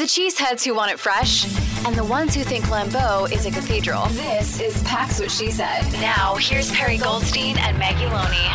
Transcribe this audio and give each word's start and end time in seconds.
For 0.00 0.06
the 0.06 0.12
cheeseheads 0.12 0.64
who 0.64 0.72
want 0.72 0.90
it 0.90 0.98
fresh 0.98 1.44
and 1.84 1.94
the 1.94 2.02
ones 2.02 2.34
who 2.34 2.42
think 2.42 2.64
Lambeau 2.70 3.30
is 3.30 3.44
a 3.44 3.50
cathedral, 3.50 4.06
this 4.06 4.58
is 4.58 4.82
Pax 4.82 5.20
What 5.20 5.30
She 5.30 5.50
Said. 5.50 5.82
Now, 6.00 6.36
here's 6.36 6.72
Perri 6.72 6.96
Goldstein 6.96 7.58
and 7.58 7.78
Maggie 7.78 8.06
Loney. 8.06 8.48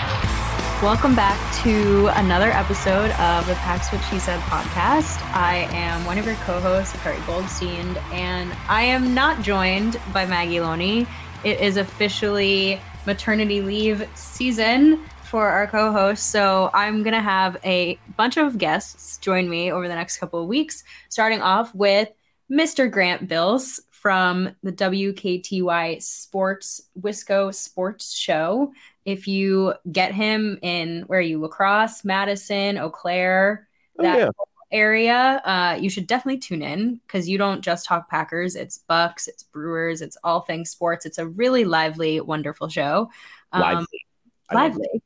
Welcome 0.81 1.15
back 1.15 1.37
to 1.61 2.07
another 2.19 2.49
episode 2.49 3.11
of 3.19 3.45
the 3.45 3.53
Pax 3.57 3.91
What 3.91 4.03
She 4.09 4.17
Said 4.17 4.39
podcast. 4.39 5.21
I 5.35 5.67
am 5.69 6.03
one 6.05 6.17
of 6.17 6.25
your 6.25 6.33
co-hosts, 6.45 6.97
Perri 7.03 7.19
Goldstein, 7.27 7.95
and 8.11 8.51
I 8.67 8.81
am 8.81 9.13
not 9.13 9.43
joined 9.43 9.99
by 10.11 10.25
Maggie 10.25 10.61
Loney. 10.61 11.05
It 11.43 11.59
is 11.59 11.77
officially 11.77 12.81
maternity 13.05 13.61
leave 13.61 14.09
season 14.15 15.05
for 15.25 15.47
our 15.47 15.67
co-host. 15.67 16.29
So 16.31 16.69
I'm 16.73 17.03
gonna 17.03 17.21
have 17.21 17.57
a 17.65 18.01
bunch 18.17 18.37
of 18.37 18.57
guests 18.57 19.17
join 19.19 19.49
me 19.49 19.71
over 19.71 19.87
the 19.87 19.95
next 19.95 20.17
couple 20.17 20.41
of 20.41 20.47
weeks, 20.47 20.83
starting 21.09 21.41
off 21.41 21.73
with 21.75 22.09
Mr. 22.49 22.87
Grant 22.87 23.27
Bilse 23.27 23.79
from 23.91 24.55
the 24.63 24.71
WKTY 24.71 25.99
Sports 25.99 26.81
Wisco 26.99 27.53
Sports 27.53 28.13
Show. 28.13 28.73
If 29.05 29.27
you 29.27 29.73
get 29.91 30.13
him 30.13 30.59
in 30.61 31.03
where 31.07 31.21
you 31.21 31.39
La 31.41 31.47
Crosse, 31.47 32.03
Madison, 32.05 32.77
Eau 32.77 32.89
Claire, 32.89 33.67
that 33.99 34.23
Oh, 34.23 34.27
yeah. 34.27 34.29
area, 34.71 35.41
uh, 35.45 35.77
you 35.79 35.89
should 35.89 36.07
definitely 36.07 36.39
tune 36.39 36.61
in 36.61 36.95
because 37.07 37.29
you 37.29 37.37
don't 37.37 37.61
just 37.61 37.85
talk 37.85 38.09
Packers. 38.09 38.55
It's 38.55 38.79
Bucks, 38.79 39.27
it's 39.27 39.43
Brewers, 39.43 40.01
it's 40.01 40.17
all 40.23 40.41
things 40.41 40.69
sports. 40.69 41.05
It's 41.05 41.17
a 41.17 41.27
really 41.27 41.65
lively, 41.65 42.19
wonderful 42.21 42.67
show. 42.69 43.09
Um, 43.51 43.61
Lively. 43.61 44.05
Lively. 44.51 45.01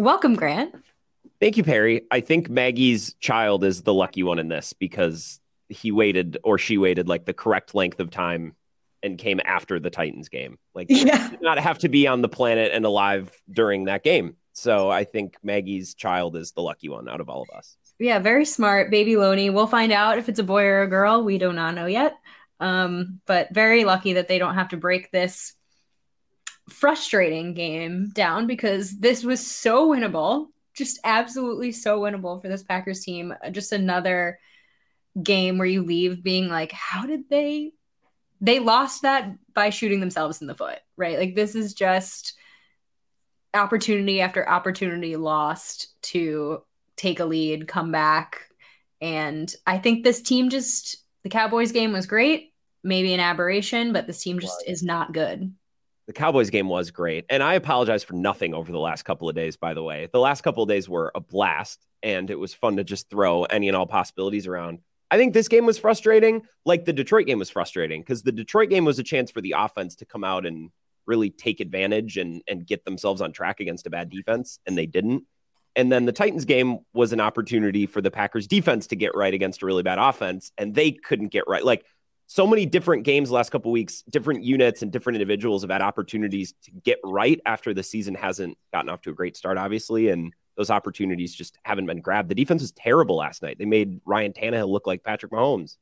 Welcome, 0.00 0.34
Grant. 0.34 0.74
Thank 1.40 1.58
you, 1.58 1.62
Perri. 1.62 2.02
I 2.10 2.20
think 2.20 2.48
Maggie's 2.48 3.12
child 3.20 3.64
is 3.64 3.82
the 3.82 3.92
lucky 3.92 4.22
one 4.22 4.38
in 4.38 4.48
this 4.48 4.72
because 4.72 5.40
he 5.68 5.92
waited 5.92 6.38
or 6.42 6.56
she 6.56 6.78
waited 6.78 7.06
like 7.06 7.26
the 7.26 7.34
correct 7.34 7.74
length 7.74 8.00
of 8.00 8.10
time 8.10 8.54
and 9.02 9.18
came 9.18 9.40
after 9.44 9.78
the 9.78 9.90
Titans 9.90 10.30
game. 10.30 10.58
Like, 10.74 10.86
Yeah. 10.90 11.30
not 11.42 11.58
have 11.58 11.78
to 11.80 11.90
be 11.90 12.06
on 12.06 12.22
the 12.22 12.30
planet 12.30 12.72
and 12.72 12.86
alive 12.86 13.30
during 13.50 13.84
that 13.84 14.02
game. 14.02 14.36
So 14.54 14.90
I 14.90 15.04
think 15.04 15.36
Maggie's 15.42 15.94
child 15.94 16.34
is 16.34 16.52
the 16.52 16.62
lucky 16.62 16.88
one 16.88 17.06
out 17.06 17.20
of 17.20 17.28
all 17.28 17.42
of 17.42 17.50
us. 17.54 17.76
Yeah, 17.98 18.20
very 18.20 18.46
smart, 18.46 18.90
baby 18.90 19.18
Loney. 19.18 19.50
We'll 19.50 19.66
find 19.66 19.92
out 19.92 20.16
if 20.16 20.30
it's 20.30 20.38
a 20.38 20.44
boy 20.44 20.64
or 20.64 20.80
a 20.80 20.88
girl. 20.88 21.22
We 21.24 21.36
do 21.36 21.52
not 21.52 21.74
know 21.74 21.84
yet. 21.84 22.14
Um, 22.58 23.20
but 23.26 23.52
very 23.52 23.84
lucky 23.84 24.14
that 24.14 24.28
they 24.28 24.38
don't 24.38 24.54
have 24.54 24.70
to 24.70 24.78
break 24.78 25.10
this 25.10 25.52
frustrating 26.70 27.54
game 27.54 28.10
down 28.14 28.46
because 28.46 28.98
this 28.98 29.24
was 29.24 29.46
so 29.46 29.88
winnable, 29.88 30.48
just 30.74 30.98
absolutely 31.04 31.72
so 31.72 32.00
winnable 32.00 32.40
for 32.40 32.48
this 32.48 32.62
Packers 32.62 33.00
team. 33.00 33.34
Uh, 33.44 33.50
Just 33.50 33.72
another 33.72 34.38
game 35.20 35.58
where 35.58 35.66
you 35.66 35.82
leave 35.82 36.22
being 36.22 36.48
like, 36.48 36.72
how 36.72 37.06
did 37.06 37.28
they? 37.28 37.72
They 38.40 38.58
lost 38.58 39.02
that 39.02 39.32
by 39.52 39.70
shooting 39.70 40.00
themselves 40.00 40.40
in 40.40 40.46
the 40.46 40.54
foot, 40.54 40.78
right? 40.96 41.18
Like 41.18 41.34
this 41.34 41.54
is 41.54 41.74
just 41.74 42.34
opportunity 43.52 44.20
after 44.20 44.48
opportunity 44.48 45.16
lost 45.16 45.88
to 46.02 46.62
take 46.96 47.20
a 47.20 47.24
lead, 47.24 47.68
come 47.68 47.92
back. 47.92 48.46
And 49.00 49.52
I 49.66 49.78
think 49.78 50.04
this 50.04 50.22
team 50.22 50.48
just, 50.48 50.98
the 51.22 51.28
Cowboys 51.28 51.72
game 51.72 51.92
was 51.92 52.06
great, 52.06 52.52
maybe 52.82 53.12
an 53.12 53.20
aberration, 53.20 53.92
but 53.92 54.06
this 54.06 54.22
team 54.22 54.38
just 54.38 54.64
is 54.66 54.82
not 54.82 55.12
good. 55.12 55.52
The 56.10 56.14
Cowboys 56.14 56.50
game 56.50 56.68
was 56.68 56.90
great. 56.90 57.24
And 57.30 57.40
I 57.40 57.54
apologize 57.54 58.02
for 58.02 58.14
nothing 58.14 58.52
over 58.52 58.72
the 58.72 58.80
last 58.80 59.04
couple 59.04 59.28
of 59.28 59.36
days, 59.36 59.56
by 59.56 59.74
the 59.74 59.82
way. 59.84 60.08
The 60.12 60.18
last 60.18 60.40
couple 60.40 60.64
of 60.64 60.68
days 60.68 60.88
were 60.88 61.12
a 61.14 61.20
blast, 61.20 61.86
and 62.02 62.28
it 62.32 62.34
was 62.34 62.52
fun 62.52 62.78
to 62.78 62.82
just 62.82 63.08
throw 63.08 63.44
any 63.44 63.68
and 63.68 63.76
all 63.76 63.86
possibilities 63.86 64.48
around. 64.48 64.80
I 65.12 65.18
think 65.18 65.34
this 65.34 65.46
game 65.46 65.66
was 65.66 65.78
frustrating, 65.78 66.42
like 66.66 66.84
the 66.84 66.92
Detroit 66.92 67.28
game 67.28 67.38
was 67.38 67.48
frustrating, 67.48 68.00
because 68.00 68.24
the 68.24 68.32
Detroit 68.32 68.70
game 68.70 68.84
was 68.84 68.98
a 68.98 69.04
chance 69.04 69.30
for 69.30 69.40
the 69.40 69.54
offense 69.56 69.94
to 69.94 70.04
come 70.04 70.24
out 70.24 70.46
and 70.46 70.70
really 71.06 71.30
take 71.30 71.60
advantage 71.60 72.16
and, 72.16 72.42
and 72.48 72.66
get 72.66 72.84
themselves 72.84 73.20
on 73.20 73.30
track 73.30 73.60
against 73.60 73.86
a 73.86 73.90
bad 73.90 74.10
defense, 74.10 74.58
and 74.66 74.76
they 74.76 74.86
didn't. 74.86 75.22
And 75.76 75.92
then 75.92 76.06
the 76.06 76.12
Titans 76.12 76.44
game 76.44 76.78
was 76.92 77.12
an 77.12 77.20
opportunity 77.20 77.86
for 77.86 78.00
the 78.00 78.10
Packers 78.10 78.48
defense 78.48 78.88
to 78.88 78.96
get 78.96 79.14
right 79.14 79.32
against 79.32 79.62
a 79.62 79.66
really 79.66 79.84
bad 79.84 79.98
offense, 80.00 80.50
and 80.58 80.74
they 80.74 80.90
couldn't 80.90 81.28
get 81.28 81.46
right. 81.46 81.64
Like 81.64 81.86
so 82.32 82.46
many 82.46 82.64
different 82.64 83.02
games 83.02 83.28
last 83.28 83.50
couple 83.50 83.72
weeks, 83.72 84.02
different 84.08 84.44
units 84.44 84.82
and 84.82 84.92
different 84.92 85.16
individuals 85.16 85.62
have 85.62 85.70
had 85.72 85.82
opportunities 85.82 86.54
to 86.62 86.70
get 86.70 87.00
right 87.02 87.40
after 87.44 87.74
the 87.74 87.82
season 87.82 88.14
hasn't 88.14 88.56
gotten 88.72 88.88
off 88.88 89.00
to 89.00 89.10
a 89.10 89.12
great 89.12 89.36
start, 89.36 89.58
obviously, 89.58 90.10
and 90.10 90.32
those 90.56 90.70
opportunities 90.70 91.34
just 91.34 91.58
haven't 91.64 91.86
been 91.86 92.00
grabbed. 92.00 92.28
The 92.28 92.36
defense 92.36 92.62
was 92.62 92.70
terrible 92.70 93.16
last 93.16 93.42
night. 93.42 93.58
They 93.58 93.64
made 93.64 94.00
Ryan 94.04 94.32
Tannehill 94.32 94.68
look 94.68 94.86
like 94.86 95.02
Patrick 95.02 95.32
Mahomes. 95.32 95.76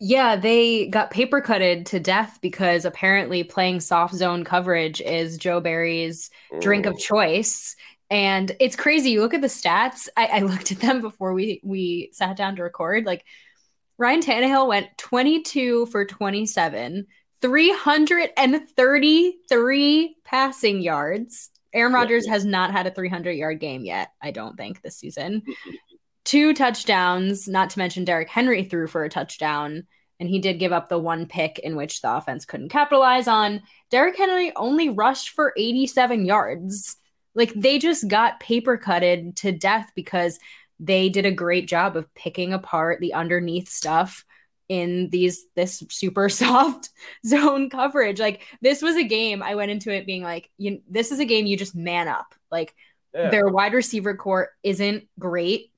Yeah, 0.00 0.34
they 0.34 0.86
got 0.86 1.10
paper 1.10 1.42
cutted 1.42 1.84
to 1.86 2.00
death 2.00 2.38
because 2.40 2.86
apparently 2.86 3.44
playing 3.44 3.80
soft 3.80 4.14
zone 4.14 4.44
coverage 4.44 5.02
is 5.02 5.36
Joe 5.36 5.60
Barry's 5.60 6.30
drink 6.60 6.86
of 6.86 6.94
mm. 6.94 7.00
choice. 7.00 7.76
And 8.08 8.56
it's 8.60 8.76
crazy. 8.76 9.10
You 9.10 9.20
look 9.20 9.34
at 9.34 9.42
the 9.42 9.48
stats. 9.48 10.08
I, 10.16 10.26
I 10.26 10.38
looked 10.40 10.72
at 10.72 10.80
them 10.80 11.02
before 11.02 11.34
we 11.34 11.60
we 11.62 12.08
sat 12.14 12.34
down 12.38 12.56
to 12.56 12.62
record. 12.62 13.04
Like 13.04 13.26
Ryan 13.98 14.22
Tannehill 14.22 14.68
went 14.68 14.96
22 14.96 15.86
for 15.86 16.04
27, 16.04 17.04
333 17.40 20.16
passing 20.24 20.80
yards. 20.80 21.50
Aaron 21.74 21.92
Rodgers 21.92 22.26
has 22.28 22.44
not 22.44 22.70
had 22.70 22.86
a 22.86 22.92
300 22.92 23.32
yard 23.32 23.58
game 23.58 23.84
yet, 23.84 24.12
I 24.22 24.30
don't 24.30 24.56
think, 24.56 24.80
this 24.80 24.96
season. 24.96 25.42
Two 26.24 26.54
touchdowns, 26.54 27.48
not 27.48 27.70
to 27.70 27.78
mention 27.78 28.04
Derrick 28.04 28.28
Henry 28.28 28.62
threw 28.62 28.86
for 28.86 29.02
a 29.02 29.08
touchdown, 29.08 29.88
and 30.20 30.28
he 30.28 30.38
did 30.38 30.60
give 30.60 30.72
up 30.72 30.88
the 30.88 30.98
one 30.98 31.26
pick 31.26 31.58
in 31.58 31.74
which 31.74 32.00
the 32.00 32.14
offense 32.14 32.44
couldn't 32.44 32.68
capitalize 32.68 33.26
on. 33.26 33.62
Derrick 33.90 34.16
Henry 34.16 34.54
only 34.54 34.90
rushed 34.90 35.30
for 35.30 35.52
87 35.56 36.24
yards. 36.24 36.96
Like 37.34 37.52
they 37.54 37.78
just 37.78 38.08
got 38.08 38.40
paper 38.40 38.76
cutted 38.76 39.36
to 39.38 39.52
death 39.52 39.90
because 39.94 40.38
they 40.80 41.08
did 41.08 41.26
a 41.26 41.32
great 41.32 41.66
job 41.68 41.96
of 41.96 42.12
picking 42.14 42.52
apart 42.52 43.00
the 43.00 43.14
underneath 43.14 43.68
stuff 43.68 44.24
in 44.68 45.08
these 45.10 45.46
this 45.56 45.82
super 45.90 46.28
soft 46.28 46.90
zone 47.26 47.70
coverage. 47.70 48.20
Like 48.20 48.42
this 48.60 48.82
was 48.82 48.96
a 48.96 49.04
game 49.04 49.42
I 49.42 49.54
went 49.54 49.70
into 49.70 49.90
it 49.92 50.06
being 50.06 50.22
like, 50.22 50.50
you 50.58 50.82
this 50.88 51.10
is 51.10 51.20
a 51.20 51.24
game 51.24 51.46
you 51.46 51.56
just 51.56 51.74
man 51.74 52.06
up. 52.08 52.34
Like 52.50 52.74
Yeah. 53.14 53.30
their 53.30 53.48
wide 53.48 53.72
receiver 53.72 54.14
core 54.14 54.50
isn't 54.62 55.08
great. 55.18 55.72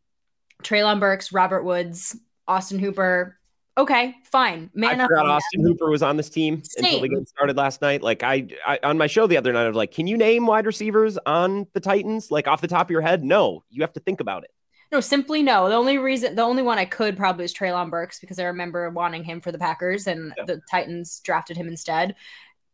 Treylon 0.63 1.01
Burks, 1.01 1.33
Robert 1.33 1.63
Woods, 1.63 2.17
Austin 2.47 2.79
Hooper. 2.79 3.37
Okay, 3.79 4.15
fine. 4.25 4.69
Man 4.75 5.01
I 5.01 5.05
up. 5.05 5.09
forgot 5.09 5.27
Austin. 5.27 5.63
Hooper 5.63 5.89
was 5.89 6.03
on 6.03 6.17
this 6.19 6.29
team 6.29 6.55
until 6.55 6.91
the 7.01 7.01
Same. 7.07 7.15
game 7.15 7.25
started 7.25 7.57
last 7.57 7.81
night. 7.81 8.03
Like 8.03 8.23
I, 8.23 8.49
I 8.67 8.79
on 8.83 8.99
my 8.99 9.07
show 9.07 9.27
the 9.27 9.39
other 9.39 9.53
night, 9.53 9.65
I 9.65 9.69
was 9.69 9.77
like, 9.77 9.93
"Can 9.93 10.07
you 10.09 10.19
name 10.19 10.47
wide 10.47 10.67
receivers 10.67 11.17
on 11.25 11.67
the 11.73 11.81
Titans? 11.81 12.31
Like 12.31 12.47
off 12.49 12.61
the 12.61 12.69
top 12.69 12.89
of 12.89 12.91
your 12.91 13.01
head? 13.01 13.23
No, 13.25 13.63
you 13.71 13.83
have 13.83 13.93
to 13.95 14.01
think 14.01 14.21
about 14.21 14.43
it." 14.45 14.51
No, 14.93 15.01
simply 15.01 15.43
no. 15.43 15.69
The 15.69 15.77
only 15.77 15.99
reason, 15.99 16.35
the 16.35 16.43
only 16.43 16.63
one 16.63 16.79
I 16.79 16.85
could 16.85 17.17
probably 17.17 17.45
is 17.45 17.55
Treylon 17.55 17.91
Burks 17.91 18.19
because 18.19 18.39
I 18.39 18.45
remember 18.45 18.91
wanting 18.91 19.23
him 19.23 19.41
for 19.41 19.53
the 19.53 19.59
Packers 19.59 20.07
and 20.07 20.33
Yeah. 20.37 20.45
the 20.47 20.61
Titans 20.71 21.21
drafted 21.21 21.57
him 21.57 21.69
instead. 21.69 22.17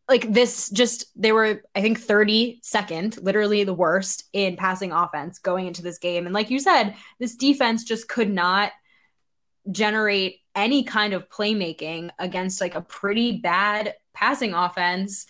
Like 0.08 0.32
this, 0.32 0.70
just 0.70 1.06
they 1.20 1.32
were, 1.32 1.62
I 1.74 1.82
think, 1.82 2.00
32nd, 2.00 3.22
literally 3.22 3.64
the 3.64 3.74
worst 3.74 4.24
in 4.32 4.56
passing 4.56 4.92
offense 4.92 5.40
going 5.40 5.66
into 5.66 5.82
this 5.82 5.98
game. 5.98 6.26
And 6.26 6.34
like 6.34 6.48
you 6.48 6.58
said, 6.60 6.94
this 7.18 7.34
defense 7.36 7.84
just 7.84 8.08
could 8.08 8.30
not 8.30 8.72
generate 9.70 10.40
any 10.54 10.84
kind 10.84 11.12
of 11.12 11.28
playmaking 11.28 12.10
against 12.18 12.60
like 12.60 12.74
a 12.76 12.80
pretty 12.80 13.38
bad 13.38 13.94
passing 14.14 14.54
offense. 14.54 15.26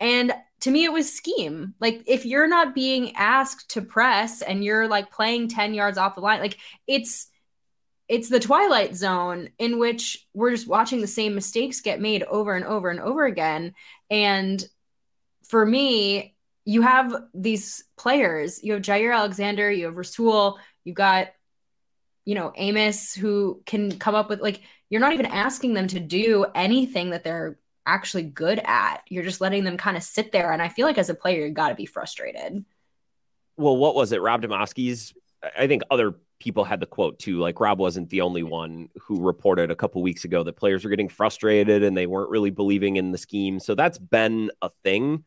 And 0.00 0.32
to 0.60 0.70
me, 0.70 0.84
it 0.84 0.92
was 0.92 1.12
scheme. 1.12 1.74
Like, 1.80 2.02
if 2.06 2.24
you're 2.24 2.48
not 2.48 2.74
being 2.74 3.14
asked 3.16 3.70
to 3.70 3.82
press 3.82 4.42
and 4.42 4.64
you're 4.64 4.88
like 4.88 5.10
playing 5.10 5.48
10 5.48 5.74
yards 5.74 5.98
off 5.98 6.14
the 6.14 6.20
line, 6.20 6.40
like 6.40 6.58
it's 6.86 7.28
it's 8.08 8.28
the 8.28 8.40
twilight 8.40 8.94
zone 8.94 9.48
in 9.58 9.78
which 9.78 10.26
we're 10.34 10.50
just 10.50 10.68
watching 10.68 11.00
the 11.00 11.06
same 11.06 11.34
mistakes 11.34 11.80
get 11.80 12.00
made 12.00 12.22
over 12.24 12.54
and 12.54 12.64
over 12.64 12.90
and 12.90 13.00
over 13.00 13.24
again. 13.24 13.74
And 14.10 14.62
for 15.48 15.64
me, 15.64 16.34
you 16.64 16.82
have 16.82 17.14
these 17.32 17.84
players. 17.96 18.62
You 18.62 18.74
have 18.74 18.82
Jaire 18.82 19.14
Alexander, 19.14 19.70
you 19.70 19.86
have 19.86 19.96
Rasul, 19.96 20.58
you've 20.84 20.96
got, 20.96 21.28
you 22.24 22.34
know, 22.34 22.52
Amos 22.56 23.14
who 23.14 23.62
can 23.66 23.98
come 23.98 24.14
up 24.14 24.28
with 24.28 24.40
like 24.40 24.62
you're 24.90 25.00
not 25.00 25.12
even 25.12 25.26
asking 25.26 25.74
them 25.74 25.88
to 25.88 26.00
do 26.00 26.46
anything 26.54 27.10
that 27.10 27.24
they're 27.24 27.58
actually 27.86 28.24
good 28.24 28.60
at. 28.64 29.02
You're 29.08 29.24
just 29.24 29.40
letting 29.40 29.64
them 29.64 29.76
kind 29.76 29.96
of 29.96 30.02
sit 30.02 30.32
there. 30.32 30.52
And 30.52 30.62
I 30.62 30.68
feel 30.68 30.86
like 30.86 30.98
as 30.98 31.10
a 31.10 31.14
player, 31.14 31.46
you 31.46 31.52
got 31.52 31.68
to 31.68 31.74
be 31.74 31.86
frustrated. 31.86 32.64
Well, 33.56 33.76
what 33.76 33.94
was 33.94 34.12
it? 34.12 34.22
Rob 34.22 34.42
Demovsky's. 34.42 35.14
I 35.56 35.66
think 35.66 35.82
other 35.90 36.14
people 36.40 36.64
had 36.64 36.80
the 36.80 36.86
quote 36.86 37.18
too. 37.18 37.38
Like 37.38 37.60
Rob 37.60 37.78
wasn't 37.78 38.10
the 38.10 38.20
only 38.22 38.42
one 38.42 38.88
who 39.00 39.20
reported 39.20 39.70
a 39.70 39.76
couple 39.76 40.02
weeks 40.02 40.24
ago 40.24 40.42
that 40.42 40.56
players 40.56 40.84
were 40.84 40.90
getting 40.90 41.08
frustrated 41.08 41.82
and 41.82 41.96
they 41.96 42.06
weren't 42.06 42.30
really 42.30 42.50
believing 42.50 42.96
in 42.96 43.12
the 43.12 43.18
scheme. 43.18 43.60
So 43.60 43.74
that's 43.74 43.98
been 43.98 44.50
a 44.60 44.70
thing. 44.82 45.24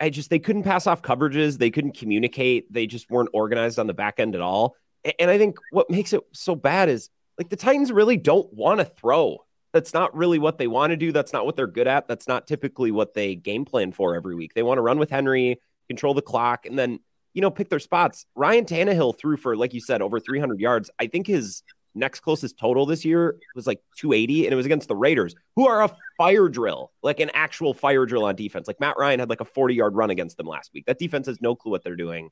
I, 0.00 0.10
just 0.10 0.28
they 0.28 0.38
couldn't 0.38 0.64
pass 0.64 0.86
off 0.86 1.02
coverages. 1.02 1.56
They 1.56 1.70
couldn't 1.70 1.96
communicate. 1.96 2.70
They 2.70 2.86
just 2.86 3.10
weren't 3.10 3.30
organized 3.32 3.78
on 3.78 3.86
the 3.86 3.94
back 3.94 4.20
end 4.20 4.34
at 4.34 4.40
all. 4.40 4.76
And 5.18 5.30
I 5.30 5.38
think 5.38 5.56
what 5.70 5.88
makes 5.88 6.12
it 6.12 6.20
so 6.32 6.54
bad 6.54 6.88
is 6.88 7.08
like 7.38 7.48
the 7.48 7.56
Titans 7.56 7.92
really 7.92 8.16
don't 8.16 8.52
want 8.52 8.80
to 8.80 8.84
throw. 8.84 9.38
That's 9.78 9.94
not 9.94 10.12
really 10.12 10.40
what 10.40 10.58
they 10.58 10.66
want 10.66 10.90
to 10.90 10.96
do. 10.96 11.12
That's 11.12 11.32
not 11.32 11.46
what 11.46 11.54
they're 11.54 11.68
good 11.68 11.86
at. 11.86 12.08
That's 12.08 12.26
not 12.26 12.48
typically 12.48 12.90
what 12.90 13.14
they 13.14 13.36
game 13.36 13.64
plan 13.64 13.92
for 13.92 14.16
every 14.16 14.34
week. 14.34 14.54
They 14.54 14.64
want 14.64 14.78
to 14.78 14.82
run 14.82 14.98
with 14.98 15.08
Henry, 15.08 15.60
control 15.86 16.14
the 16.14 16.20
clock, 16.20 16.66
and 16.66 16.76
then 16.76 16.98
you 17.32 17.42
know, 17.42 17.50
pick 17.52 17.68
their 17.68 17.78
spots. 17.78 18.26
Ryan 18.34 18.64
Tannehill 18.64 19.16
threw 19.16 19.36
for, 19.36 19.56
like 19.56 19.72
you 19.72 19.80
said, 19.80 20.02
over 20.02 20.18
300 20.18 20.58
yards. 20.58 20.90
I 20.98 21.06
think 21.06 21.28
his 21.28 21.62
next 21.94 22.18
closest 22.18 22.58
total 22.58 22.84
this 22.84 23.04
year 23.04 23.36
was 23.54 23.64
like 23.64 23.80
280, 23.98 24.46
and 24.46 24.52
it 24.52 24.56
was 24.56 24.66
against 24.66 24.88
the 24.88 24.96
Raiders, 24.96 25.36
who 25.54 25.68
are 25.68 25.84
a 25.84 25.96
fire 26.16 26.48
drill, 26.48 26.90
like 27.00 27.20
an 27.20 27.30
actual 27.34 27.74
fire 27.74 28.06
drill 28.06 28.24
on 28.24 28.34
defense. 28.34 28.66
Like 28.66 28.80
Matt 28.80 28.96
Ryan 28.98 29.20
had 29.20 29.30
like 29.30 29.40
a 29.40 29.44
40 29.44 29.76
yard 29.76 29.94
run 29.94 30.10
against 30.10 30.36
them 30.36 30.48
last 30.48 30.72
week. 30.74 30.86
That 30.86 30.98
defense 30.98 31.28
has 31.28 31.40
no 31.40 31.54
clue 31.54 31.70
what 31.70 31.84
they're 31.84 31.94
doing. 31.94 32.30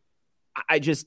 I 0.69 0.81
just, 0.81 1.07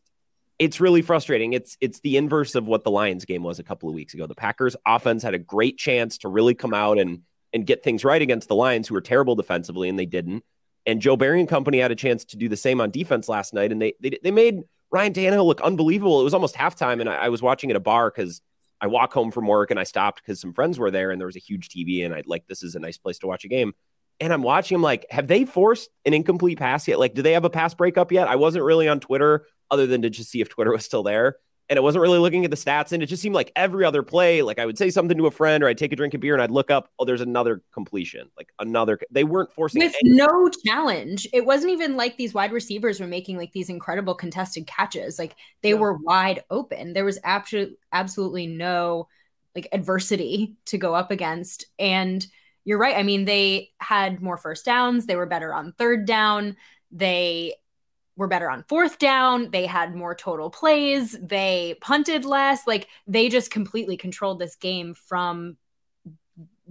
it's 0.59 0.81
really 0.81 1.01
frustrating. 1.01 1.53
It's 1.53 1.77
it's 1.79 2.01
the 2.01 2.17
inverse 2.17 2.53
of 2.53 2.67
what 2.67 2.83
the 2.83 2.91
Lions 2.91 3.25
game 3.25 3.43
was 3.43 3.59
a 3.59 3.63
couple 3.63 3.87
of 3.87 3.95
weeks 3.95 4.13
ago. 4.13 4.27
The 4.27 4.35
Packers 4.35 4.75
offense 4.85 5.23
had 5.23 5.33
a 5.33 5.39
great 5.39 5.77
chance 5.77 6.17
to 6.19 6.27
really 6.27 6.53
come 6.53 6.73
out 6.73 6.99
and 6.99 7.21
and 7.53 7.65
get 7.65 7.81
things 7.81 8.03
right 8.03 8.21
against 8.21 8.47
the 8.49 8.55
Lions, 8.55 8.87
who 8.87 8.93
were 8.93 9.01
terrible 9.01 9.35
defensively, 9.35 9.89
and 9.89 9.97
they 9.97 10.05
didn't. 10.05 10.43
And 10.85 11.01
Joe 11.01 11.15
Barry 11.15 11.39
and 11.39 11.49
company 11.49 11.79
had 11.79 11.91
a 11.91 11.95
chance 11.95 12.25
to 12.25 12.37
do 12.37 12.47
the 12.49 12.57
same 12.57 12.81
on 12.81 12.91
defense 12.91 13.29
last 13.29 13.53
night, 13.53 13.71
and 13.71 13.81
they 13.81 13.93
they, 14.01 14.19
they 14.21 14.31
made 14.31 14.61
Ryan 14.91 15.13
Tannehill 15.13 15.45
look 15.45 15.61
unbelievable. 15.61 16.19
It 16.19 16.25
was 16.25 16.33
almost 16.33 16.55
halftime, 16.55 16.99
and 16.99 17.09
I, 17.09 17.15
I 17.15 17.29
was 17.29 17.41
watching 17.41 17.69
at 17.69 17.77
a 17.77 17.81
bar 17.81 18.11
because 18.11 18.41
I 18.81 18.87
walk 18.87 19.13
home 19.13 19.31
from 19.31 19.47
work 19.47 19.71
and 19.71 19.79
I 19.79 19.83
stopped 19.83 20.21
because 20.21 20.41
some 20.41 20.53
friends 20.53 20.77
were 20.77 20.91
there, 20.91 21.11
and 21.11 21.21
there 21.21 21.27
was 21.27 21.37
a 21.37 21.39
huge 21.39 21.69
TV, 21.69 22.05
and 22.05 22.13
I 22.13 22.23
like 22.25 22.47
this 22.47 22.63
is 22.63 22.75
a 22.75 22.79
nice 22.79 22.97
place 22.97 23.19
to 23.19 23.27
watch 23.27 23.45
a 23.45 23.49
game. 23.49 23.73
And 24.19 24.33
I'm 24.33 24.43
watching. 24.43 24.75
I'm 24.75 24.81
like, 24.81 25.05
have 25.09 25.27
they 25.27 25.45
forced 25.45 25.89
an 26.05 26.13
incomplete 26.13 26.59
pass 26.59 26.87
yet? 26.87 26.99
Like, 26.99 27.13
do 27.13 27.21
they 27.21 27.33
have 27.33 27.45
a 27.45 27.49
pass 27.49 27.73
breakup 27.73 28.11
yet? 28.11 28.27
I 28.27 28.35
wasn't 28.35 28.65
really 28.65 28.87
on 28.87 28.99
Twitter 28.99 29.45
other 29.71 29.87
than 29.87 30.01
to 30.01 30.09
just 30.09 30.29
see 30.29 30.41
if 30.41 30.49
Twitter 30.49 30.71
was 30.71 30.83
still 30.83 31.03
there 31.03 31.37
and 31.69 31.77
it 31.77 31.81
wasn't 31.83 32.01
really 32.01 32.17
looking 32.17 32.43
at 32.45 32.51
the 32.51 32.57
stats. 32.57 32.91
And 32.91 33.03
it 33.03 33.05
just 33.05 33.21
seemed 33.21 33.35
like 33.35 33.51
every 33.55 33.85
other 33.85 34.01
play, 34.01 34.41
like 34.41 34.57
I 34.57 34.65
would 34.65 34.77
say 34.77 34.89
something 34.89 35.17
to 35.17 35.27
a 35.27 35.31
friend 35.31 35.63
or 35.63 35.67
I'd 35.67 35.77
take 35.77 35.93
a 35.93 35.95
drink 35.95 36.15
of 36.15 36.21
beer 36.21 36.33
and 36.33 36.41
I'd 36.41 36.49
look 36.49 36.71
up, 36.71 36.89
oh, 36.97 37.05
there's 37.05 37.21
another 37.21 37.61
completion, 37.71 38.29
like 38.35 38.49
another. 38.57 38.99
They 39.11 39.23
weren't 39.23 39.53
forcing 39.53 39.79
with 39.79 39.95
anything. 40.01 40.17
no 40.17 40.49
challenge. 40.65 41.27
It 41.31 41.45
wasn't 41.45 41.71
even 41.71 41.95
like 41.95 42.17
these 42.17 42.33
wide 42.33 42.51
receivers 42.51 42.99
were 42.99 43.07
making 43.07 43.37
like 43.37 43.51
these 43.53 43.69
incredible 43.69 44.15
contested 44.15 44.65
catches. 44.65 45.19
Like 45.19 45.35
they 45.61 45.69
yeah. 45.69 45.75
were 45.75 45.93
wide 45.93 46.43
open. 46.49 46.93
There 46.93 47.05
was 47.05 47.19
absolutely 47.23 47.77
absolutely 47.93 48.47
no 48.47 49.07
like 49.55 49.67
adversity 49.71 50.55
to 50.65 50.79
go 50.79 50.95
up 50.95 51.11
against. 51.11 51.65
And 51.77 52.25
you're 52.65 52.77
right. 52.77 52.95
I 52.95 53.03
mean, 53.03 53.25
they 53.25 53.71
had 53.79 54.21
more 54.21 54.37
first 54.37 54.65
downs. 54.65 55.05
They 55.05 55.15
were 55.15 55.25
better 55.25 55.53
on 55.53 55.73
third 55.73 56.05
down. 56.05 56.55
They 56.91 57.55
were 58.15 58.27
better 58.27 58.49
on 58.49 58.63
fourth 58.67 58.99
down. 58.99 59.49
They 59.51 59.65
had 59.65 59.95
more 59.95 60.13
total 60.13 60.49
plays. 60.49 61.15
They 61.21 61.77
punted 61.81 62.25
less. 62.25 62.67
Like 62.67 62.87
they 63.07 63.29
just 63.29 63.49
completely 63.49 63.97
controlled 63.97 64.39
this 64.39 64.55
game 64.55 64.93
from 64.93 65.57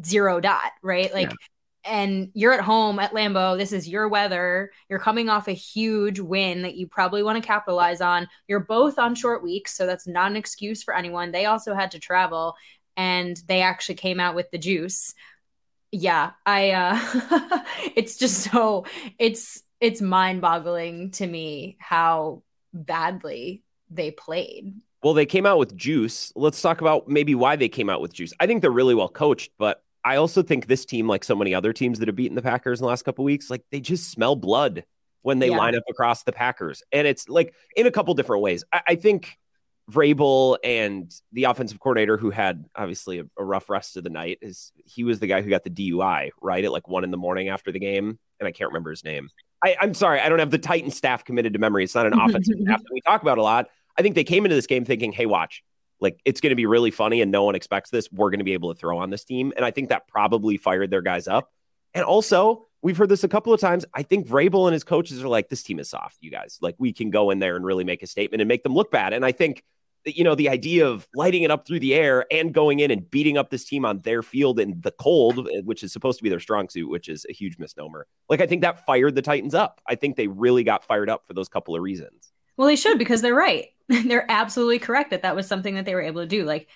zero 0.05 0.40
dot, 0.40 0.73
right? 0.82 1.12
Like, 1.12 1.31
yeah. 1.31 1.93
and 1.93 2.31
you're 2.34 2.52
at 2.52 2.61
home 2.61 2.99
at 2.99 3.12
Lambeau. 3.12 3.56
This 3.56 3.73
is 3.73 3.88
your 3.88 4.08
weather. 4.08 4.70
You're 4.91 4.99
coming 4.99 5.31
off 5.31 5.49
a 5.49 5.52
huge 5.52 6.20
win 6.20 6.62
that 6.62 6.76
you 6.76 6.87
probably 6.87 7.23
want 7.23 7.43
to 7.43 7.46
capitalize 7.46 8.02
on. 8.02 8.29
You're 8.46 8.61
both 8.61 8.99
on 8.99 9.14
short 9.14 9.43
weeks. 9.43 9.75
So 9.75 9.87
that's 9.87 10.06
not 10.06 10.31
an 10.31 10.37
excuse 10.37 10.82
for 10.82 10.94
anyone. 10.94 11.32
They 11.32 11.46
also 11.46 11.75
had 11.75 11.91
to 11.93 11.99
travel 11.99 12.56
and 12.96 13.41
they 13.46 13.62
actually 13.62 13.94
came 13.94 14.20
out 14.20 14.34
with 14.34 14.50
the 14.50 14.58
juice. 14.58 15.14
Yeah, 15.90 16.32
I, 16.44 16.70
uh, 16.70 17.00
it's 17.96 18.17
just 18.17 18.50
so, 18.50 18.85
it's, 19.19 19.62
it's 19.81 20.00
mind-boggling 20.00 21.12
to 21.12 21.26
me 21.26 21.76
how 21.81 22.43
badly 22.73 23.62
they 23.90 24.11
played. 24.11 24.75
Well, 25.02 25.14
they 25.14 25.26
came 25.26 25.46
out 25.46 25.58
with 25.58 25.76
juice. 25.76 26.32
Let's 26.35 26.61
talk 26.61 26.81
about 26.81 27.08
maybe 27.08 27.35
why 27.35 27.56
they 27.56 27.69
came 27.69 27.88
out 27.88 28.00
with 28.00 28.12
juice. 28.12 28.32
I 28.40 28.46
think 28.46 28.62
they're 28.62 28.70
really 28.70 28.94
well 28.94 29.08
coached, 29.08 29.52
but 29.58 29.82
I 30.05 30.17
also 30.17 30.43
think 30.43 30.67
this 30.67 30.85
team, 30.85 31.06
like 31.06 31.25
so 31.25 31.37
many 31.37 31.55
other 31.55 31.73
teams 31.73 31.99
that 31.99 32.08
have 32.08 32.17
beaten 32.17 32.34
the 32.34 32.43
Packers 32.43 32.81
in 32.81 32.84
the 32.84 32.88
last 32.88 33.05
couple 33.05 33.25
weeks, 33.25 33.50
like 33.50 33.62
they 33.70 33.81
just 33.81 34.11
smell 34.11 34.37
blood 34.37 34.84
when 35.23 35.38
they 35.38 35.50
yeah. 35.50 35.56
line 35.56 35.75
up 35.75 35.84
across 35.88 36.25
the 36.25 36.32
Packers. 36.32 36.82
And 36.93 37.06
it's 37.06 37.29
like 37.29 37.55
in 37.76 37.87
a 37.87 37.91
couple 37.91 38.14
different 38.14 38.43
ways. 38.43 38.64
I, 38.73 38.82
I 38.88 38.94
think 38.96 39.38
Vrabel 39.90 40.58
and 40.62 41.12
the 41.32 41.44
offensive 41.44 41.81
coordinator 41.81 42.17
who 42.19 42.31
had 42.31 42.67
obviously 42.76 43.20
a, 43.20 43.25
a, 43.38 43.44
rough 43.44 43.70
rest 43.70 43.96
of 43.96 44.05
the 44.05 44.11
night 44.11 44.38
is 44.43 44.73
he 44.85 45.02
was 45.02 45.19
the 45.19 45.26
guy 45.26 45.40
who 45.40 45.49
got 45.49 45.64
the 45.64 45.70
DUI, 45.70 46.31
right? 46.43 46.64
At 46.64 46.73
like 46.73 46.88
one 46.88 47.05
in 47.05 47.11
the 47.11 47.17
morning 47.17 47.49
after 47.49 47.73
the 47.73 47.79
game. 47.79 48.19
And 48.38 48.46
I 48.46 48.52
can't 48.52 48.69
remember 48.69 48.90
his 48.90 49.02
name. 49.02 49.31
I, 49.64 49.76
am 49.81 49.94
sorry, 49.94 50.20
I 50.20 50.29
don't 50.29 50.38
have 50.38 50.50
the 50.50 50.58
Titan 50.58 50.90
staff 50.90 51.25
committed 51.25 51.55
to 51.55 51.58
memory. 51.58 51.85
It's 51.85 51.94
not 51.94 52.06
an 52.06 52.12
offensive 52.20 52.56
staff 52.62 52.82
that 52.82 52.93
we 52.93 53.00
talk 53.00 53.23
about 53.23 53.38
a 53.38 53.43
lot. 53.43 53.69
I 53.99 54.02
think 54.02 54.14
they 54.14 54.25
came 54.25 54.44
into 54.44 54.55
this 54.55 54.67
game 54.67 54.85
thinking, 54.85 55.11
hey, 55.11 55.26
watch, 55.26 55.64
like 56.00 56.20
it's 56.25 56.41
going 56.41 56.50
to 56.50 56.56
be 56.56 56.67
really 56.67 56.91
funny 56.91 57.23
and 57.23 57.32
no 57.32 57.44
one 57.44 57.55
expects 57.55 57.91
this. 57.91 58.11
We're 58.12 58.31
going 58.31 58.41
to 58.41 58.44
be 58.44 58.52
able 58.52 58.73
to 58.73 58.79
throw 58.79 58.99
on 58.99 59.11
this 59.11 59.25
team. 59.25 59.52
And 59.56 59.64
I 59.64 59.70
think 59.70 59.89
that 59.89 60.06
probably 60.06 60.58
fired 60.58 60.91
their 60.91 61.03
guys 61.03 61.27
up. 61.27 61.51
And 61.94 62.05
also, 62.05 62.67
we've 62.82 62.96
heard 62.96 63.08
this 63.08 63.24
a 63.24 63.29
couple 63.29 63.55
of 63.55 63.60
times. 63.60 63.86
I 63.94 64.03
think 64.03 64.29
Vrabel 64.29 64.67
and 64.67 64.74
his 64.74 64.84
coaches 64.84 65.24
are 65.24 65.29
like, 65.29 65.48
this 65.48 65.63
team 65.63 65.79
is 65.81 65.89
soft, 65.89 66.19
you 66.20 66.31
guys. 66.31 66.58
Like, 66.60 66.77
we 66.79 66.93
can 66.93 67.10
go 67.10 67.31
in 67.31 67.39
there 67.39 67.56
and 67.56 67.65
really 67.65 67.84
make 67.84 68.03
a 68.03 68.06
statement 68.06 68.43
and 68.43 68.48
make 68.48 68.63
them 68.63 68.74
look 68.74 68.91
bad. 68.91 69.15
And 69.15 69.24
I 69.24 69.32
think 69.32 69.65
you 70.05 70.24
know, 70.24 70.34
the 70.34 70.48
idea 70.48 70.86
of 70.86 71.06
lighting 71.14 71.43
it 71.43 71.50
up 71.50 71.67
through 71.67 71.81
the 71.81 71.94
air 71.94 72.24
and 72.31 72.52
going 72.52 72.81
in 72.81 72.90
and 72.90 73.10
beating 73.10 73.36
up 73.36 73.50
this 73.50 73.64
team 73.64 73.84
on 73.84 74.00
their 74.00 74.22
field 74.22 74.58
in 74.58 74.81
the 74.81 74.93
cold, 74.93 75.48
eh, 75.52 75.60
which 75.64 75.82
is 75.82 75.93
supposed 75.93 76.19
to 76.19 76.22
be 76.22 76.31
their 76.31 76.40
strong 76.40 76.69
suit, 76.69 76.88
which 76.88 77.08
is 77.08 77.26
a 77.28 77.32
huge 77.32 77.58
misnomer. 77.58 78.06
Like, 78.28 78.40
I 78.40 78.46
think 78.46 78.62
that 78.62 78.86
fired 78.86 79.14
the 79.14 79.22
Titans 79.22 79.55
up. 79.55 79.81
I 79.86 79.94
think 79.94 80.17
they 80.17 80.28
really 80.28 80.64
got 80.64 80.84
fired 80.84 81.10
up 81.10 81.26
for 81.26 81.34
those 81.34 81.48
couple 81.48 81.74
of 81.74 81.82
reasons. 81.82 82.32
Well, 82.56 82.69
they 82.69 82.76
should 82.76 82.98
because 82.98 83.22
they're 83.22 83.34
right. 83.34 83.67
they're 83.88 84.26
absolutely 84.28 84.78
correct 84.78 85.10
that 85.10 85.22
that 85.22 85.36
was 85.36 85.46
something 85.46 85.74
that 85.74 85.84
they 85.84 85.94
were 85.94 86.02
able 86.02 86.22
to 86.22 86.26
do. 86.26 86.44
Like, 86.44 86.69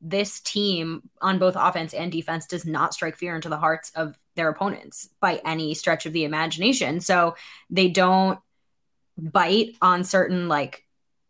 this 0.00 0.40
team 0.40 1.02
on 1.22 1.38
both 1.38 1.56
offense 1.56 1.94
and 1.94 2.12
defense 2.12 2.46
does 2.46 2.66
not 2.66 2.92
strike 2.92 3.16
fear 3.16 3.34
into 3.34 3.48
the 3.48 3.56
hearts 3.56 3.90
of 3.96 4.18
their 4.36 4.50
opponents 4.50 5.08
by 5.18 5.40
any 5.46 5.72
stretch 5.72 6.04
of 6.04 6.12
the 6.12 6.24
imagination. 6.24 7.00
So 7.00 7.36
they 7.70 7.88
don't 7.88 8.38
bite 9.16 9.76
on 9.80 10.04
certain 10.04 10.48
like 10.48 10.84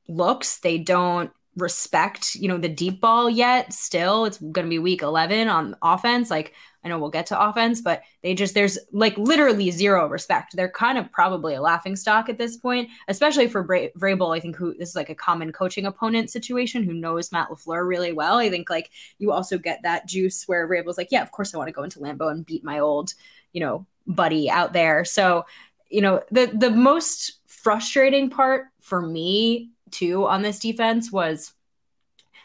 looks. 0.08 0.58
They 0.58 0.78
don't 0.78 1.30
respect, 1.56 2.34
you 2.34 2.49
know, 2.49 2.58
the 2.58 2.68
deep 2.68 3.00
ball 3.00 3.30
yet. 3.30 3.73
Still, 3.73 4.25
it's 4.25 4.38
going 4.38 4.66
to 4.66 4.70
be 4.70 4.78
week 4.78 5.02
11 5.02 5.49
on 5.49 5.76
offense. 5.82 6.30
Like, 6.30 6.52
I 6.82 6.88
know 6.88 6.99
we'll 6.99 7.11
get 7.11 7.26
to 7.26 7.40
offense, 7.40 7.80
but 7.80 8.02
they 8.23 8.34
just, 8.34 8.52
there's 8.52 8.78
like 8.92 9.16
literally 9.16 9.70
zero 9.70 10.06
respect. 10.06 10.54
They're 10.54 10.70
kind 10.70 10.99
of 10.99 11.11
probably 11.11 11.54
a 11.54 11.62
laughing 11.62 11.96
stock 11.96 12.28
at 12.28 12.37
this 12.37 12.58
point, 12.58 12.90
especially 13.08 13.46
for 13.46 13.62
Bra- 13.62 13.88
Vrabel. 13.99 14.37
I 14.37 14.40
think 14.40 14.56
who 14.56 14.75
this 14.75 14.90
is 14.90 14.96
like 14.96 15.08
a 15.08 15.14
common 15.14 15.50
coaching 15.50 15.87
opponent 15.87 16.30
situation 16.30 16.82
who 16.82 16.92
knows 16.92 17.32
Matt 17.32 17.49
LaFleur 17.49 17.88
really 17.88 18.12
well. 18.12 18.37
I 18.37 18.50
think 18.50 18.68
like 18.68 18.90
you 19.18 19.32
also 19.32 19.56
get 19.56 19.80
that 19.82 20.06
juice 20.06 20.46
where 20.46 20.68
Vrabel's 20.68 20.99
like, 20.99 21.08
yeah, 21.11 21.23
of 21.23 21.30
course 21.30 21.54
I 21.54 21.58
want 21.58 21.68
to 21.68 21.73
go 21.73 21.84
into 21.84 22.00
Lambeau 22.00 22.30
and 22.30 22.44
beat 22.44 22.64
my 22.64 22.80
old, 22.80 23.14
you 23.52 23.61
know, 23.61 23.87
buddy 24.06 24.50
out 24.50 24.75
there. 24.75 25.06
So, 25.06 25.46
you 25.88 26.02
know, 26.02 26.23
the, 26.30 26.50
the 26.52 26.70
most 26.70 27.38
frustrating 27.46 28.28
part 28.28 28.66
for 28.80 29.00
me 29.00 29.70
too 29.94 30.26
on 30.26 30.42
this 30.42 30.58
defense 30.58 31.10
was 31.10 31.52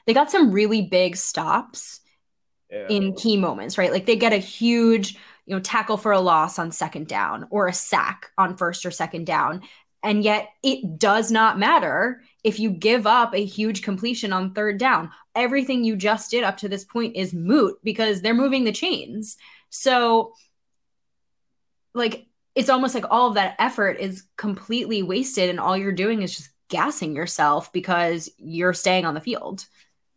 they 0.06 0.14
got 0.14 0.32
some 0.32 0.52
really 0.52 0.82
big 0.82 1.16
stops 1.16 2.00
yeah. 2.72 2.88
in 2.90 3.14
key 3.14 3.38
moments, 3.38 3.78
right? 3.78 3.92
Like 3.92 4.06
they 4.06 4.16
get 4.16 4.34
a 4.34 4.38
huge, 4.38 5.16
you 5.46 5.56
know, 5.56 5.60
tackle 5.60 5.98
for 5.98 6.12
a 6.12 6.20
loss 6.20 6.60
on 6.60 6.72
second 6.72 7.08
down 7.08 7.48
or 7.50 7.68
a 7.68 7.74
sack 7.74 8.32
on 8.38 8.58
first 8.58 8.86
or 8.86 8.92
second 8.92 9.26
down. 9.26 9.62
And 10.02 10.24
yet 10.24 10.50
it 10.64 10.98
does 10.98 11.32
not 11.32 11.60
matter 11.60 12.22
if 12.44 12.60
you 12.60 12.70
give 12.70 13.06
up 13.06 13.34
a 13.34 13.44
huge 13.44 13.82
completion 13.82 14.32
on 14.32 14.54
third 14.54 14.78
down, 14.78 15.12
everything 15.36 15.84
you 15.84 15.96
just 15.96 16.32
did 16.32 16.44
up 16.44 16.58
to 16.58 16.70
this 16.70 16.86
point 16.86 17.16
is 17.16 17.34
moot 17.34 17.78
because 17.84 18.22
they're 18.22 18.34
moving 18.34 18.64
the 18.64 18.72
chains. 18.72 19.38
So, 19.70 20.34
like, 21.94 22.28
it's 22.56 22.70
almost 22.70 22.96
like 22.96 23.06
all 23.10 23.28
of 23.28 23.36
that 23.36 23.56
effort 23.60 24.00
is 24.00 24.24
completely 24.38 25.04
wasted, 25.04 25.50
and 25.50 25.60
all 25.60 25.78
you're 25.78 25.92
doing 25.92 26.22
is 26.22 26.36
just 26.36 26.50
gassing 26.70 27.16
yourself 27.16 27.72
because 27.74 28.30
you're 28.38 28.74
staying 28.74 29.06
on 29.06 29.14
the 29.14 29.22
field. 29.22 29.66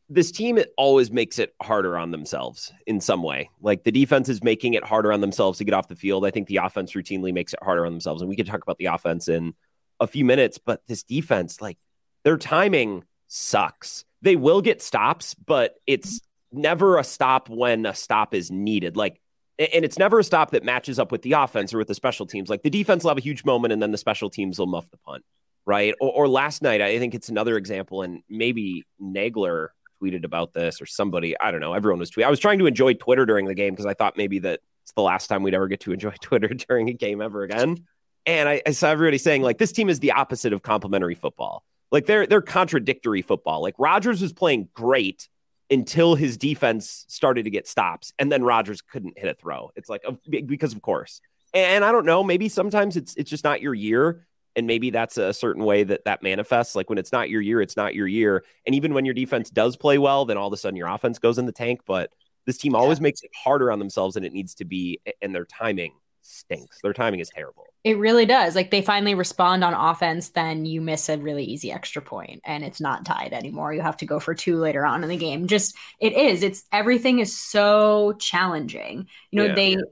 This 0.09 0.31
team 0.31 0.59
always 0.77 1.11
makes 1.11 1.39
it 1.39 1.55
harder 1.61 1.97
on 1.97 2.11
themselves 2.11 2.73
in 2.87 3.01
some 3.01 3.23
way. 3.23 3.51
Like 3.61 3.85
the 3.85 3.91
defense 3.91 4.29
is 4.29 4.43
making 4.45 4.75
it 4.75 4.85
harder 4.85 5.13
on 5.13 5.23
themselves 5.23 5.59
to 5.59 5.65
get 5.65 5.75
off 5.75 5.89
the 5.89 5.97
field. 5.97 6.27
I 6.27 6.31
think 6.31 6.49
the 6.49 6.59
offense 6.59 6.93
routinely 6.93 7.33
makes 7.33 7.55
it 7.55 7.63
harder 7.63 7.87
on 7.87 7.93
themselves. 7.93 8.21
And 8.21 8.29
we 8.29 8.37
can 8.37 8.45
talk 8.45 8.63
about 8.63 8.77
the 8.77 8.87
offense 8.87 9.29
in 9.29 9.55
a 10.01 10.07
few 10.07 10.25
minutes, 10.25 10.59
but 10.59 10.83
this 10.87 11.03
defense, 11.03 11.63
like 11.63 11.79
their 12.25 12.37
timing 12.37 13.05
sucks. 13.29 14.05
They 14.21 14.37
will 14.37 14.61
get 14.61 14.83
stops, 14.83 15.35
but 15.35 15.77
it's 15.87 16.21
never 16.53 16.99
a 16.99 17.05
stop 17.05 17.49
when 17.49 17.87
a 17.87 17.95
stop 17.95 18.35
is 18.35 18.51
needed. 18.51 18.97
Like, 18.97 19.19
and 19.59 19.85
it's 19.85 19.99
never 19.99 20.19
a 20.19 20.25
stop 20.25 20.51
that 20.51 20.65
matches 20.65 20.99
up 20.99 21.11
with 21.11 21.23
the 21.23 21.33
offense 21.33 21.73
or 21.73 21.79
with 21.79 21.89
the 21.89 21.95
special 21.95 22.27
teams. 22.27 22.51
Like 22.51 22.63
the 22.63 22.71
defense 22.71 23.05
will 23.05 23.11
have 23.11 23.19
a 23.19 23.23
huge 23.23 23.45
moment 23.45 23.73
and 23.73 23.81
then 23.81 23.93
the 23.93 23.99
special 23.99 24.29
teams 24.29 24.59
will 24.59 24.67
muff 24.67 24.91
the 24.91 24.99
punt 24.99 25.25
right? 25.66 25.95
Or, 26.00 26.11
or, 26.11 26.28
last 26.28 26.62
night, 26.62 26.81
I 26.81 26.99
think 26.99 27.14
it's 27.14 27.28
another 27.28 27.57
example, 27.57 28.02
and 28.02 28.23
maybe 28.28 28.85
Nagler 29.00 29.69
tweeted 30.02 30.25
about 30.25 30.52
this 30.52 30.81
or 30.83 30.87
somebody, 30.87 31.38
I 31.38 31.50
don't 31.50 31.61
know, 31.61 31.75
everyone 31.75 32.00
was 32.00 32.11
tweeting. 32.11 32.26
I 32.26 32.31
was 32.31 32.40
trying 32.40 32.59
to 32.59 32.66
enjoy 32.66 32.95
Twitter 32.95 33.25
during 33.25 33.47
the 33.47 33.54
game 33.54 33.73
because 33.73 33.87
I 33.87 33.95
thought 33.95 34.16
maybe 34.16 34.40
that 34.40 34.61
it's 34.83 34.92
the 34.92 35.02
last 35.02 35.28
time 35.28 35.42
we'd 35.42 35.54
ever 35.54 35.69
get 35.69 35.81
to 35.81 35.92
enjoy 35.92 36.14
Twitter 36.21 36.49
during 36.49 36.88
a 36.88 36.92
game 36.92 37.21
ever 37.21 37.42
again. 37.42 37.85
And 38.26 38.49
I, 38.49 38.62
I 38.66 38.71
saw 38.73 38.88
everybody 38.88 39.19
saying, 39.19 39.42
like, 39.42 39.59
this 39.59 39.73
team 39.73 39.88
is 39.88 40.00
the 40.00 40.12
opposite 40.12 40.52
of 40.52 40.62
complimentary 40.62 41.14
football. 41.14 41.64
Like 41.92 42.07
they're 42.07 42.26
they're 42.26 42.42
contradictory 42.42 43.23
football. 43.23 43.62
Like 43.62 43.75
Rodgers 43.78 44.23
was 44.23 44.33
playing 44.33 44.69
great 44.75 45.28
until 45.71 46.14
his 46.14 46.37
defense 46.37 47.04
started 47.09 47.45
to 47.45 47.50
get 47.50 47.69
stops, 47.69 48.12
and 48.19 48.33
then 48.33 48.42
Rodgers 48.42 48.81
couldn't 48.81 49.19
hit 49.19 49.28
a 49.28 49.35
throw. 49.35 49.71
It's 49.76 49.90
like 49.90 50.02
because 50.28 50.73
of 50.73 50.83
course. 50.83 51.21
And 51.54 51.85
I 51.85 51.92
don't 51.92 52.07
know, 52.07 52.25
maybe 52.25 52.49
sometimes 52.49 52.97
it's 52.97 53.14
it's 53.16 53.28
just 53.28 53.45
not 53.45 53.61
your 53.61 53.75
year 53.75 54.26
and 54.57 54.67
maybe 54.67 54.91
that's 54.91 55.17
a 55.17 55.33
certain 55.33 55.65
way 55.65 55.85
that 55.85 56.05
that 56.05 56.23
manifests 56.23 56.75
like 56.75 56.89
when 56.89 56.99
it's 56.99 57.13
not 57.13 57.31
your 57.31 57.41
year 57.41 57.61
it's 57.61 57.77
not 57.77 57.95
your 57.95 58.07
year 58.07 58.45
and 58.67 58.75
even 58.75 58.95
when 58.95 59.05
your 59.05 59.15
defense 59.15 59.51
does 59.51 59.77
play 59.77 59.99
well 59.99 60.25
then 60.25 60.37
all 60.37 60.47
of 60.47 60.53
a 60.53 60.57
sudden 60.57 60.77
your 60.77 60.89
offense 60.89 61.19
goes 61.19 61.39
in 61.39 61.47
the 61.47 61.53
tank 61.53 61.81
but 61.87 62.11
this 62.47 62.59
team 62.59 62.75
always 62.75 62.99
yeah. 62.99 63.05
makes 63.05 63.23
it 63.23 63.31
harder 63.35 63.71
on 63.71 63.79
themselves 63.79 64.15
than 64.15 64.25
it 64.25 64.33
needs 64.33 64.55
to 64.55 64.65
be 64.65 65.01
and 65.21 65.35
their 65.35 65.45
timing 65.45 65.93
stinks. 66.23 66.81
Their 66.81 66.93
timing 66.93 67.21
is 67.21 67.29
terrible. 67.29 67.67
It 67.85 67.99
really 67.99 68.27
does. 68.27 68.55
Like 68.55 68.71
they 68.71 68.83
finally 68.83 69.15
respond 69.15 69.65
on 69.65 69.75
offense 69.75 70.31
then 70.31 70.65
you 70.65 70.81
miss 70.81 71.09
a 71.09 71.19
really 71.19 71.45
easy 71.45 71.73
extra 71.73 72.01
point 72.01 72.41
and 72.45 72.65
it's 72.65 72.81
not 72.81 73.05
tied 73.05 73.33
anymore. 73.33 73.75
You 73.75 73.81
have 73.81 73.97
to 73.99 74.07
go 74.07 74.21
for 74.21 74.35
two 74.35 74.57
later 74.57 74.87
on 74.87 75.03
in 75.03 75.09
the 75.09 75.17
game. 75.17 75.47
Just 75.47 75.77
it 76.01 76.13
is. 76.13 76.43
It's 76.43 76.65
everything 76.73 77.19
is 77.19 77.37
so 77.37 78.15
challenging. 78.19 79.09
You 79.31 79.39
know 79.39 79.47
yeah, 79.47 79.55
they 79.55 79.71
yeah. 79.71 79.83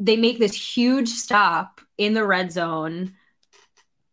they 0.00 0.16
make 0.16 0.38
this 0.38 0.54
huge 0.54 1.08
stop 1.08 1.80
in 1.96 2.14
the 2.14 2.26
red 2.26 2.52
zone 2.52 3.14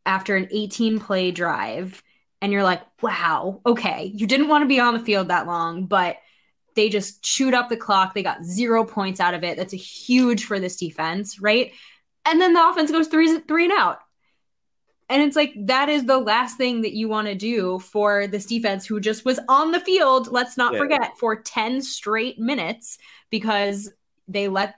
after 0.09 0.35
an 0.35 0.47
18 0.49 0.99
play 0.99 1.29
drive 1.29 2.01
and 2.41 2.51
you're 2.51 2.63
like, 2.63 2.81
wow, 2.99 3.61
okay, 3.63 4.11
you 4.15 4.25
didn't 4.25 4.47
want 4.47 4.63
to 4.63 4.67
be 4.67 4.79
on 4.79 4.95
the 4.95 5.05
field 5.05 5.27
that 5.27 5.45
long, 5.45 5.85
but 5.85 6.17
they 6.75 6.89
just 6.89 7.21
chewed 7.21 7.53
up 7.53 7.69
the 7.69 7.77
clock. 7.77 8.15
They 8.15 8.23
got 8.23 8.43
zero 8.43 8.83
points 8.83 9.19
out 9.19 9.35
of 9.35 9.43
it. 9.43 9.55
That's 9.55 9.73
a 9.73 9.77
huge 9.77 10.45
for 10.45 10.59
this 10.59 10.77
defense, 10.77 11.39
right? 11.39 11.73
And 12.25 12.41
then 12.41 12.53
the 12.53 12.67
offense 12.67 12.89
goes 12.89 13.07
three 13.07 13.39
three 13.41 13.65
and 13.65 13.73
out. 13.73 13.99
And 15.09 15.21
it's 15.21 15.35
like 15.35 15.53
that 15.67 15.89
is 15.89 16.05
the 16.05 16.17
last 16.17 16.57
thing 16.57 16.81
that 16.81 16.93
you 16.93 17.07
want 17.07 17.27
to 17.27 17.35
do 17.35 17.77
for 17.77 18.25
this 18.25 18.47
defense 18.47 18.87
who 18.87 18.99
just 18.99 19.25
was 19.25 19.39
on 19.47 19.71
the 19.71 19.79
field, 19.79 20.31
let's 20.31 20.57
not 20.57 20.73
yeah. 20.73 20.79
forget, 20.79 21.17
for 21.19 21.35
10 21.35 21.83
straight 21.83 22.39
minutes 22.39 22.97
because 23.29 23.91
they 24.27 24.47
let 24.47 24.75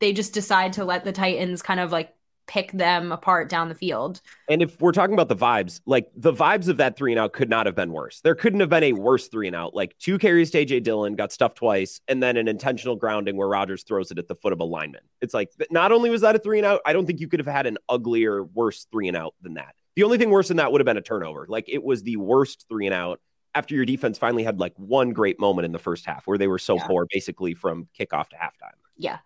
they 0.00 0.12
just 0.12 0.34
decide 0.34 0.74
to 0.74 0.84
let 0.84 1.04
the 1.04 1.12
Titans 1.12 1.62
kind 1.62 1.80
of 1.80 1.90
like 1.90 2.14
pick 2.48 2.72
them 2.72 3.12
apart 3.12 3.48
down 3.48 3.68
the 3.68 3.74
field. 3.74 4.20
And 4.48 4.62
if 4.62 4.80
we're 4.80 4.92
talking 4.92 5.14
about 5.14 5.28
the 5.28 5.36
vibes, 5.36 5.80
like 5.86 6.08
the 6.16 6.32
vibes 6.32 6.68
of 6.68 6.78
that 6.78 6.96
three 6.96 7.12
and 7.12 7.20
out 7.20 7.32
could 7.32 7.48
not 7.48 7.66
have 7.66 7.76
been 7.76 7.92
worse. 7.92 8.20
There 8.22 8.34
couldn't 8.34 8.60
have 8.60 8.70
been 8.70 8.82
a 8.82 8.92
worse 8.94 9.28
three 9.28 9.46
and 9.46 9.54
out. 9.54 9.74
Like 9.74 9.96
two 9.98 10.18
carries 10.18 10.50
to 10.52 10.64
AJ 10.64 10.82
Dillon, 10.82 11.14
got 11.14 11.30
stuffed 11.30 11.58
twice, 11.58 12.00
and 12.08 12.22
then 12.22 12.36
an 12.36 12.48
intentional 12.48 12.96
grounding 12.96 13.36
where 13.36 13.46
Rodgers 13.46 13.84
throws 13.84 14.10
it 14.10 14.18
at 14.18 14.26
the 14.26 14.34
foot 14.34 14.52
of 14.52 14.60
a 14.60 14.64
lineman. 14.64 15.02
It's 15.20 15.34
like 15.34 15.50
not 15.70 15.92
only 15.92 16.10
was 16.10 16.22
that 16.22 16.34
a 16.34 16.38
three 16.38 16.58
and 16.58 16.66
out, 16.66 16.80
I 16.84 16.92
don't 16.92 17.06
think 17.06 17.20
you 17.20 17.28
could 17.28 17.40
have 17.40 17.46
had 17.46 17.66
an 17.66 17.78
uglier, 17.88 18.42
worse 18.42 18.86
three 18.90 19.06
and 19.06 19.16
out 19.16 19.34
than 19.42 19.54
that. 19.54 19.74
The 19.94 20.04
only 20.04 20.16
thing 20.16 20.30
worse 20.30 20.48
than 20.48 20.56
that 20.56 20.72
would 20.72 20.80
have 20.80 20.86
been 20.86 20.96
a 20.96 21.02
turnover. 21.02 21.46
Like 21.48 21.68
it 21.68 21.82
was 21.82 22.02
the 22.02 22.16
worst 22.16 22.64
three 22.68 22.86
and 22.86 22.94
out 22.94 23.20
after 23.54 23.74
your 23.74 23.84
defense 23.84 24.16
finally 24.16 24.44
had 24.44 24.58
like 24.58 24.72
one 24.76 25.10
great 25.10 25.38
moment 25.40 25.66
in 25.66 25.72
the 25.72 25.78
first 25.78 26.06
half 26.06 26.26
where 26.26 26.38
they 26.38 26.46
were 26.46 26.58
so 26.58 26.76
yeah. 26.76 26.86
poor 26.86 27.06
basically 27.10 27.52
from 27.52 27.88
kickoff 27.98 28.28
to 28.28 28.36
halftime. 28.36 28.76
Yeah. 28.96 29.18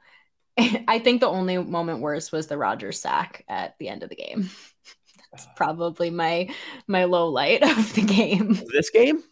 I 0.88 0.99
think 0.99 1.21
the 1.21 1.28
only 1.28 1.59
moment 1.59 2.00
worse 2.00 2.32
was 2.32 2.47
the 2.47 2.59
Rodgers 2.59 3.00
sack 3.00 3.44
at 3.49 3.78
the 3.78 3.88
end 3.88 4.02
of 4.02 4.09
the 4.09 4.16
game. 4.16 4.50
That's 5.32 5.47
uh. 5.47 5.50
probably 5.56 6.11
my 6.11 6.50
my 6.87 7.04
low 7.04 7.28
light 7.28 7.62
of 7.78 7.94
the 7.94 8.02
game. 8.02 8.61
This 8.73 8.90
game? 8.90 9.23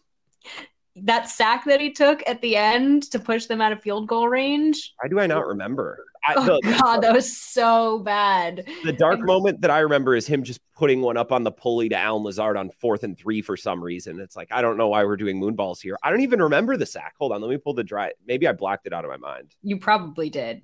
That 0.97 1.29
sack 1.29 1.63
that 1.65 1.79
he 1.79 1.93
took 1.93 2.21
at 2.27 2.41
the 2.41 2.57
end 2.57 3.03
to 3.11 3.19
push 3.19 3.45
them 3.45 3.61
out 3.61 3.71
of 3.71 3.81
field 3.81 4.09
goal 4.09 4.27
range. 4.27 4.93
Why 5.01 5.07
do 5.07 5.19
I 5.19 5.27
not 5.27 5.47
remember? 5.47 6.05
I, 6.27 6.33
oh 6.35 6.59
the, 6.61 6.77
God, 6.79 6.99
that 7.01 7.13
was 7.13 7.35
so 7.35 7.99
bad. 7.99 8.65
The 8.83 8.91
dark 8.91 9.21
moment 9.21 9.61
that 9.61 9.71
I 9.71 9.79
remember 9.79 10.15
is 10.15 10.27
him 10.27 10.43
just 10.43 10.59
putting 10.75 11.01
one 11.01 11.15
up 11.15 11.31
on 11.31 11.43
the 11.43 11.51
pulley 11.51 11.87
to 11.89 11.97
Allen 11.97 12.23
Lazard 12.23 12.57
on 12.57 12.69
fourth 12.69 13.03
and 13.03 13.17
three 13.17 13.41
for 13.41 13.55
some 13.55 13.81
reason. 13.81 14.19
It's 14.19 14.35
like 14.35 14.49
I 14.51 14.61
don't 14.61 14.77
know 14.77 14.89
why 14.89 15.05
we're 15.05 15.17
doing 15.17 15.39
moonballs 15.39 15.79
here. 15.79 15.97
I 16.03 16.09
don't 16.09 16.21
even 16.21 16.41
remember 16.41 16.75
the 16.75 16.85
sack. 16.85 17.13
Hold 17.19 17.31
on, 17.31 17.41
let 17.41 17.49
me 17.49 17.57
pull 17.57 17.73
the 17.73 17.85
dry. 17.85 18.11
Maybe 18.27 18.47
I 18.47 18.51
blocked 18.51 18.85
it 18.85 18.93
out 18.93 19.05
of 19.05 19.09
my 19.09 19.17
mind. 19.17 19.55
You 19.63 19.77
probably 19.77 20.29
did. 20.29 20.61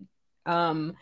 Um, 0.48 0.96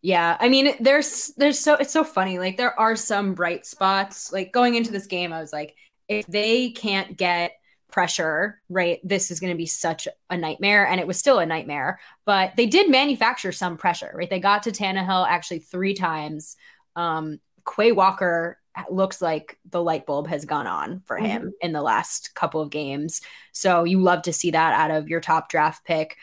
yeah, 0.00 0.36
I 0.38 0.48
mean, 0.48 0.74
there's 0.80 1.32
there's 1.36 1.58
so 1.58 1.74
it's 1.74 1.92
so 1.92 2.04
funny. 2.04 2.38
Like 2.38 2.56
there 2.56 2.78
are 2.78 2.94
some 2.96 3.34
bright 3.34 3.66
spots. 3.66 4.32
Like 4.32 4.52
going 4.52 4.76
into 4.76 4.92
this 4.92 5.06
game, 5.06 5.32
I 5.32 5.40
was 5.40 5.52
like, 5.52 5.74
if 6.08 6.26
they 6.26 6.70
can't 6.70 7.16
get 7.16 7.52
pressure, 7.90 8.60
right, 8.68 9.00
this 9.02 9.30
is 9.30 9.40
going 9.40 9.52
to 9.52 9.56
be 9.56 9.66
such 9.66 10.06
a 10.30 10.36
nightmare. 10.36 10.86
And 10.86 11.00
it 11.00 11.06
was 11.06 11.18
still 11.18 11.38
a 11.38 11.46
nightmare, 11.46 12.00
but 12.24 12.52
they 12.56 12.66
did 12.66 12.90
manufacture 12.90 13.50
some 13.50 13.76
pressure, 13.76 14.12
right? 14.14 14.28
They 14.28 14.40
got 14.40 14.64
to 14.64 14.72
Tannehill 14.72 15.26
actually 15.26 15.60
three 15.60 15.94
times. 15.94 16.56
Um, 16.96 17.40
Quay 17.66 17.92
Walker 17.92 18.58
looks 18.90 19.20
like 19.20 19.58
the 19.68 19.82
light 19.82 20.06
bulb 20.06 20.28
has 20.28 20.44
gone 20.44 20.66
on 20.66 21.02
for 21.06 21.16
him 21.16 21.42
mm-hmm. 21.42 21.48
in 21.60 21.72
the 21.72 21.82
last 21.82 22.34
couple 22.34 22.60
of 22.60 22.70
games. 22.70 23.20
So 23.52 23.84
you 23.84 24.00
love 24.00 24.22
to 24.22 24.32
see 24.32 24.52
that 24.52 24.74
out 24.74 24.90
of 24.90 25.08
your 25.08 25.20
top 25.20 25.48
draft 25.48 25.84
pick. 25.84 26.16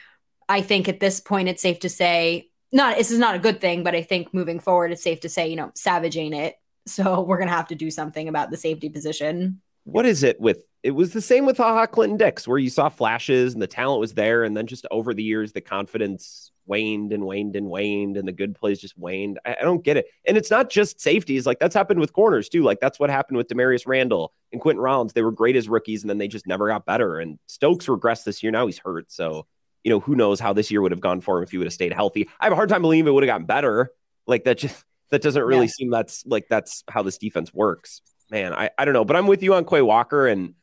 I 0.48 0.62
think 0.62 0.88
at 0.88 1.00
this 1.00 1.20
point 1.20 1.50
it's 1.50 1.62
safe 1.62 1.80
to 1.80 1.90
say 1.90 2.50
not 2.72 2.98
this 2.98 3.12
is 3.12 3.20
not 3.20 3.36
a 3.36 3.40
good 3.40 3.62
thing, 3.62 3.84
but 3.84 3.96
I 3.96 4.02
think 4.02 4.34
moving 4.34 4.60
forward 4.60 4.92
it's 4.92 5.04
safe 5.04 5.22
to 5.22 5.30
say, 5.30 5.48
you 5.48 5.56
know, 5.56 5.72
Savage 5.76 6.18
ain't 6.18 6.36
it. 6.36 6.56
So 6.86 7.22
we're 7.28 7.38
gonna 7.38 7.52
have 7.52 7.68
to 7.68 7.76
do 7.76 7.90
something 7.90 8.28
about 8.28 8.52
the 8.52 8.58
safety 8.58 8.90
position. 8.90 9.62
What 9.86 10.06
is 10.06 10.24
it 10.24 10.40
with 10.40 10.66
it 10.84 10.92
was 10.92 11.14
the 11.14 11.22
same 11.22 11.46
with 11.46 11.58
Ha 11.58 11.74
Ha 11.74 11.86
Clinton-Dix, 11.88 12.48
where 12.48 12.60
you 12.60 12.70
saw 12.70 12.90
flashes 12.90 13.54
and 13.54 13.62
the 13.62 13.68
talent 13.68 14.00
was 14.00 14.14
there, 14.14 14.44
and 14.44 14.56
then 14.56 14.68
just 14.68 14.86
over 14.92 15.14
the 15.14 15.24
years 15.24 15.52
the 15.52 15.62
confidence 15.62 16.52
waned 16.68 17.14
and 17.14 17.24
waned 17.24 17.56
and 17.56 17.68
waned, 17.68 18.18
and 18.18 18.28
the 18.28 18.32
good 18.32 18.56
plays 18.56 18.80
just 18.80 18.98
waned. 18.98 19.40
I, 19.46 19.58
I 19.60 19.64
don't 19.64 19.84
get 19.84 19.98
it. 19.98 20.08
And 20.28 20.38
it's 20.38 20.52
not 20.52 20.70
just 20.70 21.02
safeties, 21.02 21.46
like 21.46 21.60
that's 21.60 21.76
happened 21.76 22.00
with 22.00 22.14
corners 22.14 22.50
too. 22.50 22.64
Like 22.64 22.80
that's 22.80 23.00
what 23.00 23.10
happened 23.10 23.38
with 23.38 23.48
Damarious 23.48 23.88
Randall 23.88 24.34
and 24.52 24.62
Quinten 24.62 24.82
Rollins. 24.82 25.14
They 25.14 25.24
were 25.24 25.32
great 25.32 25.56
as 25.56 25.70
rookies, 25.70 26.04
and 26.04 26.10
then 26.10 26.18
they 26.18 26.28
just 26.28 26.46
never 26.46 26.68
got 26.68 26.86
better. 26.86 27.20
And 27.20 27.40
Stokes 27.48 27.88
regressed 27.88 28.24
this 28.24 28.44
year. 28.44 28.52
Now 28.52 28.68
he's 28.68 28.80
hurt. 28.80 29.12
So 29.12 29.48
you 29.86 29.92
know, 29.92 30.00
who 30.00 30.16
knows 30.16 30.40
how 30.40 30.52
this 30.52 30.72
year 30.72 30.82
would 30.82 30.92
have 30.92 31.00
gone 31.00 31.22
for 31.22 31.38
him 31.38 31.44
if 31.44 31.52
he 31.52 31.60
would 31.60 31.68
have 31.68 31.74
stayed 31.74 31.94
healthy. 31.94 32.28
I 32.40 32.46
have 32.46 32.52
a 32.52 32.56
hard 32.56 32.70
time 32.70 32.82
believing 32.82 33.08
it 33.08 33.14
would 33.14 33.24
have 33.24 33.30
gotten 33.30 33.46
better. 33.46 33.92
Like 34.26 34.44
that 34.46 34.58
just 34.58 34.84
that 35.12 35.22
doesn't 35.22 35.44
really 35.44 35.68
yeah. 35.68 35.72
seem 35.72 35.92
that's 35.92 36.26
like 36.26 36.48
that's 36.50 36.84
how 36.90 37.04
this 37.04 37.20
defense 37.20 37.54
works. 37.54 38.02
Man, 38.32 38.52
I, 38.52 38.72
I 38.80 38.84
don't 38.84 38.96
know, 38.96 39.06
but 39.06 39.16
I'm 39.16 39.28
with 39.28 39.44
you 39.44 39.54
on 39.54 39.64
Quay 39.64 39.84
Walker 39.84 40.26
and 40.26 40.56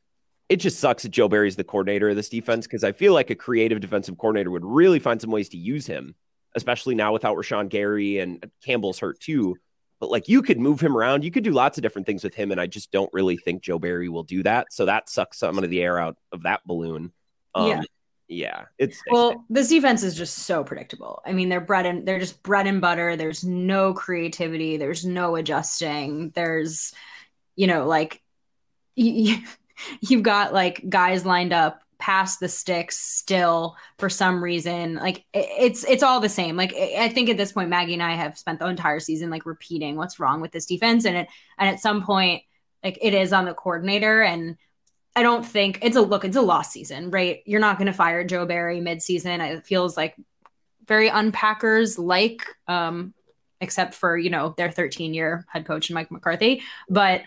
it 0.48 0.56
just 0.56 0.80
sucks 0.80 1.04
that 1.04 1.10
Joe 1.10 1.28
Barry's 1.28 1.54
the 1.54 1.62
coordinator 1.62 2.10
of 2.10 2.16
this 2.16 2.28
defense 2.28 2.66
because 2.66 2.82
I 2.82 2.90
feel 2.90 3.14
like 3.14 3.30
a 3.30 3.36
creative 3.36 3.78
defensive 3.78 4.18
coordinator 4.18 4.50
would 4.50 4.64
really 4.64 4.98
find 4.98 5.20
some 5.20 5.30
ways 5.30 5.48
to 5.50 5.56
use 5.56 5.86
him, 5.86 6.16
especially 6.56 6.96
now 6.96 7.12
without 7.12 7.36
Rashan 7.36 7.68
Gary 7.68 8.18
and 8.18 8.44
Campbell's 8.64 8.98
hurt 8.98 9.20
too. 9.20 9.56
But 10.00 10.10
like 10.10 10.28
you 10.28 10.42
could 10.42 10.58
move 10.58 10.80
him 10.80 10.96
around, 10.96 11.22
you 11.22 11.30
could 11.30 11.44
do 11.44 11.52
lots 11.52 11.78
of 11.78 11.82
different 11.82 12.06
things 12.06 12.24
with 12.24 12.34
him, 12.34 12.50
and 12.50 12.60
I 12.60 12.66
just 12.66 12.90
don't 12.90 13.12
really 13.12 13.36
think 13.36 13.62
Joe 13.62 13.78
Barry 13.78 14.08
will 14.08 14.24
do 14.24 14.42
that. 14.42 14.72
So 14.72 14.86
that 14.86 15.08
sucks 15.08 15.38
some 15.38 15.56
of 15.56 15.70
the 15.70 15.80
air 15.80 15.96
out 15.96 16.16
of 16.32 16.42
that 16.42 16.66
balloon. 16.66 17.12
Um, 17.54 17.68
yeah 17.68 17.82
yeah, 18.32 18.64
it's 18.78 19.00
well, 19.10 19.44
this 19.50 19.68
defense 19.68 20.02
is 20.02 20.14
just 20.16 20.38
so 20.38 20.64
predictable. 20.64 21.22
I 21.24 21.32
mean, 21.32 21.48
they're 21.48 21.60
bread 21.60 21.86
and 21.86 22.06
they're 22.06 22.18
just 22.18 22.42
bread 22.42 22.66
and 22.66 22.80
butter. 22.80 23.16
There's 23.16 23.44
no 23.44 23.94
creativity. 23.94 24.76
There's 24.76 25.04
no 25.04 25.36
adjusting. 25.36 26.30
There's, 26.30 26.92
you 27.56 27.66
know, 27.66 27.86
like 27.86 28.22
you, 28.96 29.38
you've 30.00 30.22
got 30.22 30.52
like 30.52 30.82
guys 30.88 31.24
lined 31.26 31.52
up 31.52 31.80
past 31.98 32.40
the 32.40 32.48
sticks 32.48 32.98
still 32.98 33.76
for 33.98 34.10
some 34.10 34.42
reason. 34.42 34.96
Like 34.96 35.24
it's 35.32 35.84
it's 35.84 36.02
all 36.02 36.18
the 36.20 36.28
same. 36.28 36.56
Like 36.56 36.74
I 36.74 37.08
think 37.08 37.28
at 37.28 37.36
this 37.36 37.52
point, 37.52 37.70
Maggie 37.70 37.94
and 37.94 38.02
I 38.02 38.14
have 38.14 38.36
spent 38.36 38.58
the 38.58 38.66
entire 38.66 38.98
season 39.00 39.30
like 39.30 39.46
repeating 39.46 39.96
what's 39.96 40.18
wrong 40.18 40.40
with 40.40 40.50
this 40.50 40.66
defense, 40.66 41.04
and 41.04 41.16
it 41.16 41.28
and 41.58 41.68
at 41.68 41.80
some 41.80 42.02
point 42.04 42.42
Like 42.82 42.98
it 43.00 43.14
is 43.14 43.32
on 43.32 43.44
the 43.44 43.54
coordinator. 43.54 44.22
And 44.22 44.56
I 45.14 45.22
don't 45.22 45.44
think 45.44 45.78
it's 45.82 45.96
a 45.96 46.00
look, 46.00 46.24
it's 46.24 46.36
a 46.36 46.42
lost 46.42 46.72
season, 46.72 47.10
right? 47.10 47.42
You're 47.44 47.60
not 47.60 47.78
going 47.78 47.86
to 47.86 47.92
fire 47.92 48.24
Joe 48.24 48.46
Barry 48.46 48.80
midseason. 48.80 49.40
It 49.40 49.66
feels 49.66 49.96
like 49.96 50.16
very 50.86 51.08
unpackers 51.08 51.98
like, 51.98 52.44
um, 52.66 53.14
except 53.60 53.94
for, 53.94 54.16
you 54.16 54.30
know, 54.30 54.54
their 54.56 54.70
13 54.70 55.14
year 55.14 55.44
head 55.48 55.66
coach 55.66 55.90
and 55.90 55.94
Mike 55.94 56.10
McCarthy. 56.10 56.62
But 56.88 57.22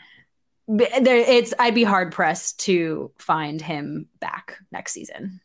there, 0.67 1.17
it's, 1.17 1.53
I'd 1.59 1.75
be 1.75 1.83
hard 1.83 2.11
pressed 2.11 2.59
to 2.61 3.11
find 3.19 3.61
him 3.61 4.07
back 4.19 4.57
next 4.71 4.93
season 4.93 5.41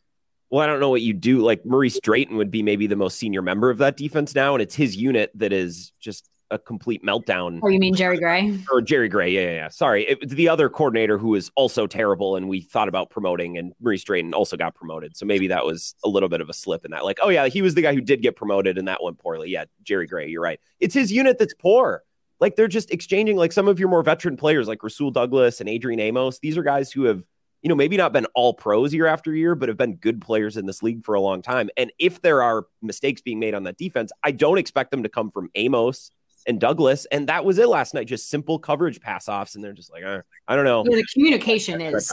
well, 0.51 0.61
I 0.61 0.67
don't 0.67 0.81
know 0.81 0.89
what 0.89 1.01
you 1.01 1.13
do. 1.13 1.39
Like 1.39 1.65
Maurice 1.65 1.99
Drayton 2.01 2.35
would 2.35 2.51
be 2.51 2.61
maybe 2.61 2.85
the 2.85 2.97
most 2.97 3.17
senior 3.17 3.41
member 3.41 3.69
of 3.69 3.77
that 3.77 3.95
defense 3.95 4.35
now, 4.35 4.53
and 4.53 4.61
it's 4.61 4.75
his 4.75 4.97
unit 4.97 5.31
that 5.35 5.53
is 5.53 5.93
just 6.01 6.29
a 6.51 6.59
complete 6.59 7.03
meltdown. 7.03 7.59
Oh, 7.63 7.67
you 7.69 7.79
mean 7.79 7.95
Jerry 7.95 8.19
Gray? 8.19 8.57
Or 8.71 8.81
Jerry 8.81 9.09
Gray? 9.09 9.31
Yeah, 9.31 9.41
yeah. 9.41 9.51
yeah. 9.51 9.67
Sorry, 9.69 10.03
it, 10.03 10.29
the 10.29 10.49
other 10.49 10.69
coordinator 10.69 11.17
who 11.17 11.33
is 11.35 11.49
also 11.55 11.87
terrible, 11.87 12.35
and 12.35 12.47
we 12.47 12.61
thought 12.61 12.87
about 12.87 13.09
promoting, 13.09 13.57
and 13.57 13.73
Maurice 13.79 14.03
Drayton 14.03 14.33
also 14.33 14.57
got 14.57 14.75
promoted. 14.75 15.15
So 15.17 15.25
maybe 15.25 15.47
that 15.47 15.65
was 15.65 15.95
a 16.03 16.09
little 16.09 16.29
bit 16.29 16.41
of 16.41 16.49
a 16.49 16.53
slip 16.53 16.85
in 16.85 16.91
that. 16.91 17.03
Like, 17.03 17.19
oh 17.23 17.29
yeah, 17.29 17.47
he 17.47 17.61
was 17.61 17.73
the 17.73 17.81
guy 17.81 17.93
who 17.93 18.01
did 18.01 18.21
get 18.21 18.35
promoted, 18.35 18.77
and 18.77 18.87
that 18.87 19.01
went 19.01 19.17
poorly. 19.17 19.49
Yeah, 19.49 19.65
Jerry 19.83 20.05
Gray. 20.05 20.27
You're 20.27 20.43
right. 20.43 20.59
It's 20.79 20.93
his 20.93 21.11
unit 21.11 21.39
that's 21.39 21.55
poor. 21.55 22.03
Like 22.39 22.55
they're 22.55 22.67
just 22.67 22.91
exchanging 22.91 23.37
like 23.37 23.51
some 23.51 23.67
of 23.67 23.79
your 23.79 23.89
more 23.89 24.03
veteran 24.03 24.35
players, 24.35 24.67
like 24.67 24.83
Rasul 24.83 25.11
Douglas 25.11 25.59
and 25.59 25.69
Adrian 25.69 25.99
Amos. 25.99 26.39
These 26.39 26.57
are 26.57 26.63
guys 26.63 26.91
who 26.91 27.03
have 27.03 27.23
you 27.61 27.69
know, 27.69 27.75
maybe 27.75 27.95
not 27.95 28.11
been 28.11 28.25
all 28.33 28.53
pros 28.53 28.93
year 28.93 29.05
after 29.05 29.33
year, 29.33 29.53
but 29.55 29.69
have 29.69 29.77
been 29.77 29.95
good 29.95 30.19
players 30.19 30.57
in 30.57 30.65
this 30.65 30.81
league 30.81 31.05
for 31.05 31.13
a 31.13 31.21
long 31.21 31.41
time. 31.41 31.69
And 31.77 31.91
if 31.99 32.21
there 32.21 32.41
are 32.41 32.65
mistakes 32.81 33.21
being 33.21 33.39
made 33.39 33.53
on 33.53 33.63
that 33.63 33.77
defense, 33.77 34.11
I 34.23 34.31
don't 34.31 34.57
expect 34.57 34.91
them 34.91 35.03
to 35.03 35.09
come 35.09 35.29
from 35.29 35.49
Amos 35.55 36.11
and 36.47 36.59
Douglas. 36.59 37.05
And 37.11 37.27
that 37.27 37.45
was 37.45 37.57
it 37.57 37.67
last 37.67 37.93
night, 37.93 38.07
just 38.07 38.29
simple 38.29 38.59
coverage 38.59 39.01
pass 39.01 39.29
offs. 39.29 39.55
And 39.55 39.63
they're 39.63 39.73
just 39.73 39.91
like, 39.91 40.03
eh, 40.03 40.21
I 40.47 40.55
don't 40.55 40.65
know. 40.65 40.83
The 40.83 41.05
communication 41.13 41.81
is 41.81 42.11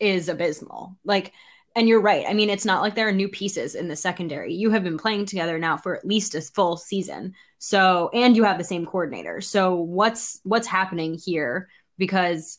is 0.00 0.28
abysmal. 0.28 0.96
Like, 1.04 1.32
and 1.76 1.88
you're 1.88 2.00
right. 2.00 2.24
I 2.28 2.34
mean, 2.34 2.50
it's 2.50 2.64
not 2.64 2.82
like 2.82 2.94
there 2.94 3.08
are 3.08 3.12
new 3.12 3.28
pieces 3.28 3.74
in 3.74 3.88
the 3.88 3.96
secondary. 3.96 4.54
You 4.54 4.70
have 4.70 4.84
been 4.84 4.98
playing 4.98 5.26
together 5.26 5.58
now 5.58 5.76
for 5.76 5.96
at 5.96 6.06
least 6.06 6.34
a 6.34 6.40
full 6.40 6.76
season. 6.76 7.34
So, 7.58 8.10
and 8.12 8.36
you 8.36 8.44
have 8.44 8.58
the 8.58 8.64
same 8.64 8.86
coordinator. 8.86 9.40
So, 9.40 9.74
what's 9.74 10.40
what's 10.44 10.66
happening 10.66 11.14
here? 11.14 11.68
Because 11.98 12.58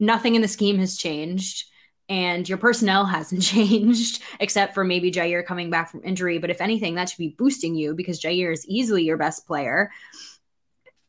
nothing 0.00 0.34
in 0.34 0.42
the 0.42 0.48
scheme 0.48 0.78
has 0.78 0.96
changed 0.96 1.64
and 2.08 2.48
your 2.48 2.58
personnel 2.58 3.04
hasn't 3.04 3.42
changed 3.54 4.22
except 4.40 4.74
for 4.74 4.84
maybe 4.84 5.12
Jaire 5.12 5.44
coming 5.44 5.70
back 5.70 5.90
from 5.90 6.02
injury. 6.04 6.38
But 6.38 6.50
if 6.50 6.60
anything, 6.60 6.94
that 6.94 7.08
should 7.08 7.18
be 7.18 7.34
boosting 7.36 7.74
you 7.74 7.94
because 7.94 8.20
Jaire 8.20 8.52
is 8.52 8.66
easily 8.66 9.04
your 9.04 9.16
best 9.16 9.46
player. 9.46 9.90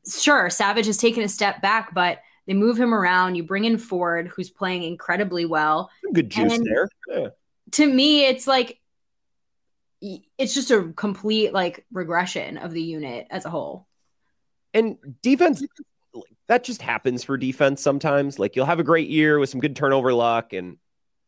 Sure, 0.07 0.49
Savage 0.49 0.85
has 0.85 0.97
taken 0.97 1.23
a 1.23 1.29
step 1.29 1.61
back, 1.61 1.93
but 1.93 2.19
they 2.47 2.53
move 2.53 2.79
him 2.79 2.93
around. 2.93 3.35
You 3.35 3.43
bring 3.43 3.65
in 3.65 3.77
Ford, 3.77 4.27
who's 4.27 4.49
playing 4.49 4.83
incredibly 4.83 5.45
well. 5.45 5.89
Good 6.13 6.29
juice 6.29 6.53
and 6.53 6.65
there. 6.65 6.89
Yeah. 7.07 7.27
To 7.73 7.85
me, 7.85 8.25
it's 8.25 8.47
like 8.47 8.79
it's 10.01 10.53
just 10.53 10.71
a 10.71 10.91
complete 10.95 11.53
like 11.53 11.85
regression 11.91 12.57
of 12.57 12.71
the 12.71 12.81
unit 12.81 13.27
as 13.29 13.45
a 13.45 13.49
whole. 13.49 13.87
And 14.73 14.97
defense 15.21 15.63
that 16.47 16.63
just 16.63 16.81
happens 16.81 17.23
for 17.23 17.37
defense 17.37 17.81
sometimes. 17.81 18.39
Like 18.39 18.55
you'll 18.55 18.65
have 18.65 18.79
a 18.79 18.83
great 18.83 19.09
year 19.09 19.37
with 19.39 19.49
some 19.49 19.59
good 19.59 19.75
turnover 19.75 20.13
luck 20.13 20.53
and 20.53 20.77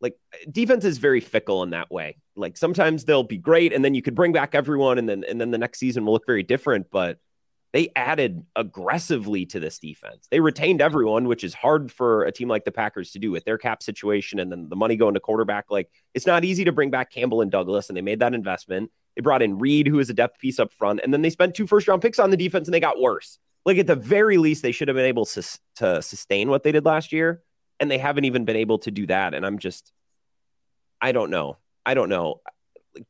like 0.00 0.16
defense 0.50 0.84
is 0.84 0.98
very 0.98 1.20
fickle 1.20 1.62
in 1.62 1.70
that 1.70 1.90
way. 1.90 2.16
Like 2.34 2.56
sometimes 2.56 3.04
they'll 3.04 3.22
be 3.22 3.38
great 3.38 3.72
and 3.72 3.84
then 3.84 3.94
you 3.94 4.02
could 4.02 4.16
bring 4.16 4.32
back 4.32 4.54
everyone 4.54 4.98
and 4.98 5.08
then 5.08 5.24
and 5.28 5.40
then 5.40 5.50
the 5.50 5.58
next 5.58 5.78
season 5.78 6.04
will 6.04 6.14
look 6.14 6.26
very 6.26 6.42
different, 6.42 6.86
but 6.90 7.18
they 7.72 7.90
added 7.96 8.44
aggressively 8.54 9.46
to 9.46 9.60
this 9.60 9.78
defense. 9.78 10.28
They 10.30 10.40
retained 10.40 10.80
everyone, 10.82 11.26
which 11.26 11.42
is 11.42 11.54
hard 11.54 11.90
for 11.90 12.24
a 12.24 12.32
team 12.32 12.48
like 12.48 12.64
the 12.64 12.72
Packers 12.72 13.12
to 13.12 13.18
do 13.18 13.30
with 13.30 13.44
their 13.44 13.58
cap 13.58 13.82
situation 13.82 14.38
and 14.38 14.52
then 14.52 14.68
the 14.68 14.76
money 14.76 14.96
going 14.96 15.14
to 15.14 15.20
quarterback. 15.20 15.70
Like 15.70 15.90
it's 16.14 16.26
not 16.26 16.44
easy 16.44 16.64
to 16.64 16.72
bring 16.72 16.90
back 16.90 17.10
Campbell 17.10 17.40
and 17.40 17.50
Douglas, 17.50 17.88
and 17.88 17.96
they 17.96 18.02
made 18.02 18.20
that 18.20 18.34
investment. 18.34 18.90
They 19.16 19.22
brought 19.22 19.42
in 19.42 19.58
Reed, 19.58 19.86
who 19.86 19.98
is 19.98 20.10
a 20.10 20.14
depth 20.14 20.38
piece 20.38 20.58
up 20.58 20.72
front, 20.72 21.00
and 21.02 21.12
then 21.12 21.22
they 21.22 21.30
spent 21.30 21.54
two 21.54 21.66
first 21.66 21.88
round 21.88 22.02
picks 22.02 22.18
on 22.18 22.30
the 22.30 22.36
defense 22.36 22.66
and 22.66 22.74
they 22.74 22.80
got 22.80 23.00
worse 23.00 23.38
like 23.64 23.78
at 23.78 23.86
the 23.86 23.96
very 23.96 24.38
least, 24.38 24.62
they 24.62 24.72
should 24.72 24.88
have 24.88 24.96
been 24.96 25.06
able 25.06 25.26
to, 25.26 25.42
to 25.76 26.02
sustain 26.02 26.50
what 26.50 26.62
they 26.62 26.72
did 26.72 26.84
last 26.84 27.12
year, 27.12 27.42
and 27.78 27.90
they 27.90 27.98
haven't 27.98 28.24
even 28.24 28.44
been 28.44 28.56
able 28.56 28.78
to 28.80 28.90
do 28.90 29.06
that. 29.06 29.34
And 29.34 29.46
I'm 29.46 29.58
just, 29.58 29.92
I 31.00 31.12
don't 31.12 31.30
know. 31.30 31.58
I 31.86 31.94
don't 31.94 32.08
know. 32.08 32.40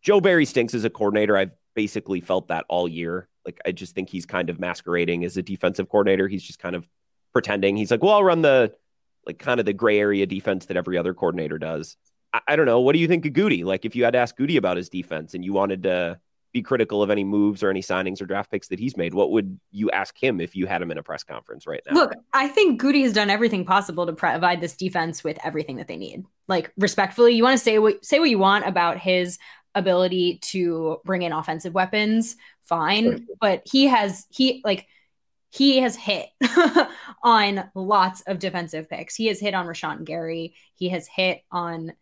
Joe 0.02 0.20
Barry 0.20 0.44
stinks 0.44 0.74
as 0.74 0.84
a 0.84 0.90
coordinator. 0.90 1.36
I've 1.36 1.54
basically 1.74 2.20
felt 2.20 2.48
that 2.48 2.64
all 2.68 2.86
year. 2.86 3.28
Like 3.44 3.60
I 3.66 3.72
just 3.72 3.94
think 3.94 4.08
he's 4.08 4.26
kind 4.26 4.50
of 4.50 4.60
masquerading 4.60 5.24
as 5.24 5.36
a 5.36 5.42
defensive 5.42 5.88
coordinator. 5.88 6.28
He's 6.28 6.42
just 6.42 6.58
kind 6.58 6.76
of 6.76 6.88
pretending. 7.32 7.76
He's 7.76 7.90
like, 7.90 8.02
well, 8.02 8.14
I'll 8.14 8.24
run 8.24 8.42
the 8.42 8.74
like 9.26 9.38
kind 9.38 9.60
of 9.60 9.66
the 9.66 9.72
gray 9.72 9.98
area 9.98 10.26
defense 10.26 10.66
that 10.66 10.76
every 10.76 10.98
other 10.98 11.14
coordinator 11.14 11.58
does. 11.58 11.96
I, 12.32 12.40
I 12.48 12.56
don't 12.56 12.66
know. 12.66 12.80
What 12.80 12.92
do 12.92 12.98
you 12.98 13.08
think 13.08 13.26
of 13.26 13.32
Gutey? 13.32 13.64
Like 13.64 13.84
if 13.84 13.96
you 13.96 14.04
had 14.04 14.12
to 14.12 14.18
ask 14.18 14.36
Gutey 14.36 14.56
about 14.56 14.76
his 14.76 14.88
defense 14.88 15.34
and 15.34 15.44
you 15.44 15.52
wanted 15.52 15.84
to 15.84 16.20
be 16.52 16.62
critical 16.62 17.02
of 17.02 17.10
any 17.10 17.24
moves 17.24 17.62
or 17.62 17.70
any 17.70 17.80
signings 17.80 18.20
or 18.20 18.26
draft 18.26 18.50
picks 18.50 18.68
that 18.68 18.78
he's 18.78 18.96
made. 18.96 19.14
What 19.14 19.30
would 19.30 19.58
you 19.70 19.90
ask 19.90 20.22
him 20.22 20.40
if 20.40 20.54
you 20.54 20.66
had 20.66 20.82
him 20.82 20.90
in 20.90 20.98
a 20.98 21.02
press 21.02 21.24
conference 21.24 21.66
right 21.66 21.80
now? 21.86 21.94
Look, 21.94 22.12
I 22.32 22.48
think 22.48 22.80
Gutey 22.80 23.02
has 23.02 23.12
done 23.12 23.30
everything 23.30 23.64
possible 23.64 24.06
to 24.06 24.12
provide 24.12 24.60
this 24.60 24.76
defense 24.76 25.24
with 25.24 25.38
everything 25.42 25.76
that 25.76 25.88
they 25.88 25.96
need. 25.96 26.24
Like 26.48 26.70
respectfully, 26.76 27.34
you 27.34 27.42
want 27.42 27.58
to 27.58 27.64
say 27.64 27.78
what 27.78 28.04
say 28.04 28.18
what 28.18 28.28
you 28.28 28.38
want 28.38 28.66
about 28.66 28.98
his 28.98 29.38
ability 29.74 30.38
to 30.42 31.00
bring 31.04 31.22
in 31.22 31.32
offensive 31.32 31.74
weapons, 31.74 32.36
fine, 32.62 33.26
but 33.40 33.62
he 33.64 33.86
has 33.86 34.26
he 34.30 34.60
like 34.64 34.86
he 35.50 35.78
has 35.78 35.96
hit 35.96 36.30
on 37.22 37.70
lots 37.74 38.22
of 38.22 38.38
defensive 38.38 38.88
picks. 38.88 39.14
He 39.14 39.26
has 39.26 39.38
hit 39.38 39.54
on 39.54 39.66
Rashan 39.66 40.04
Gary. 40.04 40.54
He 40.74 40.88
has 40.88 41.06
hit 41.06 41.42
on 41.50 41.92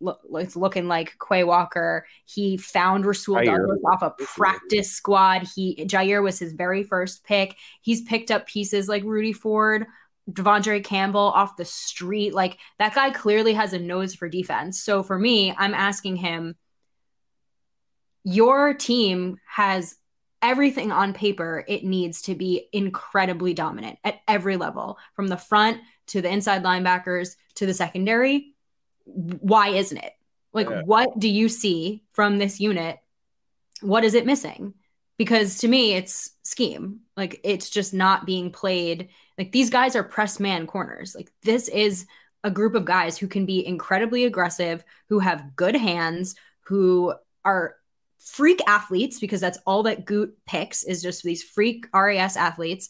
look, 0.00 0.20
it's 0.34 0.56
looking 0.56 0.88
like 0.88 1.16
Quay 1.18 1.44
Walker. 1.44 2.06
He 2.24 2.56
found 2.56 3.04
Rasul 3.04 3.42
Douglas 3.42 3.80
off 3.84 4.02
a 4.02 4.10
practice 4.10 4.92
squad. 4.92 5.46
He 5.54 5.84
Jaire 5.86 6.22
was 6.22 6.38
his 6.38 6.52
very 6.52 6.82
first 6.82 7.24
pick. 7.24 7.56
He's 7.80 8.02
picked 8.02 8.30
up 8.30 8.46
pieces 8.46 8.88
like 8.88 9.04
Rudy 9.04 9.32
Ford, 9.32 9.86
De'Vondre 10.30 10.82
Campbell 10.82 11.20
off 11.20 11.56
the 11.56 11.64
street. 11.64 12.34
Like 12.34 12.58
that 12.78 12.94
guy 12.94 13.10
clearly 13.10 13.54
has 13.54 13.72
a 13.72 13.78
nose 13.78 14.14
for 14.14 14.28
defense. 14.28 14.80
So 14.80 15.02
for 15.02 15.18
me, 15.18 15.54
I'm 15.56 15.74
asking 15.74 16.16
him, 16.16 16.56
your 18.24 18.74
team 18.74 19.38
has 19.46 19.96
everything 20.42 20.90
on 20.90 21.12
paper 21.12 21.64
it 21.68 21.84
needs 21.84 22.22
to 22.22 22.34
be 22.34 22.68
incredibly 22.72 23.52
dominant 23.52 23.98
at 24.04 24.20
every 24.26 24.56
level, 24.56 24.98
from 25.14 25.28
the 25.28 25.36
front 25.36 25.78
to 26.06 26.22
the 26.22 26.30
inside 26.30 26.62
linebackers 26.62 27.36
to 27.54 27.66
the 27.66 27.74
secondary 27.74 28.54
why 29.12 29.68
isn't 29.68 29.98
it? 29.98 30.12
Like, 30.52 30.68
yeah. 30.68 30.82
what 30.82 31.18
do 31.18 31.28
you 31.28 31.48
see 31.48 32.02
from 32.12 32.38
this 32.38 32.60
unit? 32.60 32.98
What 33.80 34.04
is 34.04 34.14
it 34.14 34.26
missing? 34.26 34.74
Because 35.16 35.58
to 35.58 35.68
me, 35.68 35.94
it's 35.94 36.30
scheme. 36.42 37.00
Like, 37.16 37.40
it's 37.44 37.70
just 37.70 37.92
not 37.94 38.26
being 38.26 38.50
played. 38.50 39.10
Like, 39.38 39.52
these 39.52 39.70
guys 39.70 39.94
are 39.94 40.02
press 40.02 40.40
man 40.40 40.66
corners. 40.66 41.14
Like, 41.14 41.30
this 41.42 41.68
is 41.68 42.06
a 42.42 42.50
group 42.50 42.74
of 42.74 42.84
guys 42.84 43.18
who 43.18 43.28
can 43.28 43.46
be 43.46 43.64
incredibly 43.64 44.24
aggressive, 44.24 44.82
who 45.08 45.18
have 45.18 45.56
good 45.56 45.76
hands, 45.76 46.34
who 46.62 47.14
are 47.44 47.76
freak 48.20 48.60
athletes 48.66 49.18
because 49.18 49.40
that's 49.40 49.58
all 49.66 49.82
that 49.84 50.04
Goot 50.04 50.36
picks 50.46 50.84
is 50.84 51.02
just 51.02 51.22
these 51.22 51.42
freak 51.42 51.86
RAS 51.92 52.36
athletes. 52.36 52.88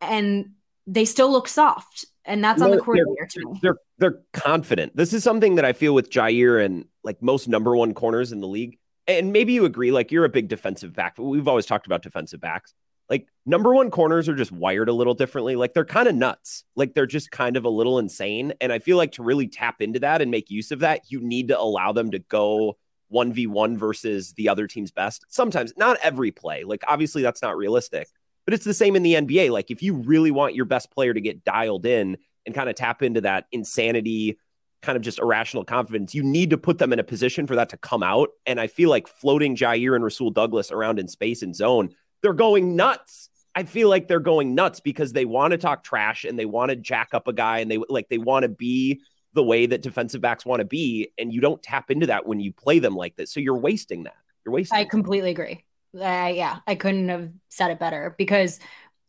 And 0.00 0.52
they 0.86 1.04
still 1.04 1.30
look 1.30 1.48
soft 1.48 2.06
and 2.28 2.44
that's 2.44 2.62
on 2.62 2.70
the 2.70 2.78
coordinator 2.78 3.26
too. 3.26 3.54
They're 3.62 3.78
they're 3.96 4.20
confident. 4.32 4.94
This 4.94 5.12
is 5.12 5.24
something 5.24 5.56
that 5.56 5.64
I 5.64 5.72
feel 5.72 5.94
with 5.94 6.10
Jaire 6.10 6.64
and 6.64 6.84
like 7.02 7.22
most 7.22 7.48
number 7.48 7.74
one 7.74 7.94
corners 7.94 8.32
in 8.32 8.40
the 8.40 8.46
league. 8.46 8.78
And 9.06 9.32
maybe 9.32 9.54
you 9.54 9.64
agree, 9.64 9.90
like 9.90 10.12
you're 10.12 10.26
a 10.26 10.30
big 10.30 10.48
defensive 10.48 10.92
back. 10.92 11.16
We've 11.18 11.48
always 11.48 11.64
talked 11.64 11.86
about 11.86 12.02
defensive 12.02 12.40
backs. 12.40 12.74
Like 13.08 13.26
number 13.46 13.74
one 13.74 13.90
corners 13.90 14.28
are 14.28 14.34
just 14.34 14.52
wired 14.52 14.90
a 14.90 14.92
little 14.92 15.14
differently. 15.14 15.56
Like 15.56 15.72
they're 15.72 15.86
kind 15.86 16.06
of 16.06 16.14
nuts. 16.14 16.64
Like 16.76 16.92
they're 16.92 17.06
just 17.06 17.30
kind 17.30 17.56
of 17.56 17.64
a 17.64 17.70
little 17.70 17.98
insane. 17.98 18.52
And 18.60 18.70
I 18.70 18.78
feel 18.78 18.98
like 18.98 19.12
to 19.12 19.22
really 19.22 19.48
tap 19.48 19.80
into 19.80 20.00
that 20.00 20.20
and 20.20 20.30
make 20.30 20.50
use 20.50 20.70
of 20.70 20.80
that, 20.80 21.10
you 21.10 21.20
need 21.20 21.48
to 21.48 21.58
allow 21.58 21.92
them 21.92 22.10
to 22.10 22.18
go 22.18 22.76
1v1 23.12 23.76
versus 23.76 24.32
the 24.34 24.48
other 24.48 24.66
team's 24.66 24.90
best. 24.90 25.24
Sometimes, 25.28 25.72
not 25.76 25.98
every 26.02 26.30
play. 26.30 26.64
Like 26.64 26.82
obviously 26.86 27.22
that's 27.22 27.42
not 27.42 27.56
realistic. 27.56 28.08
But 28.44 28.54
it's 28.54 28.64
the 28.64 28.74
same 28.74 28.96
in 28.96 29.02
the 29.02 29.14
NBA. 29.14 29.50
Like 29.50 29.70
if 29.70 29.82
you 29.82 29.94
really 29.94 30.30
want 30.30 30.54
your 30.54 30.64
best 30.64 30.90
player 30.90 31.12
to 31.12 31.20
get 31.20 31.44
dialed 31.44 31.84
in 31.84 32.16
and 32.46 32.54
kind 32.54 32.70
of 32.70 32.76
tap 32.76 33.02
into 33.02 33.20
that 33.20 33.44
insanity, 33.52 34.38
kind 34.80 34.96
of 34.96 35.02
just 35.02 35.18
irrational 35.18 35.64
confidence, 35.64 36.14
you 36.14 36.22
need 36.22 36.50
to 36.50 36.58
put 36.58 36.78
them 36.78 36.92
in 36.92 36.98
a 36.98 37.04
position 37.04 37.46
for 37.46 37.56
that 37.56 37.68
to 37.70 37.76
come 37.76 38.02
out. 38.02 38.30
And 38.46 38.58
I 38.60 38.66
feel 38.66 38.90
like 38.90 39.06
floating 39.06 39.54
Jaire 39.54 39.94
and 39.94 40.04
Rasul 40.04 40.30
Douglas 40.30 40.70
around 40.70 40.98
in 40.98 41.08
space 41.08 41.42
and 41.42 41.54
zone, 41.54 41.90
they're 42.22 42.32
going 42.32 42.76
nuts. 42.76 43.28
I 43.54 43.64
feel 43.64 43.88
like 43.88 44.08
they're 44.08 44.20
going 44.20 44.54
nuts 44.54 44.80
because 44.80 45.12
they 45.12 45.24
want 45.24 45.50
to 45.50 45.58
talk 45.58 45.82
trash 45.82 46.24
and 46.24 46.38
they 46.38 46.46
want 46.46 46.70
to 46.70 46.76
jack 46.76 47.08
up 47.12 47.28
a 47.28 47.32
guy 47.32 47.58
and 47.58 47.70
they 47.70 47.78
like 47.88 48.08
they 48.08 48.18
want 48.18 48.44
to 48.44 48.48
be 48.48 49.00
the 49.34 49.42
way 49.42 49.66
that 49.66 49.82
defensive 49.82 50.20
backs 50.20 50.46
want 50.46 50.60
to 50.60 50.64
be. 50.64 51.12
And 51.18 51.32
you 51.32 51.40
don't 51.40 51.62
tap 51.62 51.90
into 51.90 52.06
that 52.06 52.26
when 52.26 52.40
you 52.40 52.52
play 52.52 52.78
them 52.78 52.94
like 52.94 53.16
this. 53.16 53.32
So 53.32 53.40
you're 53.40 53.58
wasting 53.58 54.04
that. 54.04 54.16
You're 54.44 54.54
wasting. 54.54 54.78
I 54.78 54.84
completely 54.84 55.30
agree. 55.30 55.64
Uh, 55.94 56.32
yeah, 56.34 56.58
I 56.66 56.74
couldn't 56.74 57.08
have 57.08 57.30
said 57.48 57.70
it 57.70 57.78
better 57.78 58.14
because 58.18 58.60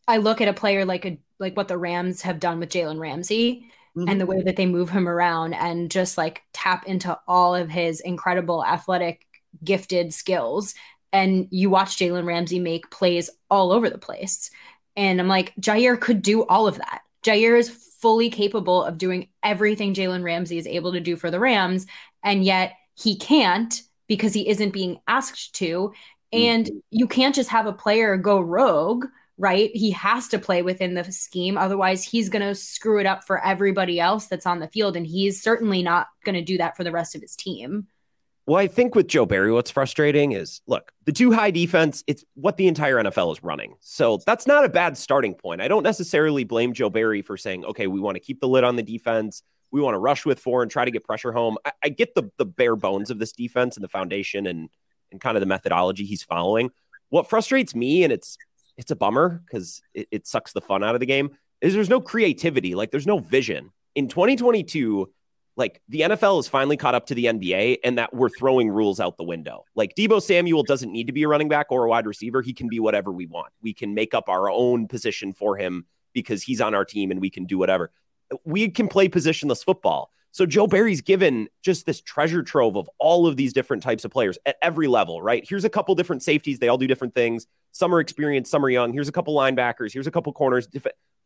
I 0.08 0.18
look 0.18 0.40
at 0.40 0.48
a 0.48 0.54
player 0.54 0.84
like 0.84 1.04
a 1.04 1.18
like 1.38 1.56
what 1.56 1.68
the 1.68 1.78
Rams 1.78 2.22
have 2.22 2.40
done 2.40 2.58
with 2.58 2.70
Jalen 2.70 2.98
Ramsey, 2.98 3.70
mm-hmm. 3.96 4.08
and 4.08 4.20
the 4.20 4.26
way 4.26 4.42
that 4.42 4.56
they 4.56 4.66
move 4.66 4.90
him 4.90 5.08
around 5.08 5.54
and 5.54 5.90
just 5.90 6.18
like 6.18 6.42
tap 6.52 6.86
into 6.86 7.18
all 7.28 7.54
of 7.54 7.70
his 7.70 8.00
incredible 8.00 8.64
athletic 8.64 9.26
gifted 9.64 10.14
skills 10.14 10.74
and 11.12 11.48
you 11.50 11.70
watch 11.70 11.96
Jalen 11.96 12.26
Ramsey 12.26 12.58
make 12.58 12.90
plays 12.90 13.30
all 13.50 13.72
over 13.72 13.90
the 13.90 13.98
place. 13.98 14.50
And 14.96 15.20
I'm 15.20 15.28
like, 15.28 15.54
Jaire 15.56 16.00
could 16.00 16.22
do 16.22 16.44
all 16.46 16.66
of 16.66 16.78
that. 16.78 17.02
Jaire 17.24 17.58
is 17.58 17.89
fully 18.00 18.30
capable 18.30 18.82
of 18.84 18.98
doing 18.98 19.28
everything 19.42 19.94
Jalen 19.94 20.22
Ramsey 20.22 20.58
is 20.58 20.66
able 20.66 20.92
to 20.92 21.00
do 21.00 21.16
for 21.16 21.30
the 21.30 21.40
Rams, 21.40 21.86
and 22.22 22.44
yet 22.44 22.74
he 22.94 23.16
can't 23.16 23.82
because 24.06 24.34
he 24.34 24.48
isn't 24.48 24.72
being 24.72 25.00
asked 25.06 25.54
to. 25.56 25.92
And 26.32 26.66
mm-hmm. 26.66 26.78
you 26.90 27.06
can't 27.06 27.34
just 27.34 27.50
have 27.50 27.66
a 27.66 27.72
player 27.72 28.16
go 28.16 28.40
rogue, 28.40 29.06
right? 29.38 29.70
He 29.72 29.92
has 29.92 30.28
to 30.28 30.38
play 30.38 30.62
within 30.62 30.94
the 30.94 31.04
scheme. 31.04 31.56
Otherwise, 31.56 32.04
he's 32.04 32.28
going 32.28 32.46
to 32.46 32.54
screw 32.54 32.98
it 32.98 33.06
up 33.06 33.24
for 33.24 33.42
everybody 33.44 33.98
else 34.00 34.26
that's 34.26 34.46
on 34.46 34.60
the 34.60 34.68
field. 34.68 34.96
And 34.96 35.06
he's 35.06 35.42
certainly 35.42 35.82
not 35.82 36.08
going 36.24 36.34
to 36.34 36.42
do 36.42 36.58
that 36.58 36.76
for 36.76 36.84
the 36.84 36.92
rest 36.92 37.14
of 37.14 37.22
his 37.22 37.36
team. 37.36 37.86
Well, 38.50 38.58
I 38.58 38.66
think 38.66 38.96
with 38.96 39.06
Joe 39.06 39.26
Barry, 39.26 39.52
what's 39.52 39.70
frustrating 39.70 40.32
is 40.32 40.60
look, 40.66 40.90
the 41.04 41.12
two-high 41.12 41.52
defense, 41.52 42.02
it's 42.08 42.24
what 42.34 42.56
the 42.56 42.66
entire 42.66 42.96
NFL 42.96 43.30
is 43.30 43.44
running. 43.44 43.76
So 43.78 44.18
that's 44.26 44.44
not 44.44 44.64
a 44.64 44.68
bad 44.68 44.98
starting 44.98 45.34
point. 45.34 45.60
I 45.60 45.68
don't 45.68 45.84
necessarily 45.84 46.42
blame 46.42 46.72
Joe 46.72 46.90
Barry 46.90 47.22
for 47.22 47.36
saying, 47.36 47.64
okay, 47.64 47.86
we 47.86 48.00
want 48.00 48.16
to 48.16 48.20
keep 48.20 48.40
the 48.40 48.48
lid 48.48 48.64
on 48.64 48.74
the 48.74 48.82
defense. 48.82 49.44
We 49.70 49.80
want 49.80 49.94
to 49.94 50.00
rush 50.00 50.26
with 50.26 50.40
four 50.40 50.62
and 50.62 50.70
try 50.70 50.84
to 50.84 50.90
get 50.90 51.04
pressure 51.04 51.30
home. 51.30 51.58
I, 51.64 51.70
I 51.84 51.88
get 51.90 52.16
the 52.16 52.28
the 52.38 52.44
bare 52.44 52.74
bones 52.74 53.08
of 53.12 53.20
this 53.20 53.30
defense 53.30 53.76
and 53.76 53.84
the 53.84 53.88
foundation 53.88 54.48
and 54.48 54.68
and 55.12 55.20
kind 55.20 55.36
of 55.36 55.42
the 55.42 55.46
methodology 55.46 56.04
he's 56.04 56.24
following. 56.24 56.72
What 57.10 57.30
frustrates 57.30 57.76
me, 57.76 58.02
and 58.02 58.12
it's 58.12 58.36
it's 58.76 58.90
a 58.90 58.96
bummer 58.96 59.44
because 59.46 59.80
it, 59.94 60.08
it 60.10 60.26
sucks 60.26 60.52
the 60.52 60.60
fun 60.60 60.82
out 60.82 60.96
of 60.96 61.00
the 61.00 61.06
game, 61.06 61.36
is 61.60 61.72
there's 61.72 61.88
no 61.88 62.00
creativity. 62.00 62.74
Like 62.74 62.90
there's 62.90 63.06
no 63.06 63.20
vision. 63.20 63.70
In 63.94 64.08
2022, 64.08 65.08
like 65.60 65.80
the 65.88 66.00
NFL 66.00 66.38
has 66.38 66.48
finally 66.48 66.76
caught 66.76 66.96
up 66.96 67.06
to 67.06 67.14
the 67.14 67.26
NBA 67.26 67.78
and 67.84 67.98
that 67.98 68.12
we're 68.12 68.30
throwing 68.30 68.68
rules 68.68 68.98
out 68.98 69.16
the 69.16 69.24
window. 69.24 69.64
Like 69.76 69.94
Deebo 69.94 70.20
Samuel 70.20 70.64
doesn't 70.64 70.90
need 70.90 71.06
to 71.06 71.12
be 71.12 71.22
a 71.22 71.28
running 71.28 71.48
back 71.48 71.66
or 71.70 71.84
a 71.84 71.88
wide 71.88 72.06
receiver. 72.06 72.42
He 72.42 72.52
can 72.52 72.68
be 72.68 72.80
whatever 72.80 73.12
we 73.12 73.26
want. 73.26 73.52
We 73.62 73.72
can 73.72 73.94
make 73.94 74.14
up 74.14 74.28
our 74.28 74.50
own 74.50 74.88
position 74.88 75.32
for 75.32 75.56
him 75.56 75.86
because 76.12 76.42
he's 76.42 76.60
on 76.60 76.74
our 76.74 76.84
team 76.84 77.12
and 77.12 77.20
we 77.20 77.30
can 77.30 77.44
do 77.44 77.58
whatever. 77.58 77.92
We 78.44 78.68
can 78.70 78.88
play 78.88 79.08
positionless 79.08 79.64
football. 79.64 80.10
So 80.32 80.46
Joe 80.46 80.66
Barry's 80.66 81.00
given 81.00 81.48
just 81.62 81.86
this 81.86 82.00
treasure 82.00 82.42
trove 82.42 82.76
of 82.76 82.88
all 82.98 83.26
of 83.26 83.36
these 83.36 83.52
different 83.52 83.82
types 83.82 84.04
of 84.04 84.10
players 84.10 84.38
at 84.46 84.56
every 84.62 84.86
level, 84.86 85.20
right? 85.20 85.44
Here's 85.48 85.64
a 85.64 85.70
couple 85.70 85.94
different 85.94 86.22
safeties. 86.22 86.58
They 86.58 86.68
all 86.68 86.78
do 86.78 86.86
different 86.86 87.14
things. 87.14 87.46
Some 87.72 87.94
are 87.94 88.00
experienced, 88.00 88.50
some 88.50 88.64
are 88.64 88.70
young. 88.70 88.92
Here's 88.92 89.08
a 89.08 89.12
couple 89.12 89.34
linebackers. 89.36 89.92
Here's 89.92 90.06
a 90.06 90.10
couple 90.10 90.32
corners. 90.32 90.68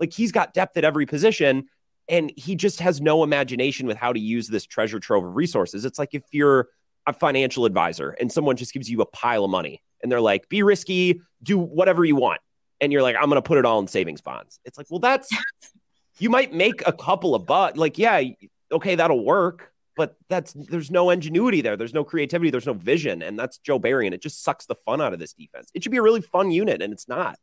Like 0.00 0.12
he's 0.12 0.32
got 0.32 0.54
depth 0.54 0.76
at 0.76 0.84
every 0.84 1.06
position 1.06 1.68
and 2.08 2.32
he 2.36 2.54
just 2.54 2.80
has 2.80 3.00
no 3.00 3.22
imagination 3.22 3.86
with 3.86 3.96
how 3.96 4.12
to 4.12 4.20
use 4.20 4.48
this 4.48 4.64
treasure 4.64 5.00
trove 5.00 5.24
of 5.24 5.36
resources. 5.36 5.84
It's 5.84 5.98
like 5.98 6.14
if 6.14 6.22
you're 6.32 6.68
a 7.06 7.12
financial 7.12 7.64
advisor 7.64 8.10
and 8.10 8.30
someone 8.30 8.56
just 8.56 8.72
gives 8.72 8.90
you 8.90 9.00
a 9.00 9.06
pile 9.06 9.44
of 9.44 9.50
money 9.50 9.82
and 10.02 10.10
they're 10.10 10.20
like, 10.20 10.48
be 10.48 10.62
risky, 10.62 11.20
do 11.42 11.58
whatever 11.58 12.04
you 12.04 12.16
want. 12.16 12.40
And 12.80 12.92
you're 12.92 13.02
like, 13.02 13.16
I'm 13.16 13.26
going 13.26 13.36
to 13.36 13.42
put 13.42 13.58
it 13.58 13.64
all 13.64 13.78
in 13.78 13.86
savings 13.86 14.20
bonds. 14.20 14.58
It's 14.64 14.76
like, 14.76 14.86
well, 14.90 15.00
that's, 15.00 15.28
you 16.18 16.28
might 16.28 16.52
make 16.52 16.86
a 16.86 16.92
couple 16.92 17.34
of 17.34 17.46
but 17.46 17.76
like, 17.76 17.98
yeah, 17.98 18.22
okay, 18.70 18.94
that'll 18.94 19.24
work. 19.24 19.70
But 19.96 20.16
that's, 20.28 20.52
there's 20.54 20.90
no 20.90 21.10
ingenuity 21.10 21.60
there. 21.60 21.76
There's 21.76 21.94
no 21.94 22.02
creativity. 22.02 22.50
There's 22.50 22.66
no 22.66 22.72
vision. 22.74 23.22
And 23.22 23.38
that's 23.38 23.58
Joe 23.58 23.78
Barry. 23.78 24.06
And 24.06 24.14
it 24.14 24.20
just 24.20 24.42
sucks 24.42 24.66
the 24.66 24.74
fun 24.74 25.00
out 25.00 25.12
of 25.12 25.20
this 25.20 25.32
defense. 25.32 25.70
It 25.72 25.82
should 25.82 25.92
be 25.92 25.98
a 25.98 26.02
really 26.02 26.20
fun 26.20 26.50
unit 26.50 26.82
and 26.82 26.92
it's 26.92 27.08
not. 27.08 27.38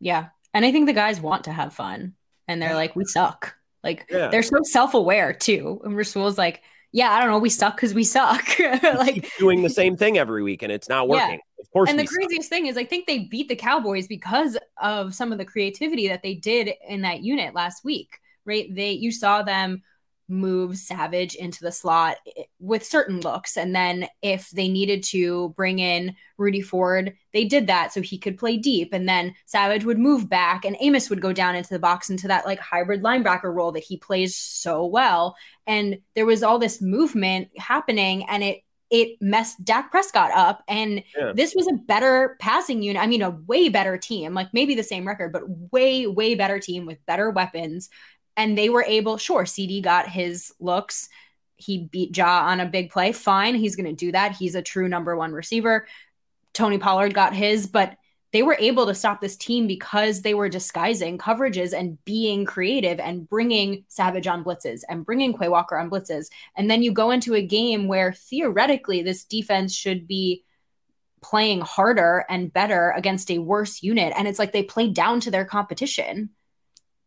Yeah. 0.00 0.28
And 0.52 0.64
I 0.64 0.72
think 0.72 0.86
the 0.86 0.92
guys 0.92 1.20
want 1.20 1.44
to 1.44 1.52
have 1.52 1.72
fun 1.72 2.14
and 2.48 2.60
they're 2.60 2.74
like, 2.74 2.96
we 2.96 3.04
suck. 3.04 3.54
Like 3.82 4.06
yeah. 4.10 4.28
they're 4.28 4.42
so 4.42 4.58
self-aware 4.62 5.32
too. 5.34 5.80
And 5.84 5.96
Rasul's 5.96 6.38
like, 6.38 6.62
yeah, 6.92 7.10
I 7.10 7.20
don't 7.20 7.30
know, 7.30 7.38
we 7.38 7.50
suck 7.50 7.76
because 7.76 7.94
we 7.94 8.04
suck. 8.04 8.46
like 8.82 9.30
doing 9.38 9.62
the 9.62 9.70
same 9.70 9.96
thing 9.96 10.18
every 10.18 10.42
week 10.42 10.62
and 10.62 10.70
it's 10.70 10.88
not 10.88 11.08
working. 11.08 11.40
Yeah. 11.40 11.62
Of 11.62 11.70
course. 11.72 11.90
And 11.90 11.98
the 11.98 12.06
craziest 12.06 12.48
suck. 12.48 12.50
thing 12.50 12.66
is 12.66 12.76
I 12.76 12.84
think 12.84 13.06
they 13.06 13.20
beat 13.20 13.48
the 13.48 13.56
Cowboys 13.56 14.06
because 14.06 14.58
of 14.80 15.14
some 15.14 15.32
of 15.32 15.38
the 15.38 15.44
creativity 15.44 16.08
that 16.08 16.22
they 16.22 16.34
did 16.34 16.72
in 16.88 17.02
that 17.02 17.22
unit 17.22 17.54
last 17.54 17.84
week. 17.84 18.18
Right. 18.44 18.74
They 18.74 18.90
you 18.90 19.12
saw 19.12 19.42
them 19.42 19.82
move 20.32 20.78
Savage 20.78 21.34
into 21.34 21.62
the 21.62 21.70
slot 21.70 22.16
eh, 22.36 22.44
with 22.58 22.84
certain 22.84 23.20
looks. 23.20 23.56
And 23.56 23.74
then 23.74 24.08
if 24.22 24.50
they 24.50 24.66
needed 24.66 25.02
to 25.04 25.50
bring 25.50 25.78
in 25.78 26.16
Rudy 26.38 26.62
Ford, 26.62 27.14
they 27.32 27.44
did 27.44 27.66
that 27.66 27.92
so 27.92 28.00
he 28.00 28.18
could 28.18 28.38
play 28.38 28.56
deep. 28.56 28.92
And 28.92 29.08
then 29.08 29.34
Savage 29.46 29.84
would 29.84 29.98
move 29.98 30.28
back 30.28 30.64
and 30.64 30.76
Amos 30.80 31.10
would 31.10 31.20
go 31.20 31.32
down 31.32 31.54
into 31.54 31.68
the 31.68 31.78
box 31.78 32.10
into 32.10 32.28
that 32.28 32.46
like 32.46 32.58
hybrid 32.58 33.02
linebacker 33.02 33.54
role 33.54 33.72
that 33.72 33.84
he 33.84 33.98
plays 33.98 34.34
so 34.34 34.86
well. 34.86 35.36
And 35.66 35.98
there 36.14 36.26
was 36.26 36.42
all 36.42 36.58
this 36.58 36.80
movement 36.80 37.48
happening 37.58 38.24
and 38.28 38.42
it 38.42 38.62
it 38.90 39.16
messed 39.22 39.64
Dak 39.64 39.90
Prescott 39.90 40.30
up. 40.32 40.62
And 40.68 41.02
yeah. 41.16 41.32
this 41.34 41.54
was 41.54 41.66
a 41.66 41.72
better 41.72 42.36
passing 42.40 42.82
unit. 42.82 43.00
I 43.00 43.06
mean, 43.06 43.22
a 43.22 43.30
way 43.30 43.70
better 43.70 43.96
team, 43.96 44.34
like 44.34 44.48
maybe 44.52 44.74
the 44.74 44.82
same 44.82 45.08
record, 45.08 45.32
but 45.32 45.44
way, 45.72 46.06
way 46.06 46.34
better 46.34 46.58
team 46.58 46.84
with 46.84 47.04
better 47.06 47.30
weapons 47.30 47.88
and 48.36 48.56
they 48.56 48.68
were 48.68 48.84
able, 48.84 49.18
sure, 49.18 49.44
CeeDee 49.44 49.82
got 49.82 50.08
his 50.08 50.52
looks. 50.58 51.08
He 51.56 51.84
beat 51.84 52.16
Ja 52.16 52.46
on 52.46 52.60
a 52.60 52.66
big 52.66 52.90
play. 52.90 53.12
Fine. 53.12 53.54
He's 53.54 53.76
going 53.76 53.86
to 53.86 53.92
do 53.92 54.12
that. 54.12 54.36
He's 54.36 54.54
a 54.54 54.62
true 54.62 54.88
number 54.88 55.16
one 55.16 55.32
receiver. 55.32 55.86
Tony 56.54 56.78
Pollard 56.78 57.14
got 57.14 57.34
his, 57.34 57.66
but 57.66 57.96
they 58.32 58.42
were 58.42 58.56
able 58.58 58.86
to 58.86 58.94
stop 58.94 59.20
this 59.20 59.36
team 59.36 59.66
because 59.66 60.22
they 60.22 60.32
were 60.32 60.48
disguising 60.48 61.18
coverages 61.18 61.78
and 61.78 62.02
being 62.04 62.46
creative 62.46 62.98
and 62.98 63.28
bringing 63.28 63.84
Savage 63.88 64.26
on 64.26 64.42
blitzes 64.42 64.80
and 64.88 65.04
bringing 65.04 65.36
Quay 65.36 65.48
Walker 65.48 65.76
on 65.76 65.90
blitzes. 65.90 66.30
And 66.56 66.70
then 66.70 66.82
you 66.82 66.92
go 66.92 67.10
into 67.10 67.34
a 67.34 67.46
game 67.46 67.88
where 67.88 68.12
theoretically 68.14 69.02
this 69.02 69.24
defense 69.24 69.74
should 69.74 70.08
be 70.08 70.44
playing 71.20 71.60
harder 71.60 72.24
and 72.28 72.52
better 72.52 72.92
against 72.96 73.30
a 73.30 73.38
worse 73.38 73.82
unit. 73.82 74.14
And 74.16 74.26
it's 74.26 74.38
like 74.38 74.52
they 74.52 74.62
play 74.62 74.88
down 74.88 75.20
to 75.20 75.30
their 75.30 75.44
competition. 75.44 76.30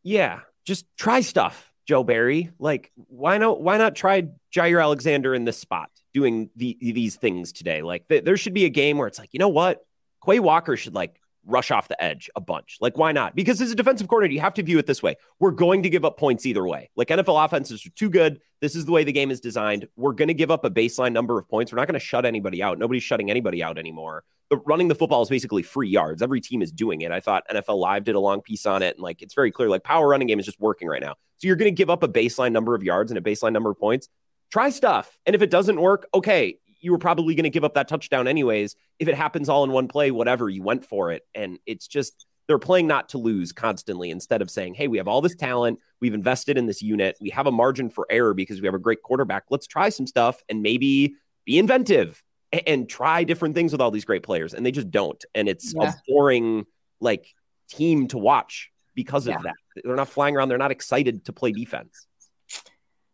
Yeah 0.03 0.41
just 0.65 0.85
try 0.97 1.21
stuff, 1.21 1.71
Joe 1.87 2.03
Barry. 2.03 2.51
Like, 2.59 2.91
why 2.95 3.37
not? 3.37 3.61
Why 3.61 3.77
not 3.77 3.95
try 3.95 4.23
Jaire 4.53 4.81
Alexander 4.81 5.33
in 5.33 5.45
this 5.45 5.57
spot 5.57 5.89
doing 6.13 6.49
the, 6.55 6.77
these 6.79 7.15
things 7.15 7.51
today? 7.51 7.81
Like, 7.81 8.07
th- 8.07 8.23
there 8.23 8.37
should 8.37 8.53
be 8.53 8.65
a 8.65 8.69
game 8.69 8.97
where 8.97 9.07
it's 9.07 9.19
like, 9.19 9.29
you 9.33 9.39
know 9.39 9.49
what, 9.49 9.85
Quay 10.25 10.39
Walker 10.39 10.75
should 10.75 10.95
like 10.95 11.19
rush 11.45 11.69
off 11.69 11.87
the 11.87 12.03
edge 12.03 12.29
a 12.35 12.41
bunch. 12.41 12.77
Like, 12.81 12.97
why 12.97 13.11
not? 13.11 13.35
Because 13.35 13.61
as 13.61 13.71
a 13.71 13.75
defensive 13.75 14.07
coordinator, 14.07 14.33
you 14.33 14.41
have 14.41 14.55
to 14.55 14.63
view 14.63 14.79
it 14.79 14.87
this 14.87 15.03
way: 15.03 15.15
we're 15.39 15.51
going 15.51 15.83
to 15.83 15.89
give 15.89 16.03
up 16.03 16.17
points 16.17 16.45
either 16.45 16.65
way. 16.65 16.89
Like 16.95 17.09
NFL 17.09 17.45
offenses 17.45 17.85
are 17.85 17.91
too 17.91 18.09
good. 18.09 18.39
This 18.61 18.75
is 18.75 18.85
the 18.85 18.91
way 18.91 19.03
the 19.03 19.11
game 19.11 19.31
is 19.31 19.39
designed. 19.39 19.87
We're 19.95 20.13
going 20.13 20.29
to 20.29 20.33
give 20.33 20.51
up 20.51 20.65
a 20.65 20.69
baseline 20.69 21.13
number 21.13 21.37
of 21.37 21.47
points. 21.47 21.71
We're 21.71 21.77
not 21.77 21.87
going 21.87 21.99
to 21.99 22.05
shut 22.05 22.25
anybody 22.25 22.63
out. 22.63 22.79
Nobody's 22.79 23.03
shutting 23.03 23.29
anybody 23.29 23.61
out 23.61 23.77
anymore 23.77 24.23
the 24.49 24.57
running 24.57 24.87
the 24.87 24.95
football 24.95 25.21
is 25.21 25.29
basically 25.29 25.63
free 25.63 25.89
yards. 25.89 26.21
Every 26.21 26.41
team 26.41 26.61
is 26.61 26.71
doing 26.71 27.01
it. 27.01 27.11
I 27.11 27.19
thought 27.19 27.43
NFL 27.49 27.79
Live 27.79 28.03
did 28.03 28.15
a 28.15 28.19
long 28.19 28.41
piece 28.41 28.65
on 28.65 28.83
it, 28.83 28.95
and 28.95 29.03
like 29.03 29.21
it's 29.21 29.33
very 29.33 29.51
clear, 29.51 29.69
like 29.69 29.83
power 29.83 30.07
running 30.07 30.27
game 30.27 30.39
is 30.39 30.45
just 30.45 30.59
working 30.59 30.87
right 30.87 31.01
now. 31.01 31.15
So 31.37 31.47
you're 31.47 31.55
going 31.55 31.71
to 31.71 31.75
give 31.75 31.89
up 31.89 32.03
a 32.03 32.07
baseline 32.07 32.51
number 32.51 32.75
of 32.75 32.83
yards 32.83 33.11
and 33.11 33.17
a 33.17 33.21
baseline 33.21 33.53
number 33.53 33.71
of 33.71 33.79
points. 33.79 34.07
Try 34.51 34.69
stuff, 34.69 35.17
and 35.25 35.35
if 35.35 35.41
it 35.41 35.49
doesn't 35.49 35.81
work, 35.81 36.07
okay, 36.13 36.59
you 36.79 36.91
were 36.91 36.99
probably 36.99 37.33
going 37.33 37.45
to 37.45 37.49
give 37.49 37.63
up 37.63 37.73
that 37.73 37.87
touchdown 37.87 38.27
anyways. 38.27 38.75
If 38.99 39.07
it 39.07 39.15
happens 39.15 39.49
all 39.49 39.63
in 39.63 39.71
one 39.71 39.87
play, 39.87 40.11
whatever, 40.11 40.49
you 40.49 40.61
went 40.61 40.85
for 40.85 41.11
it, 41.11 41.23
and 41.33 41.57
it's 41.65 41.87
just 41.87 42.27
they're 42.47 42.59
playing 42.59 42.85
not 42.85 43.09
to 43.09 43.17
lose 43.17 43.51
constantly 43.51 44.11
instead 44.11 44.43
of 44.43 44.51
saying, 44.51 44.75
"Hey, 44.75 44.87
we 44.87 44.97
have 44.97 45.07
all 45.07 45.21
this 45.21 45.35
talent, 45.35 45.79
we've 45.99 46.13
invested 46.13 46.57
in 46.57 46.67
this 46.67 46.83
unit, 46.83 47.17
we 47.19 47.31
have 47.31 47.47
a 47.47 47.51
margin 47.51 47.89
for 47.89 48.05
error 48.11 48.35
because 48.35 48.61
we 48.61 48.67
have 48.67 48.75
a 48.75 48.79
great 48.79 49.01
quarterback. 49.01 49.45
Let's 49.49 49.65
try 49.65 49.89
some 49.89 50.05
stuff 50.05 50.43
and 50.47 50.61
maybe 50.61 51.15
be 51.45 51.57
inventive." 51.57 52.23
And 52.65 52.89
try 52.89 53.23
different 53.23 53.55
things 53.55 53.71
with 53.71 53.81
all 53.81 53.91
these 53.91 54.05
great 54.05 54.23
players, 54.23 54.53
and 54.53 54.65
they 54.65 54.71
just 54.71 54.91
don't. 54.91 55.23
And 55.33 55.47
it's 55.47 55.73
yeah. 55.73 55.89
a 55.89 55.93
boring 56.07 56.65
like 56.99 57.25
team 57.69 58.07
to 58.07 58.17
watch 58.17 58.71
because 58.93 59.27
of 59.27 59.33
yeah. 59.33 59.41
that. 59.43 59.83
They're 59.83 59.95
not 59.95 60.09
flying 60.09 60.35
around. 60.35 60.49
They're 60.49 60.57
not 60.57 60.71
excited 60.71 61.25
to 61.25 61.33
play 61.33 61.51
defense. 61.51 62.07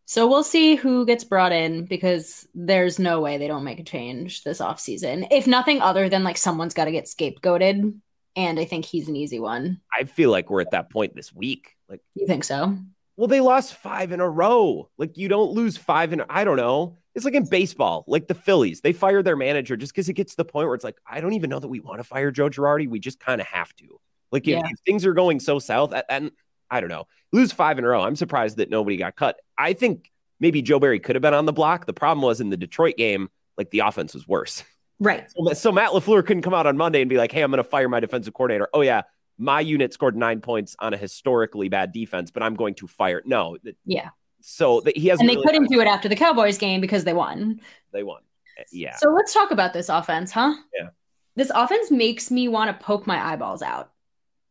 So 0.06 0.28
we'll 0.28 0.44
see 0.44 0.76
who 0.76 1.06
gets 1.06 1.24
brought 1.24 1.54
in 1.54 1.86
because 1.86 2.46
there's 2.54 3.00
no 3.00 3.22
way 3.22 3.38
they 3.38 3.48
don't 3.48 3.64
make 3.64 3.80
a 3.80 3.84
change 3.84 4.44
this 4.44 4.60
offseason. 4.60 5.28
If 5.32 5.48
nothing 5.48 5.82
other 5.82 6.10
than 6.10 6.24
like 6.26 6.38
someone's 6.38 6.74
got 6.74 6.86
to 6.86 6.92
get 6.92 7.06
scapegoated. 7.06 7.98
And 8.36 8.60
I 8.60 8.66
think 8.66 8.86
he's 8.86 9.08
an 9.08 9.16
easy 9.16 9.40
one. 9.40 9.80
I 9.98 10.04
feel 10.04 10.30
like 10.30 10.50
we're 10.50 10.62
at 10.62 10.72
that 10.72 10.90
point 10.90 11.16
this 11.16 11.34
week. 11.34 11.76
Like 11.90 12.02
you 12.14 12.28
think 12.28 12.44
so? 12.44 12.78
Well, 13.16 13.28
they 13.28 13.40
lost 13.40 13.76
five 13.76 14.12
in 14.12 14.20
a 14.20 14.30
row. 14.30 14.90
Like 14.98 15.18
you 15.18 15.28
don't 15.28 15.52
lose 15.52 15.78
five 15.78 16.12
in 16.12 16.24
I 16.30 16.44
don't 16.44 16.58
know. 16.58 16.98
It's 17.14 17.26
like 17.26 17.34
in 17.34 17.46
baseball, 17.46 18.06
like 18.08 18.28
the 18.28 18.34
Phillies. 18.34 18.82
They 18.82 18.94
fired 18.94 19.26
their 19.26 19.36
manager 19.36 19.76
just 19.76 19.94
because 19.94 20.08
it 20.08 20.14
gets 20.14 20.32
to 20.34 20.38
the 20.38 20.46
point 20.46 20.68
where 20.68 20.76
it's 20.76 20.84
like, 20.84 20.98
I 21.06 21.20
don't 21.20 21.34
even 21.34 21.50
know 21.50 21.60
that 21.60 21.68
we 21.68 21.80
want 21.80 22.00
to 22.00 22.04
fire 22.04 22.32
Joe 22.32 22.50
Girardi. 22.50 22.88
We 22.88 23.00
just 23.00 23.20
kind 23.20 23.42
of 23.42 23.48
have 23.48 23.76
to. 23.78 24.00
Like 24.32 24.48
yeah. 24.48 24.60
if, 24.60 24.72
if, 24.72 24.80
things 24.86 25.06
are 25.06 25.14
going 25.14 25.40
so 25.42 25.60
south, 25.60 25.94
and 26.08 26.32
I 26.70 26.80
don't 26.80 26.90
know, 26.90 27.08
lose 27.34 27.52
five 27.52 27.78
in 27.78 27.84
a 27.84 27.88
row. 27.88 28.02
I'm 28.02 28.16
surprised 28.16 28.58
that 28.58 28.70
nobody 28.70 28.96
got 28.96 29.18
cut. 29.18 29.40
I 29.58 29.74
think 29.74 30.10
maybe 30.40 30.62
Joe 30.62 30.80
Barry 30.80 31.00
could 31.00 31.16
have 31.16 31.22
been 31.22 31.34
on 31.34 31.46
the 31.46 31.54
block. 31.54 31.86
The 31.86 31.94
problem 31.94 32.22
was 32.22 32.40
in 32.40 32.50
the 32.50 32.58
Detroit 32.58 32.96
game, 32.96 33.30
like 33.58 33.72
the 33.72 33.80
offense 33.80 34.14
was 34.14 34.26
worse. 34.26 34.64
Right. 35.00 35.30
So, 35.32 35.54
so 35.54 35.72
Matt 35.72 35.92
LaFleur 35.92 36.26
couldn't 36.26 36.44
come 36.44 36.54
out 36.54 36.66
on 36.66 36.78
Monday 36.78 37.02
and 37.02 37.10
be 37.10 37.18
like, 37.18 37.32
hey, 37.32 37.42
I'm 37.42 37.52
going 37.52 37.58
to 37.58 37.70
fire 37.70 37.90
my 37.90 38.00
defensive 38.00 38.34
coordinator. 38.34 38.70
Oh, 38.74 38.82
yeah, 38.82 39.02
my 39.38 39.60
unit 39.60 39.94
scored 39.94 40.16
nine 40.16 40.40
points 40.40 40.76
on 40.80 40.94
a 40.94 40.98
historically 40.98 41.68
bad 41.68 41.92
defense, 41.92 42.32
but 42.32 42.44
I'm 42.44 42.56
going 42.56 42.76
to 42.76 42.88
fire. 42.88 43.22
No. 43.26 43.58
Yeah 43.84 44.10
So 44.42 44.82
that 44.82 44.98
he 44.98 45.08
has 45.08 45.20
and 45.20 45.30
they 45.30 45.36
couldn't 45.36 45.70
do 45.70 45.80
it 45.80 45.88
after 45.88 46.10
the 46.10 46.16
Cowboys 46.16 46.58
game 46.58 46.82
because 46.82 47.04
they 47.04 47.14
won. 47.14 47.62
They 47.92 48.04
won. 48.04 48.22
Eh, 48.58 48.64
Yeah. 48.72 48.96
So 48.96 49.10
let's 49.10 49.34
talk 49.34 49.52
about 49.52 49.74
this 49.74 49.90
offense, 49.90 50.32
huh? 50.32 50.54
Yeah. 50.78 50.90
This 51.36 51.52
offense 51.54 51.92
makes 51.92 52.32
me 52.32 52.48
want 52.48 52.70
to 52.78 52.86
poke 52.86 53.08
my 53.08 53.20
eyeballs 53.34 53.62
out. 53.62 53.92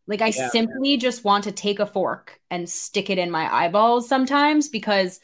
Like 0.07 0.23
I 0.23 0.29
Yeah. 0.29 0.49
simply 0.51 0.97
just 0.97 1.25
want 1.25 1.45
to 1.45 1.53
take 1.53 1.79
a 1.79 1.87
fork 1.87 2.41
and 2.51 2.69
stick 2.69 3.11
it 3.11 3.19
in 3.19 3.31
my 3.31 3.53
eyeballs 3.53 4.09
sometimes 4.09 4.69
because 4.69 5.21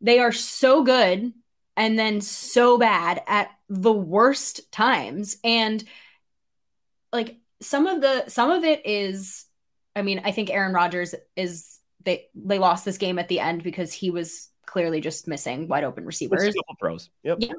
they 0.00 0.18
are 0.18 0.32
so 0.32 0.82
good 0.82 1.32
and 1.76 1.98
then 1.98 2.20
so 2.20 2.78
bad 2.78 3.22
at 3.26 3.50
the 3.68 3.92
worst 3.92 4.70
times 4.72 5.36
and 5.44 5.84
like 7.12 7.38
some 7.62 7.86
of 7.86 8.00
the 8.00 8.28
some 8.28 8.50
of 8.50 8.64
it 8.64 8.86
is 8.86 9.46
I 9.96 10.02
mean, 10.02 10.22
I 10.24 10.30
think 10.30 10.50
Aaron 10.50 10.72
Rodgers 10.72 11.14
is 11.36 11.79
they 12.04 12.26
they 12.34 12.58
lost 12.58 12.84
this 12.84 12.98
game 12.98 13.18
at 13.18 13.28
the 13.28 13.40
end 13.40 13.62
because 13.62 13.92
he 13.92 14.10
was 14.10 14.48
clearly 14.66 15.00
just 15.00 15.26
missing 15.26 15.68
wide 15.68 15.84
open 15.84 16.04
receivers. 16.04 16.54
throws. 16.78 17.10
Yep. 17.22 17.38
Yeah. 17.40 17.52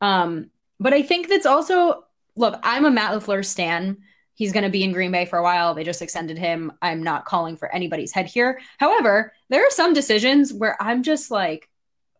Um, 0.00 0.50
but 0.78 0.92
I 0.92 1.02
think 1.02 1.28
that's 1.28 1.46
also 1.46 2.04
look, 2.36 2.58
I'm 2.62 2.84
a 2.84 2.90
Matt 2.90 3.12
LaFleur 3.12 3.44
stan. 3.44 3.98
He's 4.34 4.52
going 4.52 4.64
to 4.64 4.70
be 4.70 4.84
in 4.84 4.92
Green 4.92 5.12
Bay 5.12 5.24
for 5.24 5.38
a 5.38 5.42
while. 5.42 5.74
They 5.74 5.84
just 5.84 6.02
extended 6.02 6.36
him. 6.36 6.72
I'm 6.82 7.02
not 7.02 7.24
calling 7.24 7.56
for 7.56 7.72
anybody's 7.72 8.12
head 8.12 8.26
here. 8.26 8.60
However, 8.78 9.32
there 9.48 9.66
are 9.66 9.70
some 9.70 9.94
decisions 9.94 10.52
where 10.52 10.76
I'm 10.80 11.02
just 11.02 11.30
like 11.30 11.70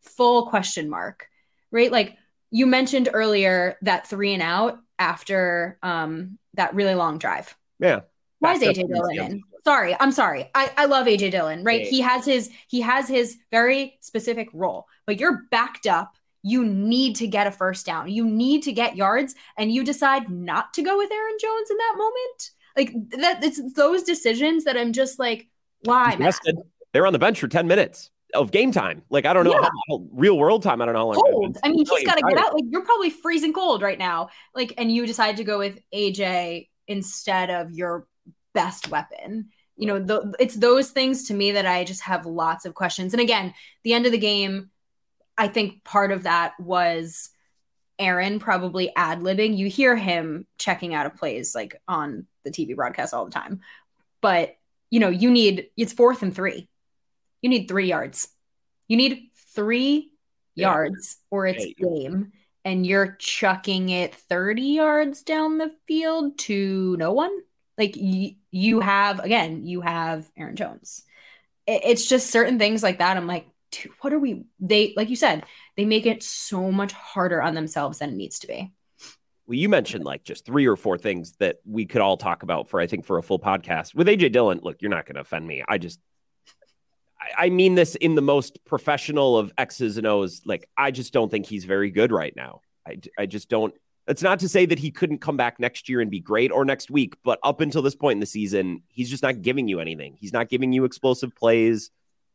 full 0.01 0.47
question 0.47 0.89
mark, 0.89 1.29
right? 1.71 1.93
Like 1.93 2.17
you 2.51 2.67
mentioned 2.67 3.11
earlier 3.13 3.77
that 3.83 4.07
three 4.07 4.33
and 4.33 4.43
out 4.43 4.79
after 4.99 5.79
um, 5.83 6.39
that 6.55 6.75
really 6.75 6.95
long 6.95 7.19
drive. 7.19 7.55
Yeah. 7.79 8.01
Why 8.39 8.55
is 8.55 8.63
AJ 8.63 8.89
Dillon 8.89 9.19
in? 9.19 9.43
Sorry, 9.67 9.97
I'm 9.99 10.13
sorry. 10.13 10.49
I, 10.55 10.71
I 10.77 10.85
love 10.85 11.09
AJ 11.09 11.33
Dillon, 11.33 11.65
right? 11.65 11.83
Yeah. 11.83 11.91
He 11.91 12.01
has 12.01 12.25
his 12.25 12.51
he 12.69 12.81
has 12.83 13.09
his 13.09 13.37
very 13.51 13.99
specific 14.01 14.49
role, 14.53 14.87
but 15.09 15.19
you're 15.19 15.43
backed 15.51 15.89
up. 15.89 16.15
You 16.45 16.65
need 16.65 17.17
to 17.17 17.27
get 17.27 17.49
a 17.49 17.51
first 17.51 17.85
down. 17.85 18.09
You 18.09 18.25
need 18.25 18.63
to 18.63 18.73
get 18.73 18.95
yards, 18.95 19.35
and 19.59 19.73
you 19.73 19.83
decide 19.83 20.31
not 20.31 20.73
to 20.75 20.83
go 20.83 20.97
with 20.97 21.11
Aaron 21.11 21.37
Jones 21.41 21.69
in 21.69 21.77
that 21.79 21.95
moment. 21.97 22.51
Like 22.77 23.11
that, 23.21 23.43
it's 23.43 23.73
those 23.73 24.05
decisions 24.05 24.63
that 24.67 24.77
I'm 24.77 24.93
just 24.93 25.19
like, 25.19 25.49
why? 25.81 26.17
They're 26.93 27.05
on 27.05 27.13
the 27.13 27.19
bench 27.19 27.41
for 27.41 27.49
10 27.49 27.67
minutes 27.67 28.13
of 28.35 28.53
game 28.53 28.71
time. 28.71 29.03
Like, 29.11 29.27
I 29.27 29.33
don't 29.33 29.43
know, 29.43 29.51
Yeah. 29.51 29.69
how, 29.91 30.05
real 30.13 30.39
world 30.39 30.63
time. 30.63 30.81
I 30.81 30.85
don't 30.85 30.95
know 30.95 31.11
how 31.13 31.21
Cold. 31.21 31.59
I 31.65 31.71
mean, 31.71 31.79
he's 31.79 32.05
got 32.05 32.19
to 32.19 32.25
get 32.29 32.39
out. 32.39 32.55
Like 32.55 32.65
you're 32.71 32.85
probably 32.85 33.11
freezing 33.11 33.53
cold 33.53 33.83
right 33.83 33.99
now. 33.99 34.29
Like, 34.55 34.75
and 34.79 34.95
you 34.95 35.09
decide 35.09 35.39
to 35.39 35.45
go 35.45 35.59
with 35.59 35.81
AJ 35.93 36.69
instead 36.87 37.51
of 37.51 37.73
your 37.73 38.07
best 38.55 38.91
weapon. 38.91 39.51
You 39.77 39.87
know, 39.87 39.99
the, 39.99 40.35
it's 40.39 40.57
those 40.57 40.91
things 40.91 41.29
to 41.29 41.35
me 41.35 41.53
that 41.53 41.67
I 41.67 41.85
just 41.85 42.03
have 42.03 42.25
lots 42.27 42.65
of 42.65 42.75
questions. 42.75 43.13
And 43.13 43.21
again, 43.21 43.53
the 43.85 43.93
end 43.93 44.07
of 44.07 44.13
the 44.13 44.19
game, 44.19 44.71
I 45.37 45.49
think 45.49 45.85
part 45.85 46.13
of 46.13 46.23
that 46.23 46.59
was 46.59 47.31
Aaron 47.99 48.39
probably 48.39 48.91
ad 48.97 49.21
libbing. 49.21 49.57
You 49.57 49.69
hear 49.69 49.97
him 49.97 50.47
checking 50.59 50.95
out 50.95 51.07
of 51.07 51.17
plays 51.17 51.55
like 51.55 51.81
on 51.87 52.27
the 52.45 52.51
TV 52.51 52.75
broadcast 52.75 53.13
all 53.15 53.25
the 53.27 53.31
time. 53.31 53.61
But, 54.23 54.57
you 54.91 55.01
know, 55.01 55.11
you 55.11 55.31
need 55.31 55.69
it's 55.77 55.93
fourth 55.93 56.23
and 56.23 56.35
three. 56.35 56.69
You 57.43 57.51
need 57.51 57.69
three 57.69 57.87
yards. 57.87 58.29
You 58.89 58.97
need 58.97 59.31
three 59.55 60.11
Yeah. 60.55 60.69
yards 60.69 61.19
or 61.31 61.47
it's 61.47 61.67
Yeah, 61.67 61.73
game. 61.89 62.33
And 62.65 62.87
you're 62.87 63.17
chucking 63.19 63.91
it 63.91 64.15
30 64.15 64.63
yards 64.63 65.23
down 65.23 65.59
the 65.59 65.71
field 65.87 66.39
to 66.41 66.97
no 66.99 67.13
one. 67.13 67.31
Like 67.79 67.95
y- 67.97 68.37
you 68.51 68.81
have, 68.81 69.21
again, 69.21 69.67
you 69.67 69.81
have 69.81 70.31
Aaron 70.37 70.57
Jones. 70.57 71.03
It- 71.67 71.83
it's 71.85 72.07
just 72.07 72.31
certain 72.31 72.59
things 72.59 72.83
like 72.83 72.99
that. 72.99 73.17
I'm 73.17 73.27
like, 73.27 73.47
what 74.01 74.13
are 74.13 74.19
we? 74.19 74.45
They, 74.61 74.95
like 74.97 75.11
you 75.11 75.17
said, 75.17 75.45
they 75.77 75.85
make 75.85 76.07
it 76.07 76.23
so 76.23 76.73
much 76.73 76.93
harder 76.93 77.43
on 77.43 77.55
themselves 77.55 77.99
than 77.99 78.11
it 78.11 78.17
needs 78.17 78.39
to 78.41 78.47
be. 78.47 78.73
Well, 79.47 79.59
you 79.59 79.69
mentioned 79.69 80.05
like 80.05 80.25
just 80.25 80.45
three 80.47 80.67
or 80.67 80.77
four 80.77 80.99
things 80.99 81.33
that 81.39 81.59
we 81.65 81.85
could 81.87 82.01
all 82.01 82.17
talk 82.17 82.43
about 82.43 82.69
for, 82.69 82.81
I 82.81 82.87
think, 82.87 83.05
for 83.05 83.19
a 83.19 83.23
full 83.23 83.39
podcast. 83.39 83.95
With 83.95 84.09
AJ 84.09 84.33
Dillon, 84.33 84.61
look, 84.63 84.81
you're 84.81 84.91
not 84.91 85.07
going 85.07 85.17
to 85.17 85.21
offend 85.21 85.47
me. 85.47 85.63
I 85.69 85.79
just, 85.79 86.01
I, 87.21 87.47
I 87.47 87.51
mean 87.51 87.75
this 87.75 87.95
in 87.95 88.15
the 88.15 88.23
most 88.23 88.65
professional 88.65 89.37
of 89.37 89.53
X's 89.59 89.99
and 89.99 90.07
O's. 90.07 90.43
Like, 90.45 90.69
I 90.77 90.91
just 90.91 91.13
don't 91.13 91.31
think 91.31 91.47
he's 91.47 91.65
very 91.65 91.91
good 91.91 92.11
right 92.13 92.35
now. 92.35 92.61
I, 92.87 92.99
I 93.19 93.27
just 93.27 93.49
don't. 93.49 93.75
That's 94.07 94.23
not 94.23 94.39
to 94.41 94.49
say 94.49 94.67
that 94.67 94.79
he 94.79 94.91
couldn't 94.91 95.19
come 95.19 95.37
back 95.37 95.59
next 95.59 95.89
year 95.89 96.01
and 96.01 96.11
be 96.11 96.21
great 96.21 96.53
or 96.53 96.65
next 96.65 96.91
week, 96.91 97.17
but 97.25 97.41
up 97.43 97.61
until 97.61 97.83
this 97.83 97.97
point 97.97 98.17
in 98.17 98.21
the 98.21 98.27
season, 98.27 98.83
he's 98.89 99.11
just 99.11 99.23
not 99.23 99.43
giving 99.43 99.67
you 99.67 99.81
anything. 99.81 100.17
He's 100.21 100.33
not 100.33 100.49
giving 100.49 100.73
you 100.73 100.85
explosive 100.85 101.35
plays. 101.35 101.91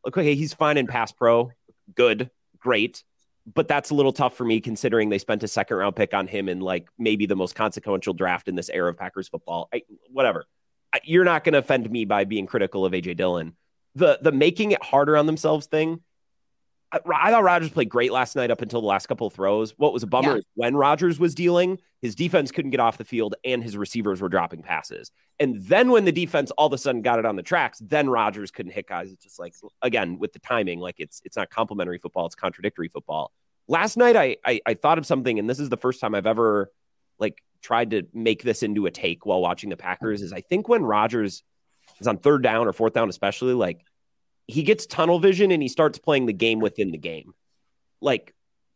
Okay, 0.06 0.36
he's 0.36 0.54
fine 0.54 0.78
in 0.78 0.88
pass 0.88 1.12
pro, 1.14 1.52
good, 1.96 2.30
great, 2.60 3.04
but 3.52 3.68
that's 3.68 3.90
a 3.90 3.96
little 3.96 4.12
tough 4.12 4.36
for 4.36 4.44
me 4.44 4.60
considering 4.60 5.10
they 5.10 5.18
spent 5.18 5.44
a 5.44 5.48
second 5.48 5.78
round 5.78 5.96
pick 5.96 6.14
on 6.14 6.28
him 6.28 6.50
in 6.50 6.60
like 6.60 6.88
maybe 6.98 7.26
the 7.26 7.36
most 7.36 7.56
consequential 7.56 8.14
draft 8.14 8.48
in 8.48 8.56
this 8.56 8.70
era 8.70 8.90
of 8.90 8.98
Packers 8.98 9.28
football. 9.28 9.70
I, 9.74 9.84
whatever. 10.12 10.46
I, 10.94 11.00
you're 11.04 11.24
not 11.24 11.44
going 11.44 11.54
to 11.54 11.60
offend 11.60 11.90
me 11.90 12.06
by 12.06 12.26
being 12.26 12.48
critical 12.48 12.86
of 12.86 12.94
AJ 12.94 13.18
Dillon. 13.18 13.56
The 13.96 14.20
the 14.22 14.32
making 14.32 14.72
it 14.72 14.84
harder 14.84 15.18
on 15.18 15.26
themselves 15.26 15.68
thing. 15.68 16.02
I, 16.92 17.00
I 17.14 17.32
thought 17.32 17.44
Rodgers 17.44 17.70
played 17.70 17.90
great 17.90 18.12
last 18.12 18.36
night 18.36 18.52
up 18.52 18.62
until 18.62 18.82
the 18.82 18.88
last 18.88 19.08
couple 19.08 19.28
of 19.28 19.34
throws. 19.34 19.72
What 19.78 19.94
was 19.94 20.04
a 20.04 20.08
bummer 20.08 20.32
Yeah. 20.32 20.38
is 20.38 20.46
when 20.56 20.76
Rodgers 20.76 21.20
was 21.20 21.34
dealing, 21.34 21.80
his 22.02 22.16
defense 22.16 22.52
couldn't 22.52 22.72
get 22.72 22.80
off 22.80 22.98
the 22.98 23.06
field 23.06 23.36
and 23.46 23.64
his 23.64 23.78
receivers 23.78 24.22
were 24.22 24.30
dropping 24.30 24.62
passes. 24.64 25.12
And 25.40 25.56
then 25.56 25.92
when 25.92 26.06
the 26.06 26.12
defense 26.12 26.52
all 26.52 26.68
of 26.68 26.74
a 26.74 26.78
sudden 26.78 27.02
got 27.02 27.20
it 27.20 27.26
on 27.26 27.36
the 27.36 27.44
tracks, 27.44 27.80
then 27.80 28.10
Rodgers 28.10 28.52
couldn't 28.52 28.74
hit 28.74 28.88
guys. 28.88 29.12
It's 29.12 29.24
just 29.24 29.40
like 29.40 29.54
again 29.82 30.20
with 30.20 30.34
the 30.34 30.40
timing, 30.40 30.80
like 30.80 30.96
it's 31.00 31.22
it's 31.24 31.38
not 31.38 31.50
complementary 31.50 31.98
football, 31.98 32.26
it's 32.26 32.36
contradictory 32.36 32.88
football. 32.90 33.32
Last 33.68 33.96
night 33.98 34.16
I, 34.16 34.38
I 34.46 34.60
I 34.66 34.74
thought 34.74 34.98
of 34.98 35.06
something, 35.06 35.40
and 35.40 35.50
this 35.50 35.60
is 35.60 35.70
the 35.70 35.78
first 35.78 36.02
time 36.02 36.14
I've 36.16 36.28
ever 36.28 36.72
like 37.20 37.42
tried 37.62 37.92
to 37.92 38.04
make 38.14 38.44
this 38.44 38.64
into 38.64 38.86
a 38.88 38.92
take 38.92 39.26
while 39.26 39.40
watching 39.42 39.70
the 39.70 39.78
Packers. 39.78 40.22
Is 40.22 40.34
I 40.34 40.42
think 40.42 40.68
when 40.68 40.84
Rodgers 40.84 41.44
is 42.00 42.08
on 42.08 42.18
third 42.18 42.42
down 42.44 42.68
or 42.68 42.74
fourth 42.74 42.94
down, 42.94 43.08
especially 43.10 43.54
like 43.54 43.86
he 44.52 44.64
gets 44.64 44.86
tunnel 44.86 45.20
vision 45.20 45.52
and 45.52 45.62
he 45.62 45.70
starts 45.70 45.98
playing 45.98 46.26
the 46.26 46.34
game 46.34 46.60
within 46.60 46.92
the 46.92 46.98
game. 46.98 47.34
Like 48.02 48.34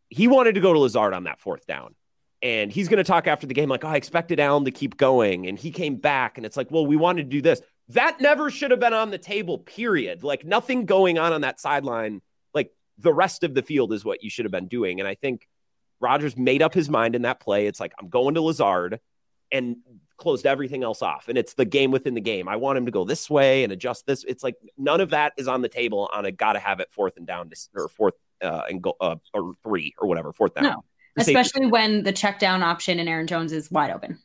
he 0.10 0.28
wanted 0.28 0.56
to 0.56 0.62
go 0.62 0.74
to 0.74 0.80
Lazard 0.80 1.14
on 1.14 1.26
that 1.26 1.40
fourth 1.40 1.66
down. 1.66 1.96
And 2.42 2.72
he's 2.72 2.90
going 2.90 2.98
to 2.98 3.04
talk 3.04 3.26
after 3.26 3.48
the 3.48 3.56
game, 3.56 3.70
like, 3.70 3.84
oh, 3.84 3.88
I 3.88 3.96
expected 3.96 4.40
Allen 4.40 4.66
to 4.66 4.72
keep 4.72 4.98
going. 4.98 5.48
And 5.48 5.58
he 5.58 5.72
came 5.72 5.96
back. 5.96 6.38
And 6.38 6.46
it's 6.46 6.56
like, 6.56 6.70
well, 6.70 6.86
we 6.86 6.96
wanted 6.96 7.24
to 7.24 7.30
do 7.30 7.42
this. 7.42 7.60
That 7.90 8.22
never 8.22 8.52
should 8.52 8.70
have 8.70 8.80
been 8.80 8.94
on 8.94 9.10
the 9.10 9.18
table, 9.18 9.58
period. 9.58 10.24
Like, 10.24 10.46
nothing 10.46 10.86
going 10.86 11.18
on 11.18 11.34
on 11.34 11.42
that 11.42 11.60
sideline. 11.60 12.22
Like, 12.54 12.72
the 13.00 13.14
rest 13.14 13.44
of 13.44 13.56
the 13.56 13.64
field 13.64 13.94
is 13.94 14.06
what 14.06 14.22
you 14.22 14.30
should 14.30 14.46
have 14.46 14.52
been 14.52 14.68
doing. 14.68 15.00
And 15.00 15.08
I 15.08 15.16
think 15.16 15.48
Rodgers 16.00 16.38
made 16.38 16.62
up 16.62 16.76
his 16.76 16.88
mind 16.88 17.16
in 17.16 17.24
that 17.24 17.40
play. 17.40 17.66
It's 17.66 17.80
like, 17.80 17.94
I'm 18.00 18.10
going 18.10 18.36
to 18.36 18.42
Lazard 18.42 19.00
and 19.52 19.78
closed 20.18 20.46
everything 20.46 20.84
else 20.84 21.02
off. 21.02 21.28
And 21.28 21.38
it's 21.38 21.54
the 21.54 21.66
game 21.66 21.92
within 21.92 22.14
the 22.14 22.22
game. 22.22 22.48
I 22.48 22.56
want 22.56 22.78
him 22.78 22.86
to 22.86 22.92
go 22.92 23.04
this 23.04 23.30
way 23.30 23.64
and 23.64 23.74
adjust 23.74 24.06
this. 24.06 24.24
It's 24.28 24.44
like 24.44 24.56
none 24.78 25.02
of 25.02 25.10
that 25.12 25.34
is 25.38 25.48
on 25.48 25.62
the 25.62 25.70
table 25.70 26.10
on 26.14 26.26
a 26.26 26.32
got 26.32 26.54
to 26.54 26.60
have 26.60 26.80
it 26.80 26.90
fourth 26.92 27.18
and 27.18 27.28
down 27.28 27.50
to, 27.50 27.56
or 27.76 27.90
fourth 27.90 28.14
uh, 28.42 28.64
and 28.70 28.82
go 28.82 28.96
uh, 29.02 29.16
or 29.34 29.54
three 29.64 29.94
or 29.98 30.08
whatever, 30.08 30.32
fourth 30.34 30.54
down. 30.56 30.64
No, 30.64 30.84
The 31.16 31.24
safety. 31.24 31.40
especially 31.40 31.68
when 31.68 32.04
the 32.04 32.12
check 32.14 32.40
down 32.40 32.64
option 32.64 33.00
in 33.00 33.08
Aaron 33.08 33.28
Jones 33.28 33.52
is 33.52 33.70
wide 33.72 33.92
open. 33.92 34.20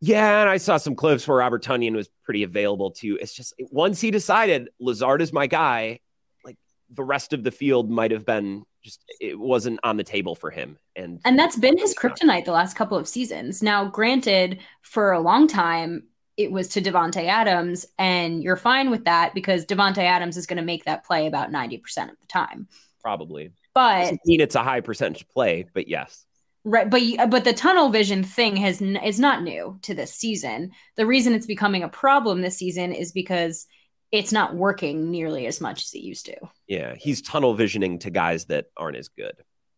Yeah, 0.00 0.42
and 0.42 0.48
I 0.48 0.58
saw 0.58 0.76
some 0.76 0.94
clips 0.94 1.26
where 1.26 1.38
Robert 1.38 1.64
Tonyan 1.64 1.94
was 1.96 2.08
pretty 2.22 2.44
available 2.44 2.92
too. 2.92 3.18
It's 3.20 3.34
just 3.34 3.52
once 3.72 4.00
he 4.00 4.12
decided 4.12 4.68
Lazard 4.78 5.20
is 5.22 5.32
my 5.32 5.48
guy, 5.48 5.98
like 6.44 6.56
the 6.90 7.02
rest 7.02 7.32
of 7.32 7.42
the 7.42 7.50
field 7.50 7.90
might 7.90 8.12
have 8.12 8.24
been 8.24 8.62
just 8.88 9.04
it 9.20 9.38
wasn't 9.38 9.78
on 9.82 9.96
the 9.96 10.04
table 10.04 10.34
for 10.34 10.50
him. 10.50 10.78
And 10.96 11.20
And 11.24 11.38
that's 11.38 11.56
been 11.56 11.76
his 11.76 11.94
kryptonite 11.94 12.44
the 12.44 12.52
last 12.52 12.74
couple 12.74 12.96
of 12.96 13.06
seasons. 13.06 13.62
Now, 13.62 13.84
granted, 13.84 14.60
for 14.82 15.12
a 15.12 15.20
long 15.20 15.46
time, 15.46 16.04
it 16.36 16.50
was 16.50 16.68
to 16.68 16.80
Davante 16.80 17.24
Adams, 17.26 17.84
and 17.98 18.42
you're 18.42 18.56
fine 18.56 18.90
with 18.90 19.04
that 19.04 19.34
because 19.34 19.66
Davante 19.66 19.98
Adams 19.98 20.36
is 20.36 20.46
going 20.46 20.56
to 20.56 20.62
make 20.62 20.84
that 20.84 21.04
play 21.04 21.26
about 21.26 21.50
90% 21.50 21.80
of 22.04 22.18
the 22.20 22.26
time. 22.28 22.68
probably 23.02 23.50
But 23.74 24.00
doesn't 24.02 24.20
mean 24.24 24.40
it's 24.40 24.54
a 24.54 24.62
high 24.62 24.80
percentage 24.80 25.28
play, 25.28 25.66
but 25.74 25.88
yes. 25.88 26.24
right, 26.64 26.88
but 26.88 27.02
but 27.28 27.44
the 27.44 27.52
tunnel 27.52 27.90
vision 27.90 28.22
thing 28.22 28.56
has 28.56 28.80
is 28.80 29.18
not 29.18 29.42
new 29.42 29.78
to 29.82 29.94
this 29.94 30.14
season. 30.14 30.70
The 30.96 31.06
reason 31.06 31.34
it's 31.34 31.46
becoming 31.46 31.82
a 31.82 31.88
problem 31.88 32.40
this 32.40 32.56
season 32.56 32.92
is 32.92 33.12
because 33.12 33.66
it's 34.12 34.32
not 34.32 34.54
working 34.54 35.10
nearly 35.10 35.46
as 35.46 35.60
much 35.60 35.84
as 35.84 35.94
it 35.94 36.00
used 36.00 36.26
to. 36.26 36.36
Yeah, 36.66 36.94
he's 36.94 37.20
tunnel 37.22 37.54
visioning 37.54 37.98
to 38.00 38.10
guys 38.10 38.46
that 38.46 38.66
aren't 38.76 38.96
as 38.96 39.08
good. 39.08 39.34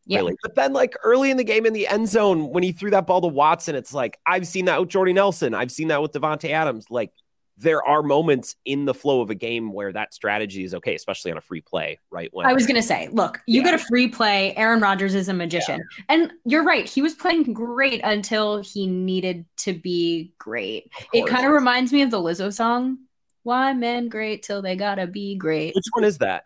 Yeah. 0.06 0.18
Really. 0.18 0.36
But 0.42 0.54
then, 0.54 0.72
like 0.72 0.94
early 1.04 1.30
in 1.30 1.36
the 1.36 1.44
game 1.44 1.66
in 1.66 1.72
the 1.72 1.86
end 1.86 2.08
zone, 2.08 2.48
when 2.50 2.62
he 2.62 2.72
threw 2.72 2.90
that 2.90 3.06
ball 3.06 3.20
to 3.20 3.28
Watson, 3.28 3.74
it's 3.74 3.92
like 3.94 4.18
I've 4.26 4.46
seen 4.46 4.64
that 4.64 4.80
with 4.80 4.88
Jordy 4.88 5.12
Nelson. 5.12 5.54
I've 5.54 5.70
seen 5.70 5.88
that 5.88 6.00
with 6.02 6.12
Davante 6.12 6.50
Adams. 6.50 6.86
Like 6.90 7.12
there 7.56 7.84
are 7.86 8.02
moments 8.02 8.56
in 8.64 8.86
the 8.86 8.94
flow 8.94 9.20
of 9.20 9.28
a 9.28 9.34
game 9.34 9.70
where 9.72 9.92
that 9.92 10.14
strategy 10.14 10.64
is 10.64 10.74
okay, 10.74 10.94
especially 10.94 11.30
on 11.30 11.36
a 11.36 11.42
free 11.42 11.60
play, 11.60 11.98
right? 12.10 12.30
When 12.32 12.46
I 12.46 12.54
was 12.54 12.66
going 12.66 12.76
to 12.76 12.82
say, 12.82 13.08
look, 13.12 13.38
you 13.46 13.60
Yeah. 13.60 13.72
get 13.72 13.74
a 13.74 13.84
free 13.84 14.08
play. 14.08 14.56
Aaron 14.56 14.80
Rodgers 14.80 15.14
is 15.14 15.28
a 15.28 15.34
magician. 15.34 15.82
And 16.08 16.32
you're 16.46 16.64
right. 16.64 16.88
He 16.88 17.02
was 17.02 17.14
playing 17.14 17.52
great 17.52 18.00
until 18.02 18.62
he 18.62 18.86
needed 18.86 19.44
to 19.58 19.74
be 19.74 20.32
great. 20.38 20.90
It 21.12 21.26
kind 21.26 21.44
of 21.44 21.52
reminds 21.52 21.92
me 21.92 22.00
of 22.00 22.10
the 22.10 22.16
Lizzo 22.18 22.50
song, 22.50 22.96
Why 23.42 23.72
Men 23.72 24.08
Great 24.08 24.42
Till 24.42 24.62
They 24.62 24.76
Gotta 24.76 25.06
Be 25.06 25.36
Great. 25.36 25.74
which 25.74 25.84
one 25.92 26.04
is 26.04 26.18
that? 26.18 26.44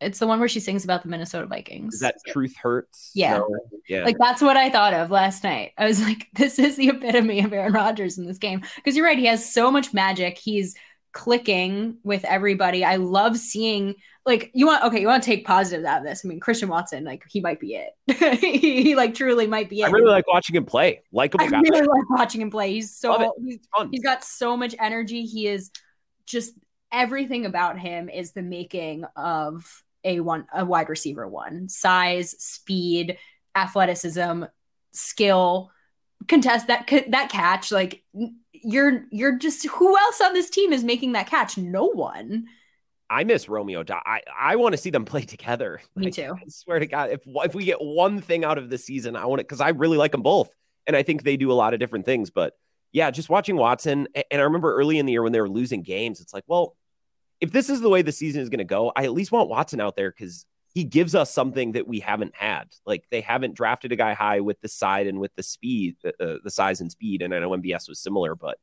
It's 0.00 0.18
the 0.18 0.26
one 0.26 0.40
where 0.40 0.48
she 0.48 0.60
sings 0.60 0.84
about 0.84 1.02
the 1.02 1.08
Minnesota 1.08 1.46
Vikings. 1.46 1.94
Is 1.94 2.00
that 2.00 2.16
Truth 2.26 2.56
Hurts? 2.60 3.12
Yeah. 3.14 3.38
No? 3.38 3.56
Yeah. 3.88 4.04
Like 4.04 4.18
that's 4.18 4.42
what 4.42 4.56
I 4.56 4.68
thought 4.68 4.94
of 4.94 5.10
last 5.10 5.44
night. 5.44 5.72
I 5.78 5.86
was 5.86 6.00
like, 6.00 6.28
this 6.34 6.58
is 6.58 6.76
the 6.76 6.88
epitome 6.88 7.40
of 7.40 7.52
Aaron 7.52 7.72
Rodgers 7.72 8.18
in 8.18 8.26
this 8.26 8.38
game. 8.38 8.62
Because 8.76 8.96
you're 8.96 9.06
right, 9.06 9.18
he 9.18 9.26
has 9.26 9.52
so 9.52 9.70
much 9.70 9.94
magic. 9.94 10.38
He's 10.38 10.74
clicking 11.12 11.98
with 12.02 12.24
everybody. 12.24 12.84
I 12.84 12.96
love 12.96 13.36
seeing 13.36 13.94
like 14.24 14.50
you 14.54 14.66
want 14.66 14.84
okay, 14.84 15.00
you 15.00 15.06
want 15.06 15.22
to 15.22 15.26
take 15.26 15.44
positives 15.44 15.84
out 15.84 15.98
of 15.98 16.04
this. 16.04 16.24
I 16.24 16.28
mean, 16.28 16.40
Christian 16.40 16.68
Watson, 16.68 17.04
like 17.04 17.24
he 17.28 17.40
might 17.40 17.58
be 17.58 17.74
it. 17.74 18.38
he, 18.40 18.58
he, 18.82 18.94
like 18.94 19.14
truly 19.14 19.46
might 19.46 19.68
be 19.68 19.80
it. 19.80 19.86
I 19.86 19.90
really 19.90 20.10
like 20.10 20.26
watching 20.28 20.54
him 20.54 20.64
play. 20.64 21.02
Likeable 21.12 21.46
I 21.46 21.50
guy. 21.50 21.60
really 21.60 21.86
like 21.86 22.10
watching 22.10 22.40
him 22.40 22.50
play. 22.50 22.72
He's 22.72 22.94
so 22.94 23.32
he's, 23.44 23.58
he's 23.90 24.02
got 24.02 24.22
so 24.22 24.56
much 24.56 24.74
energy. 24.78 25.24
He 25.24 25.48
is 25.48 25.70
just 26.24 26.54
everything 26.92 27.46
about 27.46 27.78
him 27.78 28.08
is 28.08 28.32
the 28.32 28.42
making 28.42 29.04
of 29.16 29.82
a 30.04 30.20
one 30.20 30.46
a 30.54 30.64
wide 30.64 30.88
receiver 30.88 31.26
one. 31.26 31.68
Size, 31.68 32.30
speed, 32.38 33.18
athleticism, 33.56 34.44
skill, 34.92 35.72
contest 36.28 36.68
that 36.68 36.88
that 37.08 37.28
catch 37.28 37.72
like 37.72 38.04
you're 38.52 39.04
you're 39.10 39.36
just 39.36 39.66
who 39.66 39.98
else 39.98 40.20
on 40.20 40.32
this 40.34 40.50
team 40.50 40.72
is 40.72 40.84
making 40.84 41.12
that 41.12 41.26
catch? 41.26 41.58
No 41.58 41.86
one. 41.86 42.46
I 43.12 43.24
miss 43.24 43.48
Romeo. 43.48 43.84
I 43.90 44.22
I 44.36 44.56
want 44.56 44.72
to 44.72 44.78
see 44.78 44.90
them 44.90 45.04
play 45.12 45.22
together. 45.22 45.80
Me 45.96 46.06
Like, 46.06 46.14
too. 46.14 46.34
I 46.34 46.48
swear 46.48 46.78
to 46.78 46.86
God, 46.86 47.10
if 47.10 47.20
if 47.26 47.54
we 47.54 47.64
get 47.64 47.80
one 47.80 48.20
thing 48.20 48.44
out 48.44 48.58
of 48.58 48.70
the 48.70 48.78
season, 48.78 49.16
I 49.16 49.26
want 49.26 49.40
it 49.40 49.48
because 49.48 49.60
I 49.60 49.70
really 49.70 49.96
like 49.96 50.12
them 50.12 50.22
both, 50.22 50.54
and 50.86 50.96
I 50.96 51.02
think 51.02 51.22
they 51.22 51.36
do 51.36 51.52
a 51.52 51.54
lot 51.54 51.74
of 51.74 51.80
different 51.80 52.04
things. 52.04 52.30
But 52.30 52.54
yeah, 52.92 53.10
just 53.10 53.28
watching 53.28 53.56
Watson, 53.56 54.08
and 54.14 54.40
I 54.40 54.44
remember 54.44 54.74
early 54.74 54.98
in 54.98 55.06
the 55.06 55.12
year 55.12 55.22
when 55.22 55.32
they 55.32 55.40
were 55.40 55.48
losing 55.48 55.82
games, 55.82 56.20
it's 56.20 56.34
like, 56.34 56.44
well, 56.46 56.76
if 57.40 57.50
this 57.50 57.70
is 57.70 57.80
the 57.80 57.88
way 57.88 58.02
the 58.02 58.12
season 58.12 58.40
is 58.42 58.48
going 58.48 58.58
to 58.58 58.64
go, 58.64 58.92
I 58.94 59.04
at 59.04 59.12
least 59.12 59.32
want 59.32 59.48
Watson 59.48 59.80
out 59.80 59.96
there 59.96 60.10
because 60.10 60.46
he 60.74 60.84
gives 60.84 61.14
us 61.14 61.32
something 61.32 61.72
that 61.72 61.86
we 61.86 62.00
haven't 62.00 62.34
had. 62.34 62.68
Like 62.86 63.04
they 63.10 63.20
haven't 63.20 63.54
drafted 63.54 63.92
a 63.92 63.96
guy 63.96 64.14
high 64.14 64.40
with 64.40 64.60
the 64.60 64.68
side 64.68 65.06
and 65.06 65.20
with 65.20 65.34
the 65.36 65.42
speed, 65.42 65.96
uh, 66.04 66.36
the 66.42 66.50
size 66.50 66.80
and 66.80 66.90
speed. 66.90 67.20
And 67.20 67.34
I 67.34 67.40
know 67.40 67.50
MVS 67.50 67.88
was 67.88 67.98
similar, 67.98 68.34
but 68.34 68.58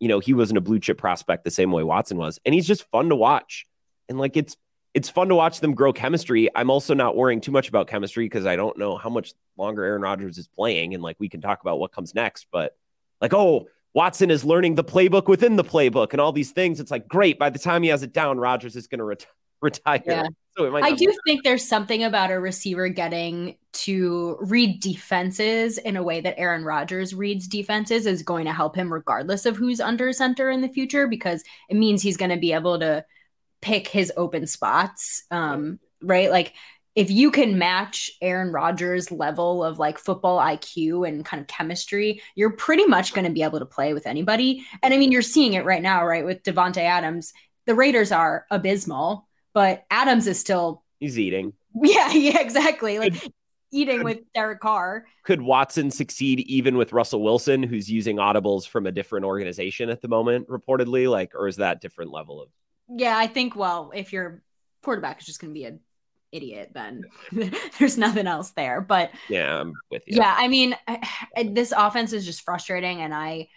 you 0.00 0.08
know 0.08 0.18
he 0.18 0.34
wasn't 0.34 0.58
a 0.58 0.62
blue 0.62 0.80
chip 0.80 0.98
prospect 0.98 1.44
the 1.44 1.50
same 1.50 1.70
way 1.70 1.84
Watson 1.84 2.16
was, 2.16 2.38
and 2.44 2.54
he's 2.54 2.66
just 2.66 2.90
fun 2.90 3.08
to 3.10 3.16
watch. 3.16 3.66
And 4.08 4.18
like 4.18 4.36
it's 4.36 4.56
it's 4.94 5.10
fun 5.10 5.28
to 5.28 5.34
watch 5.34 5.60
them 5.60 5.74
grow 5.74 5.92
chemistry. 5.92 6.48
I'm 6.54 6.70
also 6.70 6.94
not 6.94 7.16
worrying 7.16 7.40
too 7.40 7.50
much 7.50 7.68
about 7.68 7.88
chemistry 7.88 8.26
because 8.26 8.46
I 8.46 8.54
don't 8.54 8.78
know 8.78 8.96
how 8.96 9.10
much 9.10 9.32
longer 9.58 9.82
Aaron 9.84 10.02
Rodgers 10.02 10.38
is 10.38 10.46
playing, 10.46 10.94
and 10.94 11.02
like 11.02 11.16
we 11.18 11.28
can 11.28 11.40
talk 11.40 11.60
about 11.60 11.78
what 11.80 11.92
comes 11.92 12.14
next. 12.14 12.46
But 12.52 12.76
like, 13.20 13.34
oh, 13.34 13.66
Watson 13.92 14.30
is 14.30 14.44
learning 14.44 14.76
the 14.76 14.84
playbook 14.84 15.28
within 15.28 15.56
the 15.56 15.64
playbook 15.64 16.12
and 16.12 16.20
all 16.20 16.32
these 16.32 16.52
things. 16.52 16.80
It's 16.80 16.90
like 16.90 17.08
great. 17.08 17.38
By 17.38 17.50
the 17.50 17.58
time 17.58 17.82
he 17.82 17.88
has 17.88 18.02
it 18.02 18.12
down, 18.12 18.38
Rodgers 18.38 18.76
is 18.76 18.86
going 18.86 18.98
to 18.98 19.04
ret- 19.04 19.26
retire. 19.62 20.02
Yeah. 20.04 20.26
So 20.56 20.66
it 20.66 20.72
might 20.72 20.84
I 20.84 20.92
do 20.92 21.06
be- 21.06 21.18
think 21.26 21.42
there's 21.42 21.66
something 21.66 22.04
about 22.04 22.30
a 22.30 22.38
receiver 22.38 22.88
getting 22.88 23.56
to 23.72 24.36
read 24.40 24.80
defenses 24.80 25.78
in 25.78 25.96
a 25.96 26.02
way 26.02 26.20
that 26.20 26.38
Aaron 26.38 26.64
Rodgers 26.64 27.14
reads 27.14 27.48
defenses 27.48 28.06
is 28.06 28.22
going 28.22 28.44
to 28.44 28.52
help 28.52 28.76
him 28.76 28.92
regardless 28.92 29.46
of 29.46 29.56
who's 29.56 29.80
under 29.80 30.12
center 30.12 30.50
in 30.50 30.60
the 30.60 30.68
future 30.68 31.08
because 31.08 31.42
it 31.68 31.76
means 31.76 32.02
he's 32.02 32.16
going 32.16 32.30
to 32.30 32.36
be 32.36 32.52
able 32.52 32.78
to 32.78 33.04
pick 33.64 33.88
his 33.88 34.12
open 34.16 34.46
spots. 34.46 35.24
Um, 35.30 35.80
right? 36.02 36.30
Like 36.30 36.52
if 36.94 37.10
you 37.10 37.30
can 37.30 37.58
match 37.58 38.10
Aaron 38.20 38.52
Rodgers' 38.52 39.10
level 39.10 39.64
of 39.64 39.78
like 39.78 39.98
football 39.98 40.38
IQ 40.38 41.08
and 41.08 41.24
kind 41.24 41.40
of 41.40 41.46
chemistry, 41.48 42.22
you're 42.34 42.50
pretty 42.50 42.84
much 42.84 43.14
going 43.14 43.26
to 43.26 43.32
be 43.32 43.42
able 43.42 43.58
to 43.58 43.66
play 43.66 43.94
with 43.94 44.06
anybody. 44.06 44.64
And 44.82 44.92
I 44.92 44.98
mean, 44.98 45.10
you're 45.10 45.22
seeing 45.22 45.54
it 45.54 45.64
right 45.64 45.82
now, 45.82 46.04
right? 46.04 46.24
With 46.24 46.42
Davante 46.42 46.82
Adams, 46.82 47.32
the 47.66 47.74
Raiders 47.74 48.12
are 48.12 48.44
abysmal, 48.50 49.26
but 49.54 49.84
Adams 49.90 50.26
is 50.26 50.38
still, 50.38 50.84
he's 51.00 51.18
eating. 51.18 51.54
yeah, 51.82 52.12
yeah, 52.12 52.40
exactly. 52.40 52.98
Like 52.98 53.14
eating 53.72 54.04
with 54.04 54.18
Derek 54.34 54.60
Carr. 54.60 55.06
Could 55.24 55.40
Watson 55.40 55.90
succeed 55.90 56.40
even 56.40 56.76
with 56.76 56.92
Russell 56.92 57.22
Wilson, 57.22 57.62
who's 57.62 57.90
using 57.90 58.18
audibles 58.18 58.68
from 58.68 58.86
a 58.86 58.92
different 58.92 59.24
organization 59.24 59.88
at 59.88 60.02
the 60.02 60.08
moment, 60.08 60.48
reportedly? 60.48 61.10
Like, 61.10 61.34
or 61.34 61.48
is 61.48 61.56
that 61.56 61.80
different 61.80 62.12
level 62.12 62.40
of 62.42 62.50
Yeah, 62.88 63.16
I 63.16 63.26
think, 63.26 63.56
well, 63.56 63.92
if 63.94 64.12
your 64.12 64.42
quarterback 64.82 65.20
is 65.20 65.26
just 65.26 65.40
going 65.40 65.52
to 65.52 65.58
be 65.58 65.64
an 65.64 65.80
idiot, 66.32 66.70
then 66.74 67.04
there's 67.78 67.96
nothing 67.98 68.26
else 68.26 68.50
there. 68.52 68.80
But 68.80 69.10
yeah, 69.28 69.60
I'm 69.60 69.72
with 69.90 70.02
you. 70.06 70.16
yeah, 70.18 70.34
I 70.36 70.48
mean, 70.48 70.76
I, 70.88 71.50
this 71.52 71.72
offense 71.76 72.12
is 72.12 72.24
just 72.24 72.42
frustrating, 72.42 73.00
and 73.00 73.14
I, 73.14 73.48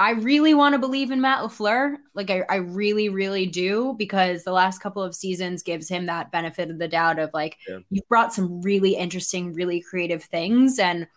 I 0.00 0.10
really 0.12 0.54
want 0.54 0.74
to 0.74 0.78
believe 0.78 1.10
in 1.10 1.20
Matt 1.20 1.40
LaFleur. 1.40 1.96
Like 2.14 2.30
I, 2.30 2.44
I 2.48 2.56
really, 2.56 3.08
really 3.08 3.46
do, 3.46 3.96
because 3.98 4.44
the 4.44 4.52
last 4.52 4.78
couple 4.78 5.02
of 5.02 5.14
seasons 5.14 5.64
gives 5.64 5.88
him 5.88 6.06
that 6.06 6.30
benefit 6.30 6.70
of 6.70 6.78
the 6.78 6.86
doubt 6.88 7.18
of 7.18 7.30
like 7.34 7.56
Yeah. 7.68 7.78
you've 7.90 8.08
brought 8.08 8.32
some 8.32 8.62
really 8.62 8.94
interesting, 8.94 9.52
really 9.54 9.80
creative 9.80 10.22
things, 10.22 10.78
and 10.78 11.08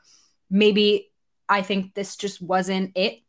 maybe 0.50 1.12
I 1.48 1.62
think 1.62 1.94
this 1.94 2.16
just 2.16 2.42
wasn't 2.42 2.94
it 2.96 3.20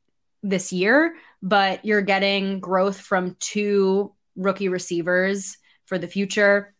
this 0.42 0.72
year, 0.72 1.14
but 1.42 1.85
you're 1.85 2.02
getting 2.02 2.61
growth 2.61 3.00
from 3.00 3.37
two 3.38 4.12
rookie 4.37 4.68
receivers 4.68 5.57
for 5.87 5.98
the 5.98 6.09
future. 6.09 6.74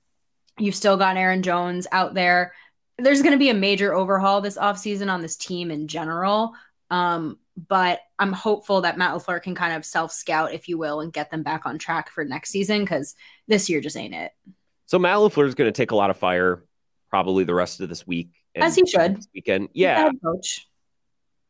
You've 0.59 0.75
still 0.75 0.97
got 0.97 1.17
Aaron 1.17 1.43
Jones 1.43 1.87
out 1.93 2.15
there. 2.15 2.53
There's 2.99 3.23
going 3.23 3.33
to 3.33 3.39
be 3.39 3.51
a 3.51 3.55
major 3.55 3.95
overhaul 3.95 4.41
this 4.41 4.59
offseason 4.59 5.11
on 5.11 5.23
this 5.23 5.37
team 5.37 5.71
in 5.71 5.89
general. 5.89 6.53
Um, 6.91 7.39
but 7.69 8.01
I'm 8.19 8.33
hopeful 8.33 8.83
that 8.83 8.99
Matt 8.99 9.15
LaFleur 9.15 9.43
can 9.43 9.55
kind 9.55 9.75
of 9.75 9.85
self 9.85 10.13
scout, 10.13 10.53
if 10.53 10.69
you 10.69 10.79
will, 10.79 11.01
and 11.01 11.13
get 11.13 11.31
them 11.31 11.43
back 11.43 11.67
on 11.67 11.79
track 11.79 12.11
for 12.11 12.25
next 12.25 12.51
season 12.51 12.81
because 12.81 13.15
this 13.49 13.69
year 13.69 13.81
just 13.81 13.97
ain't 13.97 14.15
it. 14.15 14.33
So 14.87 14.99
Matt 14.99 15.19
LaFleur 15.19 15.47
is 15.47 15.55
going 15.55 15.69
to 15.69 15.77
take 15.77 15.91
a 15.91 15.97
lot 15.97 16.11
of 16.11 16.17
fire 16.17 16.65
probably 17.11 17.45
the 17.45 17.55
rest 17.55 17.81
of 17.81 17.89
this 17.89 18.07
week. 18.07 18.31
and 18.55 18.65
As 18.65 18.75
he 18.75 18.87
should. 18.87 19.17
This 19.17 19.29
weekend. 19.35 19.69
Yeah. 19.73 20.11
coach. 20.25 20.67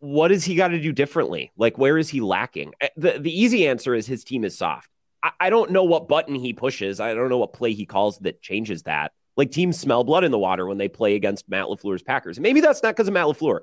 What 0.02 0.28
does 0.28 0.42
he 0.44 0.56
got 0.56 0.68
to 0.68 0.80
do 0.80 0.90
differently? 0.90 1.52
Like, 1.56 1.78
where 1.78 1.96
is 1.96 2.08
he 2.08 2.20
lacking? 2.20 2.72
Uh, 2.82 2.88
The, 2.96 3.18
the 3.20 3.40
easy 3.40 3.68
answer 3.68 3.94
is 3.94 4.08
his 4.08 4.24
team 4.24 4.44
is 4.44 4.58
soft. 4.58 4.88
I, 5.22 5.30
I 5.38 5.48
don't 5.50 5.70
know 5.70 5.84
what 5.84 6.08
button 6.08 6.34
he 6.34 6.52
pushes. 6.52 6.98
I 6.98 7.14
don't 7.14 7.28
know 7.28 7.38
what 7.38 7.52
play 7.52 7.72
he 7.72 7.86
calls 7.86 8.18
that 8.18 8.42
changes 8.42 8.82
that. 8.82 9.12
Like, 9.36 9.52
teams 9.52 9.78
smell 9.78 10.02
blood 10.02 10.24
in 10.24 10.32
the 10.32 10.40
water 10.40 10.66
when 10.66 10.76
they 10.76 10.88
play 10.88 11.14
against 11.14 11.48
Matt 11.48 11.66
LaFleur's 11.66 12.02
Packers. 12.02 12.40
Maybe 12.40 12.60
that's 12.60 12.82
not 12.82 12.96
because 12.96 13.06
of 13.06 13.14
Matt 13.14 13.26
LaFleur, 13.26 13.60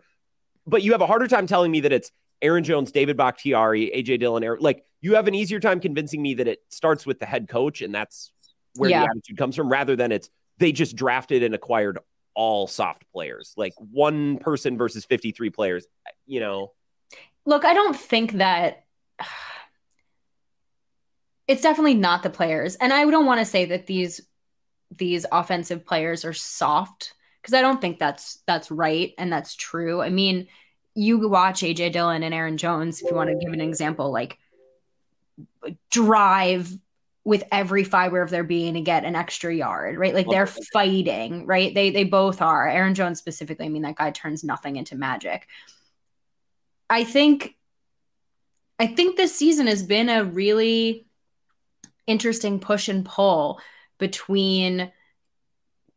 but 0.66 0.82
you 0.82 0.94
have 0.94 1.02
a 1.02 1.08
harder 1.08 1.28
time 1.28 1.46
telling 1.46 1.72
me 1.72 1.82
that 1.82 1.92
it's 1.92 2.10
Aaron 2.42 2.64
Jones, 2.64 2.94
David 2.94 3.18
Bakhtiari, 3.18 3.92
AJ 3.94 4.22
Dillon. 4.22 4.42
Aaron- 4.46 4.62
Like, 4.62 4.86
you 5.02 5.16
have 5.16 5.28
an 5.28 5.36
easier 5.36 5.60
time 5.60 5.82
convincing 5.82 6.22
me 6.22 6.36
that 6.36 6.48
it 6.48 6.60
starts 6.70 7.06
with 7.06 7.20
the 7.20 7.26
head 7.26 7.50
coach 7.50 7.82
and 7.82 7.94
that's 7.94 8.32
where 8.76 8.90
Yeah. 8.90 9.02
the 9.04 9.10
attitude 9.12 9.38
comes 9.38 9.58
from 9.58 9.68
rather 9.70 9.98
than 9.98 10.14
it's 10.14 10.30
they 10.58 10.72
just 10.72 10.96
drafted 10.96 11.44
and 11.44 11.54
acquired 11.54 12.00
all 12.40 12.68
soft 12.68 13.04
players, 13.12 13.54
like 13.58 13.74
one 13.78 14.38
person 14.38 14.78
versus 14.78 15.04
53 15.04 15.50
players. 15.50 15.86
You 16.26 16.40
know, 16.40 16.72
Look, 17.46 17.66
I 17.66 17.74
don't 17.74 17.98
think 17.98 18.32
that 18.34 18.86
it's 21.50 21.62
definitely 21.62 21.96
not 21.96 22.24
the 22.24 22.30
players. 22.30 22.76
And 22.78 22.94
I 22.94 23.04
don't 23.04 23.26
want 23.26 23.42
to 23.42 23.46
say 23.46 23.66
that 23.66 23.88
these 23.88 24.22
these 24.98 25.26
offensive 25.34 25.86
players 25.86 26.24
are 26.24 26.34
soft 26.34 27.14
because 27.42 27.54
I 27.54 27.62
don't 27.62 27.82
think 27.82 28.00
that's 28.00 28.40
that's 28.48 28.72
right 28.72 29.14
and 29.18 29.34
that's 29.34 29.56
true. 29.56 30.02
I 30.02 30.10
mean, 30.10 30.48
you 30.96 31.28
watch 31.28 31.60
AJ 31.60 31.92
Dillon 31.92 32.24
and 32.24 32.34
Aaron 32.34 32.56
Jones 32.56 33.02
if 33.02 33.12
you 33.12 33.18
want 33.18 33.30
to 33.32 33.36
give 33.36 33.52
an 33.52 33.60
example 33.60 34.12
like 34.12 34.38
drive 35.92 36.72
with 37.30 37.44
every 37.52 37.84
fiber 37.84 38.24
of 38.24 38.32
their 38.32 38.44
being 38.44 38.74
to 38.74 38.82
get 38.82 39.06
an 39.06 39.16
extra 39.16 39.54
yard, 39.54 40.00
right? 40.00 40.16
Like 40.16 40.28
they're 40.28 40.48
fighting, 40.48 41.46
right? 41.46 41.72
They 41.72 41.92
they 41.92 42.04
both 42.04 42.42
are. 42.42 42.68
Aaron 42.68 42.96
Jones 42.96 43.20
specifically, 43.20 43.68
I 43.68 43.70
mean 43.70 43.84
that 43.84 43.98
guy 43.98 44.10
turns 44.10 44.44
nothing 44.44 44.78
into 44.78 44.96
magic. 44.96 45.48
I 46.90 47.04
think 47.04 47.56
I 48.80 48.88
think 48.88 49.16
this 49.16 49.36
season 49.36 49.68
has 49.68 49.84
been 49.84 50.10
a 50.10 50.24
really 50.24 51.06
interesting 52.08 52.60
push 52.60 52.90
and 52.90 53.06
pull 53.06 53.62
between 54.00 54.92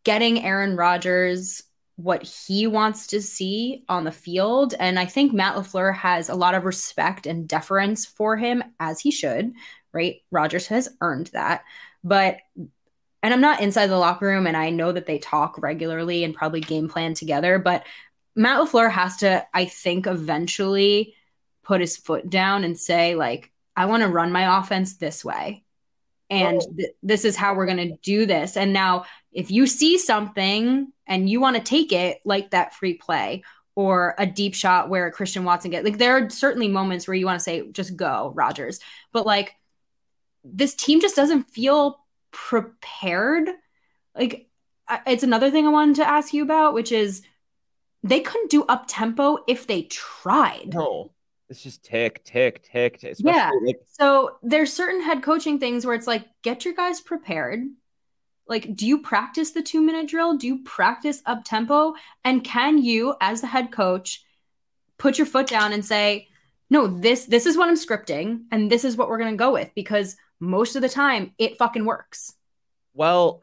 getting 0.05 0.45
Aaron 0.45 0.77
Rodgers 0.77 1.63
what 1.97 2.23
he 2.23 2.67
wants 2.67 3.07
to 3.07 3.23
see 3.23 3.85
on 3.89 4.05
the 4.05 4.13
field. 4.13 4.75
And 4.79 4.99
I 4.99 5.07
think 5.07 5.33
Matt 5.33 5.55
LaFleur 5.57 5.95
has 5.95 6.29
a 6.29 6.35
lot 6.35 6.55
of 6.55 6.67
respect 6.67 7.27
and 7.27 7.49
deference 7.49 8.05
for 8.05 8.37
him, 8.37 8.63
as 8.81 9.01
he 9.01 9.11
should, 9.11 9.53
right? 9.93 10.23
Rodgers 10.31 10.67
has 10.69 10.89
earned 11.01 11.29
that. 11.29 11.65
But, 12.05 12.39
and 12.57 13.33
I'm 13.33 13.41
not 13.41 13.61
inside 13.61 13.87
the 13.87 13.99
locker 13.99 14.27
room 14.27 14.47
and 14.47 14.57
I 14.57 14.71
know 14.71 14.93
that 14.93 15.07
they 15.07 15.19
talk 15.19 15.61
regularly 15.63 16.25
and 16.25 16.35
probably 16.35 16.61
game 16.61 16.89
plan 16.89 17.15
together, 17.15 17.59
but 17.59 17.85
Matt 18.35 18.61
LaFleur 18.61 18.91
has 18.91 19.19
to, 19.19 19.47
I 19.53 19.67
think, 19.67 20.07
eventually 20.07 21.15
put 21.63 21.81
his 21.81 21.97
foot 21.97 22.29
down 22.29 22.65
and 22.65 22.79
say, 22.79 23.15
like, 23.15 23.51
I 23.77 23.87
want 23.87 24.03
to 24.03 24.09
run 24.09 24.33
my 24.33 24.59
offense 24.59 24.97
this 24.97 25.25
way. 25.25 25.65
And 26.31 26.63
oh. 26.63 26.75
th- 26.77 26.95
this 27.03 27.25
is 27.25 27.37
how 27.37 27.55
we're 27.55 27.67
going 27.67 27.89
to 27.89 27.97
do 28.03 28.27
this. 28.27 28.57
And 28.57 28.73
now, 28.73 29.05
if 29.33 29.51
you 29.51 29.67
see 29.67 29.99
something 29.99 30.93
and 31.07 31.29
you 31.29 31.41
want 31.41 31.57
to 31.57 31.63
take 31.63 31.93
it, 31.93 32.21
like 32.25 32.51
that 32.51 32.75
free 32.75 32.95
play 32.95 33.45
or 33.75 34.15
a 34.19 34.27
deep 34.27 34.55
shot 34.55 34.89
where 34.89 35.11
Christian 35.11 35.45
Watson 35.45 35.71
get 35.71 35.85
like, 35.85 35.99
there 35.99 36.17
are 36.17 36.31
certainly 36.31 36.69
moments 36.69 37.07
where 37.07 37.15
you 37.15 37.27
want 37.27 37.39
to 37.39 37.45
say, 37.45 37.71
just 37.71 37.97
go, 37.97 38.33
Rodgers. 38.35 38.81
But 39.13 39.27
like, 39.27 39.55
this 40.45 40.75
team 40.75 41.01
just 41.01 41.17
doesn't 41.17 41.45
feel 41.51 42.01
prepared 42.31 43.49
like 44.15 44.49
it's 45.07 45.23
another 45.23 45.51
thing 45.51 45.67
I 45.67 45.71
wanted 45.71 45.97
to 45.97 46.09
ask 46.09 46.35
you 46.35 46.43
about, 46.43 46.75
which 46.75 46.93
is 46.93 47.23
they 48.03 48.21
couldn't 48.21 48.51
do 48.51 48.65
up 48.65 48.85
tempo 48.89 49.39
if 49.47 49.67
they 49.67 49.83
tried. 49.83 50.75
No, 50.75 51.13
it's 51.49 51.63
just 51.63 51.85
tick, 51.85 52.25
tick, 52.25 52.63
tick. 52.63 52.99
tick 52.99 53.17
yeah. 53.21 53.51
Like- 53.65 53.81
so 53.91 54.37
there's 54.43 54.73
certain 54.73 55.03
head 55.03 55.23
coaching 55.23 55.59
things 55.59 55.87
where 55.87 55.95
it's 55.95 56.07
like, 56.07 56.27
get 56.43 56.65
your 56.65 56.75
guys 56.75 57.01
prepared. 57.01 57.61
Like, 58.49 58.75
do 58.75 58.87
you 58.87 59.01
practice 59.01 59.53
the 59.53 59.63
two 59.63 59.81
minute 59.81 60.09
drill? 60.09 60.37
Do 60.37 60.47
you 60.47 60.63
practice 60.63 61.23
up 61.27 61.45
tempo? 61.45 61.95
And 62.25 62.43
can 62.43 62.83
you, 62.83 63.15
as 63.21 63.41
the 63.41 63.47
head 63.47 63.71
coach, 63.71 64.25
put 64.99 65.17
your 65.17 65.27
foot 65.27 65.47
down 65.47 65.73
and 65.73 65.85
say, 65.85 66.29
no, 66.69 66.87
this 66.87 67.27
this 67.27 67.47
is 67.47 67.57
what 67.57 67.69
I'm 67.69 67.77
scripting, 67.77 68.45
and 68.51 68.71
this 68.71 68.85
is 68.85 68.97
what 68.97 69.09
we're 69.09 69.19
gonna 69.19 69.37
go 69.37 69.53
with 69.53 69.71
because 69.75 70.17
most 70.43 70.75
of 70.75 70.83
the 70.83 70.89
time 70.89 71.33
it 71.39 71.57
fucking 71.57 71.85
works. 71.85 72.35
Well, 72.95 73.43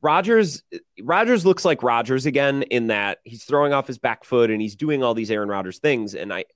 Rodgers 0.00 0.62
Rodgers 1.00 1.44
looks 1.44 1.66
like 1.66 1.82
Rodgers 1.82 2.24
again 2.24 2.62
in 2.62 2.86
that 2.86 3.18
he's 3.24 3.44
throwing 3.44 3.74
off 3.74 3.86
his 3.86 3.98
back 3.98 4.24
foot 4.24 4.50
and 4.50 4.60
he's 4.60 4.74
doing 4.74 5.04
all 5.04 5.12
these 5.12 5.30
Aaron 5.30 5.50
Rodgers 5.50 5.78
things. 5.78 6.14
And 6.14 6.32
I 6.32 6.46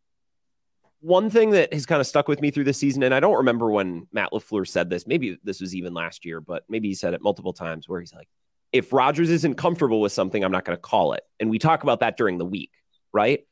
one 1.01 1.29
thing 1.29 1.51
that 1.51 1.75
has 1.75 1.85
kind 1.85 2.01
of 2.01 2.07
stuck 2.07 2.29
with 2.29 2.41
me 2.41 2.51
through 2.51 2.65
the 2.65 2.73
season, 2.73 3.03
and 3.03 3.15
I 3.15 3.21
don't 3.21 3.37
remember 3.37 3.71
when 3.71 4.09
Matt 4.11 4.33
LaFleur 4.33 4.67
said 4.67 4.89
this, 4.89 5.07
maybe 5.07 5.39
this 5.45 5.61
was 5.61 5.75
even 5.75 5.93
last 5.93 6.25
year, 6.25 6.41
but 6.41 6.65
maybe 6.67 6.89
he 6.89 6.95
said 6.95 7.13
it 7.13 7.21
multiple 7.21 7.53
times 7.53 7.87
where 7.87 8.01
he's 8.01 8.15
like, 8.15 8.27
if 8.73 8.91
Rodgers 8.91 9.29
isn't 9.29 9.57
comfortable 9.57 10.01
with 10.01 10.13
something, 10.13 10.43
I'm 10.43 10.51
not 10.51 10.65
going 10.65 10.79
to 10.79 10.81
call 10.81 11.13
it. 11.13 11.23
And 11.39 11.51
we 11.51 11.59
talk 11.59 11.83
about 11.83 12.01
that 12.01 12.17
during 12.17 12.39
the 12.39 12.47
week, 12.47 12.73
right? 13.13 13.47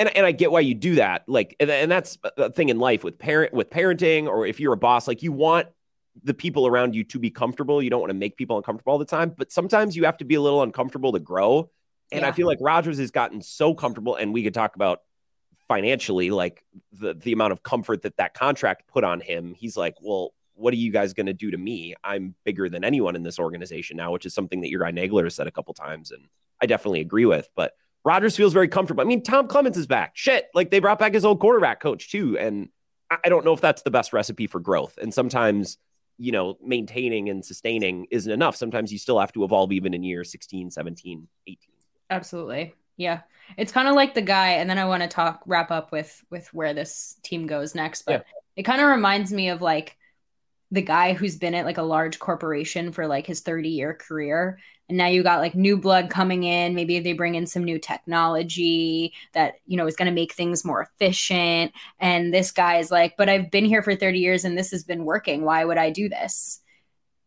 And, 0.00 0.16
and 0.16 0.24
I 0.24 0.32
get 0.32 0.50
why 0.50 0.60
you 0.60 0.74
do 0.74 0.94
that. 0.94 1.24
Like, 1.28 1.54
and, 1.60 1.70
and 1.70 1.92
that's 1.92 2.16
a 2.38 2.50
thing 2.50 2.70
in 2.70 2.78
life 2.78 3.04
with 3.04 3.18
parent 3.18 3.52
with 3.52 3.68
parenting, 3.68 4.26
or 4.26 4.46
if 4.46 4.58
you're 4.58 4.72
a 4.72 4.76
boss, 4.78 5.06
like 5.06 5.22
you 5.22 5.30
want 5.30 5.68
the 6.24 6.34
people 6.34 6.66
around 6.66 6.94
you 6.94 7.04
to 7.04 7.18
be 7.18 7.30
comfortable. 7.30 7.82
You 7.82 7.90
don't 7.90 8.00
want 8.00 8.10
to 8.10 8.18
make 8.18 8.36
people 8.38 8.56
uncomfortable 8.56 8.94
all 8.94 8.98
the 8.98 9.04
time, 9.04 9.34
but 9.36 9.52
sometimes 9.52 9.94
you 9.94 10.06
have 10.06 10.16
to 10.16 10.24
be 10.24 10.36
a 10.36 10.40
little 10.40 10.62
uncomfortable 10.62 11.12
to 11.12 11.20
grow. 11.20 11.70
And 12.10 12.22
yeah. 12.22 12.28
I 12.28 12.32
feel 12.32 12.46
like 12.46 12.58
Rodgers 12.62 12.98
has 12.98 13.10
gotten 13.10 13.42
so 13.42 13.74
comfortable, 13.74 14.16
and 14.16 14.32
we 14.32 14.42
could 14.42 14.54
talk 14.54 14.74
about 14.74 15.02
financially, 15.68 16.30
like 16.30 16.64
the 16.92 17.14
the 17.14 17.32
amount 17.32 17.52
of 17.52 17.62
comfort 17.62 18.02
that 18.02 18.16
that 18.16 18.32
contract 18.32 18.88
put 18.88 19.04
on 19.04 19.20
him. 19.20 19.54
He's 19.54 19.76
like, 19.76 19.96
well, 20.00 20.32
what 20.54 20.72
are 20.72 20.78
you 20.78 20.92
guys 20.92 21.12
going 21.12 21.26
to 21.26 21.34
do 21.34 21.50
to 21.50 21.58
me? 21.58 21.94
I'm 22.02 22.34
bigger 22.44 22.70
than 22.70 22.84
anyone 22.84 23.16
in 23.16 23.22
this 23.22 23.38
organization 23.38 23.98
now, 23.98 24.12
which 24.12 24.24
is 24.24 24.32
something 24.32 24.62
that 24.62 24.70
your 24.70 24.80
guy 24.80 24.92
Nagler 24.92 25.24
has 25.24 25.34
said 25.34 25.46
a 25.46 25.52
couple 25.52 25.74
times, 25.74 26.10
and 26.10 26.24
I 26.60 26.66
definitely 26.66 27.00
agree 27.00 27.26
with. 27.26 27.50
But 27.54 27.74
Rodgers 28.04 28.36
feels 28.36 28.52
very 28.52 28.68
comfortable. 28.68 29.02
I 29.02 29.04
mean, 29.04 29.22
Tom 29.22 29.46
Clements 29.46 29.76
is 29.76 29.86
back. 29.86 30.12
Shit, 30.14 30.48
like 30.54 30.70
they 30.70 30.78
brought 30.78 30.98
back 30.98 31.14
his 31.14 31.24
old 31.24 31.40
quarterback 31.40 31.80
coach 31.80 32.10
too, 32.10 32.38
and 32.38 32.68
I 33.10 33.28
don't 33.28 33.44
know 33.44 33.52
if 33.52 33.60
that's 33.60 33.82
the 33.82 33.90
best 33.90 34.12
recipe 34.12 34.46
for 34.46 34.60
growth. 34.60 34.98
And 35.00 35.12
sometimes 35.12 35.78
you 36.20 36.32
know, 36.32 36.58
maintaining 36.62 37.30
and 37.30 37.42
sustaining 37.42 38.06
isn't 38.10 38.30
enough. 38.30 38.54
Sometimes 38.54 38.92
you 38.92 38.98
still 38.98 39.18
have 39.18 39.32
to 39.32 39.42
evolve 39.42 39.72
even 39.72 39.94
in 39.94 40.02
year 40.02 40.22
16, 40.22 40.70
17, 40.70 41.26
18. 41.46 41.58
Absolutely. 42.10 42.74
Yeah. 42.98 43.20
It's 43.56 43.72
kind 43.72 43.88
of 43.88 43.94
like 43.94 44.12
the 44.12 44.20
guy 44.20 44.50
and 44.50 44.68
then 44.68 44.76
I 44.76 44.84
want 44.84 45.02
to 45.02 45.08
talk 45.08 45.40
wrap 45.46 45.70
up 45.70 45.90
with 45.90 46.22
with 46.28 46.52
where 46.52 46.74
this 46.74 47.16
team 47.22 47.46
goes 47.46 47.74
next, 47.74 48.02
but 48.02 48.12
yeah. 48.12 48.22
it 48.54 48.62
kind 48.64 48.82
of 48.82 48.88
reminds 48.88 49.32
me 49.32 49.48
of 49.48 49.62
like 49.62 49.96
the 50.70 50.82
guy 50.82 51.12
who's 51.12 51.36
been 51.36 51.54
at 51.54 51.64
like 51.64 51.78
a 51.78 51.82
large 51.82 52.18
corporation 52.18 52.92
for 52.92 53.06
like 53.06 53.26
his 53.26 53.40
30 53.40 53.68
year 53.68 53.94
career 53.94 54.58
and 54.90 54.98
now 54.98 55.06
you 55.06 55.22
got 55.22 55.38
like 55.38 55.54
new 55.54 55.78
blood 55.78 56.10
coming 56.10 56.42
in. 56.42 56.74
Maybe 56.74 56.98
they 56.98 57.12
bring 57.12 57.36
in 57.36 57.46
some 57.46 57.62
new 57.62 57.78
technology 57.78 59.14
that 59.32 59.54
you 59.64 59.76
know 59.76 59.86
is 59.86 59.96
going 59.96 60.06
to 60.06 60.14
make 60.14 60.34
things 60.34 60.64
more 60.64 60.82
efficient. 60.82 61.72
And 62.00 62.34
this 62.34 62.50
guy 62.50 62.78
is 62.78 62.90
like 62.90 63.16
but 63.16 63.28
i've 63.28 63.50
been 63.50 63.64
here 63.64 63.82
for 63.82 63.94
30 63.94 64.18
years 64.18 64.44
and 64.44 64.58
this 64.58 64.72
has 64.72 64.84
been 64.84 65.04
working. 65.04 65.44
Why 65.44 65.64
would 65.64 65.78
i 65.78 65.90
do 65.90 66.08
this? 66.08 66.60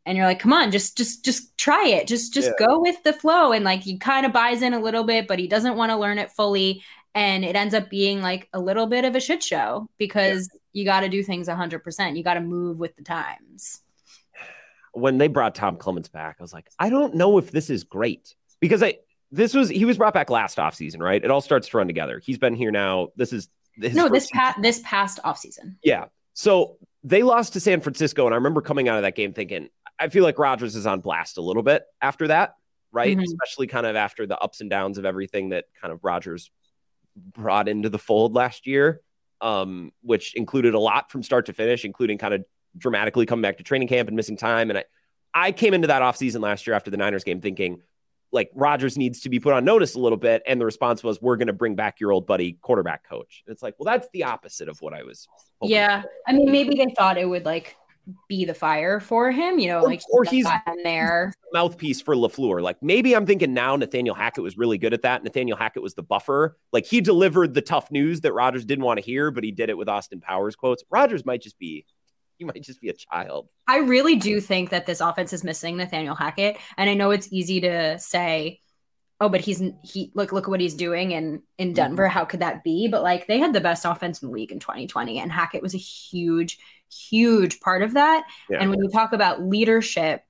And 0.05 0.17
you're 0.17 0.27
like 0.27 0.39
come 0.39 0.53
on 0.53 0.71
just 0.71 0.97
just 0.97 1.23
just 1.23 1.57
try 1.57 1.87
it. 1.87 2.05
Just 2.05 2.33
just 2.33 2.51
yeah. 2.59 2.67
go 2.67 2.81
with 2.81 3.01
the 3.03 3.13
flow. 3.13 3.53
And 3.53 3.63
like 3.63 3.81
he 3.81 3.97
kind 3.97 4.25
of 4.25 4.33
buys 4.33 4.61
in 4.61 4.73
a 4.73 4.81
little 4.81 5.05
bit 5.05 5.27
but 5.27 5.39
he 5.39 5.47
doesn't 5.47 5.77
want 5.77 5.89
to 5.91 5.97
learn 5.97 6.19
it 6.19 6.31
fully. 6.31 6.83
And 7.15 7.45
it 7.45 7.55
ends 7.55 7.73
up 7.73 7.89
being 7.89 8.21
like 8.21 8.49
a 8.51 8.59
little 8.59 8.87
bit 8.87 9.05
of 9.05 9.15
a 9.15 9.21
shit 9.21 9.41
show 9.41 9.87
because 9.97 10.49
yeah. 10.53 10.59
You 10.73 10.85
got 10.85 11.01
to 11.01 11.09
do 11.09 11.23
things 11.23 11.47
100% 11.47 12.17
you 12.17 12.23
got 12.23 12.35
to 12.35 12.41
move 12.41 12.77
with 12.77 12.95
the 12.95 13.03
times. 13.03 13.79
When 14.93 15.17
they 15.17 15.27
brought 15.27 15.55
tom 15.55 15.77
clements 15.77 16.09
back 16.09 16.35
i 16.39 16.43
was 16.43 16.53
like 16.53 16.69
i 16.77 16.89
don't 16.89 17.15
know 17.15 17.37
if 17.37 17.51
this 17.51 17.69
is 17.69 17.83
great. 17.83 18.35
Because 18.59 18.83
i 18.83 18.95
this 19.31 19.53
was 19.53 19.69
he 19.69 19.85
was 19.85 19.97
brought 19.97 20.13
back 20.13 20.29
last 20.29 20.57
offseason 20.57 20.99
right? 20.99 21.23
It 21.23 21.31
all 21.31 21.41
starts 21.41 21.67
to 21.69 21.77
run 21.77 21.87
together. 21.87 22.21
He's 22.23 22.37
been 22.37 22.55
here 22.55 22.71
now. 22.71 23.09
This 23.15 23.33
is 23.33 23.49
no 23.77 24.07
this 24.09 24.29
past 24.31 24.61
this 24.61 24.81
past 24.83 25.19
offseason. 25.25 25.77
Yeah. 25.83 26.05
So 26.33 26.77
they 27.03 27.23
lost 27.23 27.53
to 27.53 27.59
san 27.59 27.81
francisco 27.81 28.25
and 28.25 28.33
i 28.33 28.37
remember 28.37 28.61
coming 28.61 28.87
out 28.87 28.95
of 28.95 29.01
that 29.01 29.13
game 29.13 29.33
thinking 29.33 29.67
i 29.99 30.07
feel 30.07 30.23
like 30.23 30.39
rodgers 30.39 30.73
is 30.73 30.87
on 30.87 31.01
blast 31.01 31.37
a 31.37 31.41
little 31.41 31.61
bit 31.61 31.83
after 32.01 32.29
that 32.29 32.55
right? 32.93 33.17
Mm-hmm. 33.17 33.23
especially 33.23 33.67
kind 33.67 33.85
of 33.85 33.95
after 33.97 34.25
the 34.25 34.37
ups 34.37 34.61
and 34.61 34.69
downs 34.69 34.97
of 34.97 35.03
everything 35.05 35.49
that 35.49 35.65
kind 35.81 35.91
of 35.91 35.99
rodgers 36.03 36.51
brought 37.15 37.67
into 37.67 37.89
the 37.89 37.99
fold 37.99 38.33
last 38.33 38.65
year, 38.67 39.01
um, 39.43 39.91
which 40.01 40.33
included 40.35 40.73
a 40.73 40.79
lot 40.79 41.11
from 41.11 41.21
start 41.21 41.45
to 41.47 41.53
finish, 41.53 41.85
including 41.85 42.17
kind 42.17 42.33
of 42.33 42.45
dramatically 42.77 43.27
coming 43.27 43.43
back 43.43 43.57
to 43.57 43.63
training 43.63 43.89
camp 43.89 44.07
and 44.07 44.15
missing 44.15 44.37
time. 44.37 44.71
And 44.71 44.79
I, 44.79 44.85
I 45.35 45.51
came 45.51 45.73
into 45.73 45.87
that 45.87 46.01
offseason 46.01 46.41
last 46.41 46.65
year 46.65 46.75
after 46.75 46.89
the 46.89 46.97
Niners 46.97 47.23
game 47.23 47.41
thinking 47.41 47.81
like 48.31 48.49
Rodgers 48.55 48.97
needs 48.97 49.19
to 49.21 49.29
be 49.29 49.39
put 49.39 49.53
on 49.53 49.63
notice 49.63 49.93
a 49.93 49.99
little 49.99 50.17
bit. 50.17 50.41
And 50.47 50.59
the 50.59 50.65
response 50.65 51.03
was, 51.03 51.21
we're 51.21 51.35
going 51.35 51.47
to 51.47 51.53
bring 51.53 51.75
back 51.75 51.99
your 51.99 52.11
old 52.11 52.25
buddy 52.25 52.53
quarterback 52.61 53.07
coach. 53.07 53.43
And 53.45 53.53
it's 53.53 53.61
like, 53.61 53.75
well, 53.77 53.85
that's 53.85 54.07
the 54.11 54.23
opposite 54.23 54.69
of 54.69 54.81
what 54.81 54.93
I 54.93 55.03
was. 55.03 55.27
Yeah. 55.61 56.01
For. 56.01 56.09
I 56.27 56.33
mean, 56.33 56.51
maybe 56.51 56.75
they 56.75 56.91
thought 56.97 57.19
it 57.19 57.29
would 57.29 57.45
like 57.45 57.75
be 58.27 58.45
the 58.45 58.53
fire 58.53 58.99
for 58.99 59.31
him, 59.31 59.59
you 59.59 59.69
know, 59.69 59.79
or, 59.79 59.87
like 59.87 60.01
or 60.11 60.23
he's 60.23 60.47
there 60.83 61.33
mouthpiece 61.53 62.01
for 62.01 62.15
LaFleur. 62.15 62.61
Like 62.61 62.81
maybe 62.81 63.15
I'm 63.15 63.25
thinking 63.25 63.53
now 63.53 63.75
Nathaniel 63.75 64.15
Hackett 64.15 64.43
was 64.43 64.57
really 64.57 64.77
good 64.77 64.93
at 64.93 65.03
that. 65.03 65.23
Nathaniel 65.23 65.55
Hackett 65.55 65.83
was 65.83 65.93
the 65.93 66.03
buffer. 66.03 66.57
Like 66.73 66.85
he 66.85 66.99
delivered 66.99 67.53
the 67.53 67.61
tough 67.61 67.91
news 67.91 68.21
that 68.21 68.33
Rodgers 68.33 68.65
didn't 68.65 68.83
want 68.83 68.99
to 68.99 69.05
hear, 69.05 69.31
but 69.31 69.43
he 69.43 69.51
did 69.51 69.69
it 69.69 69.77
with 69.77 69.87
Austin 69.87 70.19
Powers 70.19 70.55
quotes. 70.55 70.83
Rodgers 70.89 71.25
might 71.25 71.41
just 71.41 71.57
be 71.57 71.85
he 72.37 72.45
might 72.45 72.61
just 72.63 72.81
be 72.81 72.89
a 72.89 72.93
child. 72.93 73.49
I 73.67 73.77
really 73.77 74.15
do 74.15 74.41
think 74.41 74.71
that 74.71 74.85
this 74.85 75.01
offense 75.01 75.33
is 75.33 75.43
missing 75.43 75.77
Nathaniel 75.77 76.15
Hackett. 76.15 76.57
And 76.77 76.89
I 76.89 76.95
know 76.95 77.11
it's 77.11 77.31
easy 77.31 77.61
to 77.61 77.99
say, 77.99 78.59
oh, 79.21 79.29
but 79.29 79.41
he's 79.41 79.61
he 79.83 80.11
look 80.15 80.31
look 80.31 80.45
at 80.45 80.49
what 80.49 80.59
he's 80.59 80.73
doing 80.73 81.11
in 81.11 81.41
in 81.57 81.69
mm-hmm. 81.69 81.75
Denver. 81.75 82.07
How 82.07 82.25
could 82.25 82.41
that 82.41 82.63
be? 82.63 82.87
But 82.87 83.03
like 83.03 83.27
they 83.27 83.39
had 83.39 83.53
the 83.53 83.61
best 83.61 83.85
offense 83.85 84.21
in 84.21 84.29
the 84.29 84.33
league 84.33 84.51
in 84.51 84.59
2020, 84.59 85.19
and 85.19 85.31
Hackett 85.31 85.61
was 85.61 85.75
a 85.75 85.79
huge, 85.79 86.59
huge 87.09 87.59
part 87.59 87.81
of 87.81 87.93
that. 87.93 88.25
Yeah. 88.49 88.59
And 88.59 88.69
when 88.69 88.83
you 88.83 88.89
talk 88.89 89.13
about 89.13 89.41
leadership, 89.41 90.23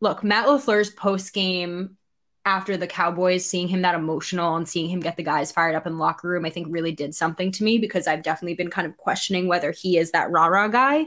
look, 0.00 0.22
Matt 0.22 0.46
LaFleur's 0.46 0.90
post 0.90 1.32
game 1.32 1.96
after 2.44 2.76
the 2.76 2.86
Cowboys, 2.86 3.44
seeing 3.44 3.66
him 3.66 3.82
that 3.82 3.96
emotional 3.96 4.54
and 4.54 4.68
seeing 4.68 4.88
him 4.88 5.00
get 5.00 5.16
the 5.16 5.22
guys 5.22 5.50
fired 5.50 5.74
up 5.74 5.86
in 5.86 5.94
the 5.94 5.98
locker 5.98 6.28
room, 6.28 6.44
I 6.44 6.50
think 6.50 6.68
really 6.70 6.92
did 6.92 7.14
something 7.14 7.50
to 7.52 7.64
me 7.64 7.78
because 7.78 8.06
I've 8.06 8.22
definitely 8.22 8.54
been 8.54 8.70
kind 8.70 8.86
of 8.86 8.96
questioning 8.96 9.48
whether 9.48 9.72
he 9.72 9.98
is 9.98 10.12
that 10.12 10.30
rah 10.30 10.46
rah 10.46 10.68
guy. 10.68 11.06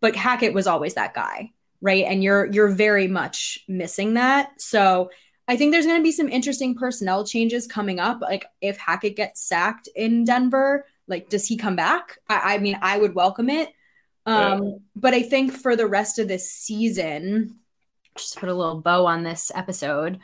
But 0.00 0.14
Hackett 0.14 0.54
was 0.54 0.68
always 0.68 0.94
that 0.94 1.14
guy, 1.14 1.50
right? 1.82 2.04
And 2.04 2.22
you're 2.22 2.46
you're 2.46 2.68
very 2.68 3.08
much 3.08 3.58
missing 3.66 4.14
that. 4.14 4.60
So 4.60 5.10
I 5.48 5.56
think 5.56 5.72
there's 5.72 5.86
going 5.86 5.98
to 5.98 6.04
be 6.04 6.12
some 6.12 6.28
interesting 6.28 6.76
personnel 6.76 7.26
changes 7.26 7.66
coming 7.66 7.98
up. 7.98 8.20
Like 8.20 8.46
if 8.60 8.76
Hackett 8.78 9.16
gets 9.16 9.40
sacked 9.40 9.88
in 9.96 10.24
Denver, 10.24 10.86
like 11.08 11.28
does 11.28 11.46
he 11.46 11.56
come 11.56 11.74
back? 11.74 12.18
I, 12.28 12.54
I 12.54 12.58
mean, 12.58 12.78
I 12.80 12.98
would 12.98 13.14
welcome 13.16 13.50
it. 13.50 13.70
Um, 14.28 14.62
yeah. 14.62 14.70
But 14.94 15.14
I 15.14 15.22
think 15.22 15.52
for 15.52 15.74
the 15.74 15.86
rest 15.86 16.18
of 16.18 16.28
this 16.28 16.52
season, 16.52 17.60
just 18.14 18.36
put 18.36 18.50
a 18.50 18.54
little 18.54 18.82
bow 18.82 19.06
on 19.06 19.22
this 19.22 19.50
episode. 19.54 20.18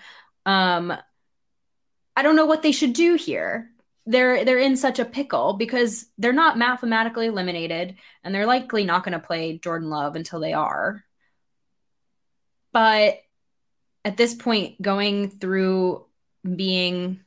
Um, 0.44 0.92
I 2.14 2.22
don't 2.22 2.36
know 2.36 2.44
what 2.44 2.62
they 2.62 2.72
should 2.72 2.92
do 2.92 3.14
here. 3.14 3.70
They're 4.04 4.44
they're 4.44 4.58
in 4.58 4.76
such 4.76 4.98
a 4.98 5.06
pickle 5.06 5.54
because 5.54 6.04
they're 6.18 6.34
not 6.34 6.58
mathematically 6.58 7.28
eliminated, 7.28 7.96
and 8.22 8.34
they're 8.34 8.44
likely 8.44 8.84
not 8.84 9.04
going 9.04 9.18
to 9.18 9.26
play 9.26 9.56
Jordan 9.56 9.88
Love 9.88 10.16
until 10.16 10.38
they 10.38 10.52
are. 10.52 11.02
But 12.74 13.22
at 14.04 14.18
this 14.18 14.34
point, 14.34 14.82
going 14.82 15.30
through 15.30 16.04
being, 16.44 17.20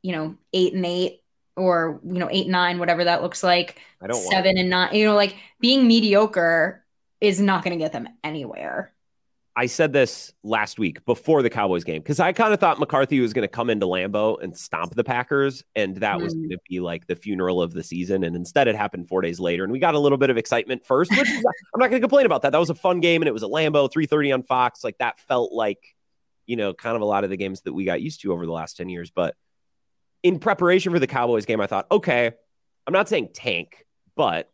you 0.00 0.12
know, 0.12 0.36
eight 0.54 0.72
and 0.72 0.86
eight 0.86 1.20
or 1.58 2.00
you 2.04 2.18
know 2.18 2.28
eight 2.30 2.48
nine 2.48 2.78
whatever 2.78 3.04
that 3.04 3.22
looks 3.22 3.42
like 3.42 3.80
I 4.00 4.06
don't 4.06 4.16
seven 4.30 4.56
and 4.56 4.70
nine 4.70 4.94
you 4.94 5.04
know 5.04 5.14
like 5.14 5.36
being 5.60 5.86
mediocre 5.86 6.84
is 7.20 7.40
not 7.40 7.64
going 7.64 7.76
to 7.76 7.82
get 7.82 7.92
them 7.92 8.08
anywhere 8.24 8.92
I 9.58 9.66
said 9.66 9.92
this 9.92 10.32
last 10.44 10.78
week 10.78 11.04
before 11.04 11.42
the 11.42 11.50
Cowboys 11.50 11.82
game 11.82 12.00
because 12.00 12.20
I 12.20 12.32
kind 12.32 12.54
of 12.54 12.60
thought 12.60 12.78
McCarthy 12.78 13.18
was 13.18 13.32
going 13.32 13.42
to 13.42 13.48
come 13.48 13.70
into 13.70 13.86
Lambeau 13.86 14.40
and 14.40 14.56
stomp 14.56 14.94
the 14.94 15.02
Packers, 15.02 15.64
and 15.74 15.96
that 15.96 16.18
mm. 16.18 16.22
was 16.22 16.32
going 16.32 16.50
to 16.50 16.58
be 16.70 16.78
like 16.78 17.08
the 17.08 17.16
funeral 17.16 17.60
of 17.60 17.72
the 17.72 17.82
season. 17.82 18.22
And 18.22 18.36
instead, 18.36 18.68
it 18.68 18.76
happened 18.76 19.08
four 19.08 19.20
days 19.20 19.40
later, 19.40 19.64
and 19.64 19.72
we 19.72 19.80
got 19.80 19.96
a 19.96 19.98
little 19.98 20.16
bit 20.16 20.30
of 20.30 20.36
excitement 20.36 20.84
first, 20.86 21.10
which 21.10 21.28
is, 21.28 21.44
I'm 21.74 21.80
not 21.80 21.90
going 21.90 22.00
to 22.00 22.06
complain 22.06 22.24
about 22.24 22.42
that. 22.42 22.52
That 22.52 22.58
was 22.58 22.70
a 22.70 22.74
fun 22.76 23.00
game, 23.00 23.20
and 23.20 23.28
it 23.28 23.32
was 23.32 23.42
at 23.42 23.48
Lambeau, 23.48 23.90
3:30 23.92 24.32
on 24.32 24.42
Fox. 24.44 24.84
Like 24.84 24.98
that 24.98 25.18
felt 25.18 25.50
like, 25.50 25.96
you 26.46 26.54
know, 26.54 26.72
kind 26.72 26.94
of 26.94 27.02
a 27.02 27.06
lot 27.06 27.24
of 27.24 27.30
the 27.30 27.36
games 27.36 27.62
that 27.62 27.72
we 27.72 27.84
got 27.84 28.00
used 28.00 28.20
to 28.20 28.32
over 28.32 28.46
the 28.46 28.52
last 28.52 28.76
10 28.76 28.88
years. 28.88 29.10
But 29.10 29.34
in 30.22 30.38
preparation 30.38 30.92
for 30.92 30.98
the 30.98 31.06
Cowboys 31.06 31.46
game, 31.46 31.60
I 31.60 31.66
thought, 31.66 31.86
okay, 31.90 32.32
I'm 32.86 32.92
not 32.92 33.08
saying 33.08 33.30
tank, 33.34 33.84
but 34.16 34.50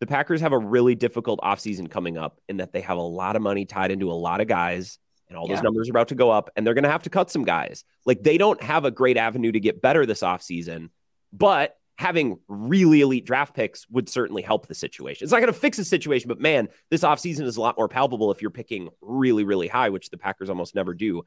the 0.00 0.06
Packers 0.06 0.40
have 0.40 0.52
a 0.52 0.58
really 0.58 0.94
difficult 0.94 1.40
offseason 1.40 1.90
coming 1.90 2.16
up 2.16 2.40
in 2.48 2.58
that 2.58 2.72
they 2.72 2.80
have 2.82 2.98
a 2.98 3.02
lot 3.02 3.34
of 3.36 3.42
money 3.42 3.64
tied 3.64 3.90
into 3.90 4.10
a 4.10 4.14
lot 4.14 4.40
of 4.40 4.46
guys 4.46 4.98
and 5.28 5.36
all 5.36 5.48
Yeah. 5.48 5.56
those 5.56 5.62
numbers 5.64 5.88
are 5.88 5.92
about 5.92 6.08
to 6.08 6.14
go 6.14 6.30
up 6.30 6.50
and 6.56 6.66
they're 6.66 6.74
going 6.74 6.84
to 6.84 6.90
have 6.90 7.02
to 7.02 7.10
cut 7.10 7.30
some 7.30 7.44
guys. 7.44 7.84
Like 8.06 8.22
they 8.22 8.38
don't 8.38 8.62
have 8.62 8.84
a 8.84 8.90
great 8.90 9.16
avenue 9.16 9.50
to 9.52 9.60
get 9.60 9.82
better 9.82 10.06
this 10.06 10.20
offseason, 10.22 10.90
but 11.32 11.74
having 11.96 12.38
really 12.46 13.00
elite 13.00 13.26
draft 13.26 13.54
picks 13.54 13.88
would 13.90 14.08
certainly 14.08 14.40
help 14.40 14.68
the 14.68 14.74
situation. 14.74 15.24
It's 15.24 15.32
not 15.32 15.40
going 15.40 15.52
to 15.52 15.58
fix 15.58 15.78
the 15.78 15.84
situation, 15.84 16.28
but 16.28 16.38
man, 16.40 16.68
this 16.90 17.02
offseason 17.02 17.42
is 17.42 17.56
a 17.56 17.60
lot 17.60 17.76
more 17.76 17.88
palpable 17.88 18.30
if 18.30 18.40
you're 18.40 18.52
picking 18.52 18.88
really, 19.00 19.42
really 19.42 19.66
high, 19.66 19.88
which 19.90 20.10
the 20.10 20.16
Packers 20.16 20.48
almost 20.48 20.76
never 20.76 20.94
do. 20.94 21.24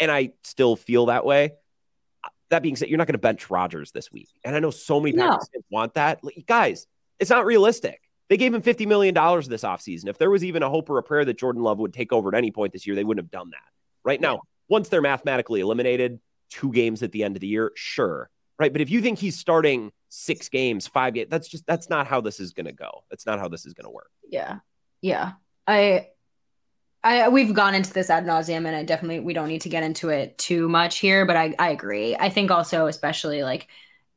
And 0.00 0.10
I 0.10 0.32
still 0.42 0.74
feel 0.74 1.06
that 1.06 1.26
way. 1.26 1.52
That 2.50 2.62
being 2.62 2.76
said, 2.76 2.88
you're 2.88 2.98
not 2.98 3.06
going 3.06 3.14
to 3.14 3.18
bench 3.18 3.50
Rodgers 3.50 3.90
this 3.90 4.12
week. 4.12 4.28
And 4.44 4.54
I 4.54 4.60
know 4.60 4.70
so 4.70 5.00
many 5.00 5.16
No. 5.16 5.30
Packers 5.30 5.48
want 5.70 5.94
that. 5.94 6.22
Like, 6.22 6.44
guys, 6.46 6.86
it's 7.18 7.30
not 7.30 7.44
realistic. 7.44 8.00
They 8.28 8.36
gave 8.36 8.52
him 8.54 8.62
$50 8.62 8.86
million 8.86 9.14
this 9.14 9.62
offseason. 9.62 10.08
If 10.08 10.18
there 10.18 10.30
was 10.30 10.44
even 10.44 10.62
a 10.62 10.70
hope 10.70 10.90
or 10.90 10.98
a 10.98 11.02
prayer 11.02 11.24
that 11.24 11.38
Jordan 11.38 11.62
Love 11.62 11.78
would 11.78 11.92
take 11.92 12.12
over 12.12 12.28
at 12.28 12.34
any 12.34 12.50
point 12.50 12.72
this 12.72 12.86
year, 12.86 12.96
they 12.96 13.04
wouldn't 13.04 13.24
have 13.24 13.30
done 13.30 13.50
that. 13.50 13.58
Right 14.04 14.20
now, 14.20 14.40
once 14.68 14.88
they're 14.88 15.02
mathematically 15.02 15.60
eliminated, 15.60 16.20
two 16.50 16.72
games 16.72 17.02
at 17.02 17.12
the 17.12 17.24
end 17.24 17.36
of 17.36 17.40
the 17.40 17.46
year, 17.46 17.72
sure. 17.74 18.30
Right. 18.58 18.72
But 18.72 18.80
if 18.80 18.90
you 18.90 19.02
think 19.02 19.18
he's 19.18 19.38
starting 19.38 19.92
six 20.08 20.48
games, 20.48 20.86
five 20.86 21.14
games, 21.14 21.28
that's 21.30 21.48
just, 21.48 21.66
that's 21.66 21.90
not 21.90 22.06
how 22.06 22.20
this 22.20 22.40
is 22.40 22.52
going 22.52 22.66
to 22.66 22.72
go. 22.72 23.04
That's 23.10 23.26
not 23.26 23.38
how 23.38 23.48
this 23.48 23.66
is 23.66 23.74
going 23.74 23.84
to 23.84 23.90
work. 23.90 24.10
Yeah. 24.28 24.58
Yeah. 25.02 25.32
I 25.66 26.08
I 27.06 27.28
we've 27.28 27.54
gone 27.54 27.74
into 27.74 27.92
this 27.92 28.10
ad 28.10 28.26
nauseum 28.26 28.66
and 28.66 28.74
I 28.74 28.82
definitely 28.82 29.20
we 29.20 29.32
don't 29.32 29.48
need 29.48 29.60
to 29.60 29.68
get 29.68 29.84
into 29.84 30.08
it 30.08 30.36
too 30.38 30.68
much 30.68 30.98
here, 30.98 31.24
but 31.24 31.36
I, 31.36 31.54
I 31.56 31.70
agree. 31.70 32.16
I 32.16 32.30
think 32.30 32.50
also 32.50 32.88
especially 32.88 33.44
like 33.44 33.68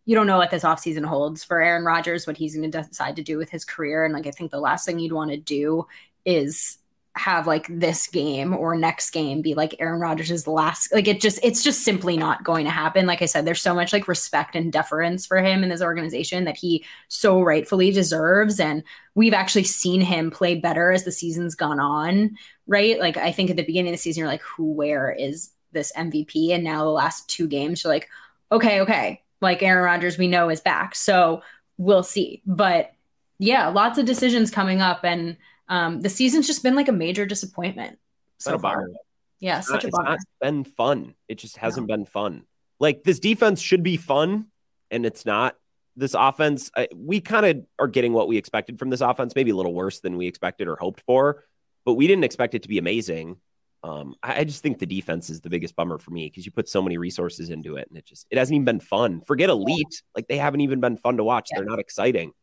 you 0.06 0.16
don't 0.16 0.26
know 0.26 0.38
what 0.40 0.50
this 0.50 0.64
offseason 0.64 1.06
holds 1.06 1.44
for 1.44 1.62
Aaron 1.62 1.86
Rodgers, 1.86 2.26
what 2.26 2.36
he's 2.36 2.56
gonna 2.56 2.70
decide 2.70 3.18
to 3.18 3.24
do 3.24 3.38
with 3.38 3.52
his 3.52 3.64
career. 3.64 4.06
And 4.06 4.14
like 4.14 4.26
I 4.26 4.32
think 4.32 4.50
the 4.50 4.60
last 4.60 4.88
thing 4.88 4.98
you'd 4.98 5.12
want 5.12 5.30
to 5.30 5.38
do 5.38 5.86
is 6.26 6.80
have 7.16 7.48
like 7.48 7.68
this 7.70 8.08
game 8.08 8.56
or 8.56 8.78
next 8.78 9.10
game 9.10 9.42
be 9.42 9.54
like 9.54 9.76
Aaron 9.80 10.00
Rodgers' 10.00 10.48
last 10.48 10.94
like 10.94 11.08
it 11.08 11.20
just 11.20 11.40
it's 11.44 11.64
just 11.64 11.84
simply 11.84 12.16
not 12.16 12.44
going 12.44 12.66
to 12.66 12.72
happen. 12.72 13.06
Like 13.06 13.22
I 13.22 13.26
said, 13.26 13.46
there's 13.46 13.62
so 13.62 13.76
much 13.76 13.92
like 13.92 14.08
respect 14.08 14.56
and 14.56 14.72
deference 14.72 15.26
for 15.26 15.38
him 15.38 15.62
in 15.62 15.70
this 15.70 15.82
organization 15.82 16.46
that 16.46 16.58
he 16.58 16.86
so 17.08 17.42
rightfully 17.42 17.92
deserves. 17.92 18.60
And 18.60 18.84
we've 19.16 19.34
actually 19.34 19.66
seen 19.66 20.02
him 20.02 20.32
play 20.32 20.56
better 20.56 20.92
as 20.92 21.04
the 21.04 21.12
season's 21.12 21.56
gone 21.56 21.80
on, 21.80 22.38
right? 22.70 22.98
Like 23.00 23.18
I 23.18 23.32
think 23.34 23.50
at 23.50 23.58
the 23.58 23.64
beginning 23.64 23.90
of 23.92 23.94
the 23.96 24.02
season, 24.02 24.22
you're 24.22 24.30
like, 24.30 24.44
who 24.44 24.72
where 24.72 25.12
is 25.12 25.50
this 25.74 25.92
MVP? 25.98 26.52
And 26.52 26.64
now 26.64 26.86
the 26.86 26.92
last 26.92 27.28
two 27.28 27.48
games, 27.48 27.84
you're 27.84 27.92
like, 27.92 28.08
okay, 28.52 28.82
okay, 28.82 29.24
like 29.42 29.62
Aaron 29.64 29.84
Rodgers, 29.84 30.18
we 30.18 30.28
know 30.28 30.50
is 30.50 30.62
back. 30.62 30.96
So 30.96 31.42
we'll 31.78 32.04
see. 32.04 32.42
But 32.46 32.94
yeah, 33.40 33.68
lots 33.70 33.98
of 33.98 34.06
decisions 34.06 34.52
coming 34.52 34.82
up 34.82 35.04
and 35.04 35.36
um, 35.68 36.02
the 36.02 36.10
season's 36.10 36.48
just 36.48 36.64
been 36.64 36.76
like 36.76 36.88
a 36.88 36.94
major 36.94 37.26
disappointment 37.26 38.00
so 38.38 38.58
far. 38.58 38.76
bummer. 38.78 38.92
Yeah, 39.40 39.60
It's 39.60 39.68
such 39.68 39.76
not, 39.76 39.84
a 39.84 39.88
it's 39.88 39.98
bummer. 39.98 40.10
not 40.10 40.20
been 40.42 40.64
fun. 40.64 41.16
It 41.28 41.36
just 41.40 41.58
hasn't 41.58 41.88
been 41.88 42.06
fun. 42.06 42.44
Like 42.80 43.04
this 43.04 43.20
defense 43.20 43.62
should 43.62 43.84
be 43.84 43.98
fun, 43.98 44.48
and 44.92 45.06
it's 45.06 45.26
not. 45.26 45.56
This 45.96 46.14
offense, 46.18 46.72
I, 46.78 46.88
we 46.96 47.20
kind 47.20 47.46
of 47.46 47.66
are 47.78 47.88
getting 47.88 48.14
what 48.14 48.28
we 48.30 48.38
expected 48.38 48.80
from 48.80 48.90
this 48.90 49.02
offense, 49.02 49.36
maybe 49.36 49.52
a 49.52 49.56
little 49.56 49.74
worse 49.74 50.00
than 50.00 50.18
we 50.18 50.28
expected 50.28 50.68
or 50.68 50.76
hoped 50.78 51.02
for, 51.02 51.44
but 51.90 51.96
we 51.96 52.06
didn't 52.06 52.24
expect 52.24 52.54
it 52.54 52.62
to 52.62 52.70
be 52.70 52.78
amazing. 52.78 53.38
Um, 53.84 54.14
I, 54.22 54.42
I 54.42 54.44
just 54.44 54.62
think 54.62 54.78
the 54.78 54.86
defense 54.86 55.32
is 55.32 55.42
the 55.42 55.50
biggest 55.50 55.76
bummer 55.76 55.98
for 55.98 56.12
me 56.12 56.28
because 56.28 56.46
you 56.46 56.52
put 56.52 56.70
so 56.70 56.84
many 56.84 57.00
resources 57.00 57.50
into 57.50 57.78
it, 57.78 57.88
and 57.90 57.98
it 57.98 58.06
just 58.06 58.28
it 58.30 58.38
hasn't 58.38 58.54
even 58.54 58.66
been 58.66 58.80
fun. 58.80 59.22
Forget 59.22 59.50
elite, 59.50 60.04
like 60.16 60.28
they 60.28 60.38
haven't 60.38 60.62
even 60.62 60.82
been 60.82 60.98
fun 60.98 61.18
to 61.18 61.24
watch. 61.24 61.50
Yeah. 61.52 61.58
They're 61.58 61.68
not 61.68 61.80
exciting. 61.80 62.34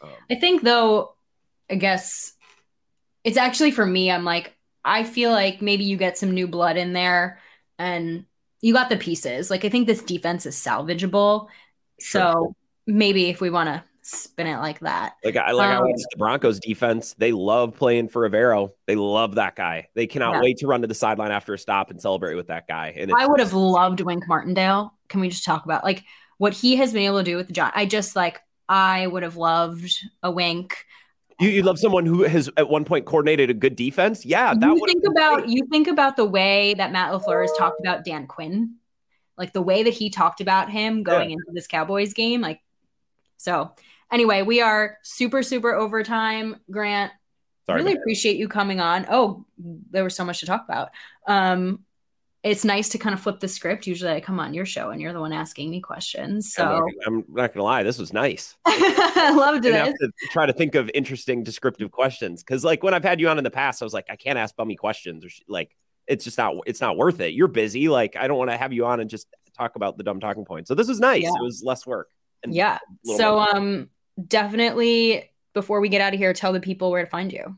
Um, 0.00 0.08
I 0.30 0.36
think 0.36 0.62
though, 0.62 1.16
I 1.68 1.74
guess 1.74 2.32
it's 3.24 3.36
actually 3.36 3.72
for 3.72 3.84
me, 3.84 4.10
I'm 4.10 4.24
like, 4.24 4.56
I 4.82 5.04
feel 5.04 5.32
like 5.32 5.60
maybe 5.60 5.84
you 5.84 5.98
get 5.98 6.16
some 6.16 6.30
new 6.30 6.48
blood 6.48 6.78
in 6.78 6.94
there 6.94 7.40
and 7.78 8.24
you 8.62 8.72
got 8.72 8.88
the 8.88 8.96
pieces. 8.96 9.50
Like 9.50 9.66
I 9.66 9.68
think 9.68 9.86
this 9.86 10.02
defense 10.02 10.46
is 10.46 10.56
salvageable. 10.56 11.48
So 12.00 12.32
sure. 12.32 12.56
maybe 12.86 13.28
if 13.28 13.42
we 13.42 13.50
want 13.50 13.68
to 13.68 13.84
spin 14.06 14.46
it 14.46 14.58
like 14.58 14.80
that. 14.80 15.14
Like 15.24 15.36
I 15.36 15.52
like 15.52 15.70
I 15.70 15.76
Um, 15.76 15.84
watched 15.86 16.06
the 16.10 16.18
Broncos 16.18 16.60
defense. 16.60 17.14
They 17.14 17.32
love 17.32 17.74
playing 17.74 18.08
for 18.08 18.28
Evero. 18.28 18.70
They 18.86 18.96
love 18.96 19.36
that 19.36 19.56
guy. 19.56 19.88
They 19.94 20.06
cannot 20.06 20.34
Yeah. 20.34 20.40
wait 20.42 20.58
to 20.58 20.66
run 20.66 20.82
to 20.82 20.86
the 20.86 20.94
sideline 20.94 21.30
after 21.30 21.54
a 21.54 21.58
stop 21.58 21.90
and 21.90 22.00
celebrate 22.00 22.34
with 22.34 22.48
that 22.48 22.68
guy. 22.68 22.94
And 22.96 23.10
I 23.16 23.26
would 23.26 23.40
have 23.40 23.54
loved 23.54 24.00
Wink 24.02 24.28
Martindale. 24.28 24.92
Can 25.08 25.20
we 25.20 25.30
just 25.30 25.44
talk 25.44 25.64
about 25.64 25.84
like 25.84 26.04
what 26.38 26.52
he 26.52 26.76
has 26.76 26.92
been 26.92 27.02
able 27.04 27.18
to 27.18 27.24
do 27.24 27.36
with 27.36 27.46
the 27.46 27.54
John? 27.54 27.72
I 27.74 27.86
just 27.86 28.14
like 28.14 28.40
I 28.68 29.06
would 29.06 29.22
have 29.22 29.36
loved 29.36 29.90
a 30.22 30.30
wink. 30.30 30.84
you, 31.40 31.48
you 31.48 31.62
love 31.62 31.78
someone 31.78 32.04
who 32.06 32.24
has 32.24 32.50
at 32.56 32.68
one 32.68 32.84
point 32.84 33.06
coordinated 33.06 33.48
a 33.50 33.54
good 33.54 33.74
defense. 33.74 34.24
Yeah, 34.26 34.52
that 34.54 34.66
you 34.66 34.84
think 34.86 35.04
about 35.08 35.48
you 35.48 35.66
think 35.70 35.88
about 35.88 36.16
the 36.16 36.24
way 36.26 36.74
that 36.74 36.92
Matt 36.92 37.12
LaFleur 37.12 37.40
has 37.42 37.52
talked 37.58 37.80
about 37.80 38.04
Dan 38.04 38.26
Quinn, 38.26 38.74
like 39.38 39.52
the 39.54 39.62
way 39.62 39.82
that 39.82 39.94
he 39.94 40.10
talked 40.10 40.40
about 40.42 40.70
him 40.70 41.02
going 41.02 41.30
into 41.30 41.44
this 41.52 41.66
Cowboys 41.66 42.12
game. 42.14 42.40
Like, 42.40 42.60
so 43.36 43.72
anyway, 44.14 44.42
we 44.42 44.60
are 44.60 44.98
super, 45.02 45.42
super 45.42 45.74
overtime. 45.74 46.56
Grant, 46.70 47.12
Sorry, 47.66 47.82
really 47.82 47.96
appreciate 47.96 48.36
you 48.36 48.48
coming 48.48 48.80
on. 48.80 49.06
Oh, 49.10 49.44
there 49.58 50.04
was 50.04 50.14
so 50.14 50.24
much 50.24 50.40
to 50.40 50.46
talk 50.46 50.64
about. 50.64 50.90
Um, 51.26 51.80
it's 52.42 52.62
nice 52.62 52.90
to 52.90 52.98
kind 52.98 53.14
of 53.14 53.20
flip 53.20 53.40
the 53.40 53.48
script. 53.48 53.86
Usually 53.86 54.12
I 54.12 54.20
come 54.20 54.38
on 54.38 54.52
your 54.52 54.66
show 54.66 54.90
and 54.90 55.00
you're 55.00 55.14
the 55.14 55.20
one 55.20 55.32
asking 55.32 55.70
me 55.70 55.80
questions. 55.80 56.54
I'm, 56.58 56.66
So 56.66 56.88
I'm 57.06 57.24
not 57.28 57.54
gonna 57.54 57.64
lie, 57.64 57.82
this 57.82 57.98
was 57.98 58.12
nice. 58.12 58.54
I 58.66 59.32
loved 59.36 59.66
I 59.66 59.70
have 59.70 59.94
to 59.94 60.12
try 60.30 60.44
to 60.44 60.52
think 60.52 60.74
of 60.74 60.90
interesting 60.92 61.42
descriptive 61.42 61.90
questions 61.90 62.42
because, 62.42 62.62
like, 62.62 62.82
when 62.82 62.94
I've 62.94 63.02
had 63.02 63.18
you 63.18 63.28
on 63.28 63.38
in 63.38 63.44
the 63.44 63.50
past, 63.50 63.82
I 63.82 63.86
was 63.86 63.94
like, 63.94 64.06
I 64.10 64.16
can't 64.16 64.38
ask 64.38 64.54
bummy 64.56 64.76
questions 64.76 65.24
or 65.24 65.30
sh- 65.30 65.40
like 65.48 65.74
it's 66.06 66.22
just 66.22 66.36
not 66.36 66.54
it's 66.66 66.82
not 66.82 66.98
worth 66.98 67.20
it. 67.20 67.32
You're 67.32 67.48
busy. 67.48 67.88
Like, 67.88 68.14
I 68.14 68.28
don't 68.28 68.38
want 68.38 68.50
to 68.50 68.58
have 68.58 68.74
you 68.74 68.84
on 68.84 69.00
and 69.00 69.08
just 69.08 69.26
talk 69.56 69.76
about 69.76 69.96
the 69.96 70.04
dumb 70.04 70.20
talking 70.20 70.44
points. 70.44 70.68
So 70.68 70.74
this 70.74 70.88
was 70.88 71.00
nice. 71.00 71.22
Yeah. 71.22 71.30
It 71.30 71.42
was 71.42 71.62
less 71.64 71.86
work. 71.86 72.10
And 72.42 72.54
Yeah. 72.54 72.78
So 73.04 73.38
um 73.38 73.88
definitely 74.26 75.30
before 75.54 75.80
we 75.80 75.88
get 75.88 76.00
out 76.00 76.12
of 76.12 76.18
here, 76.18 76.32
tell 76.32 76.52
the 76.52 76.60
people 76.60 76.90
where 76.90 77.04
to 77.04 77.10
find 77.10 77.32
you. 77.32 77.56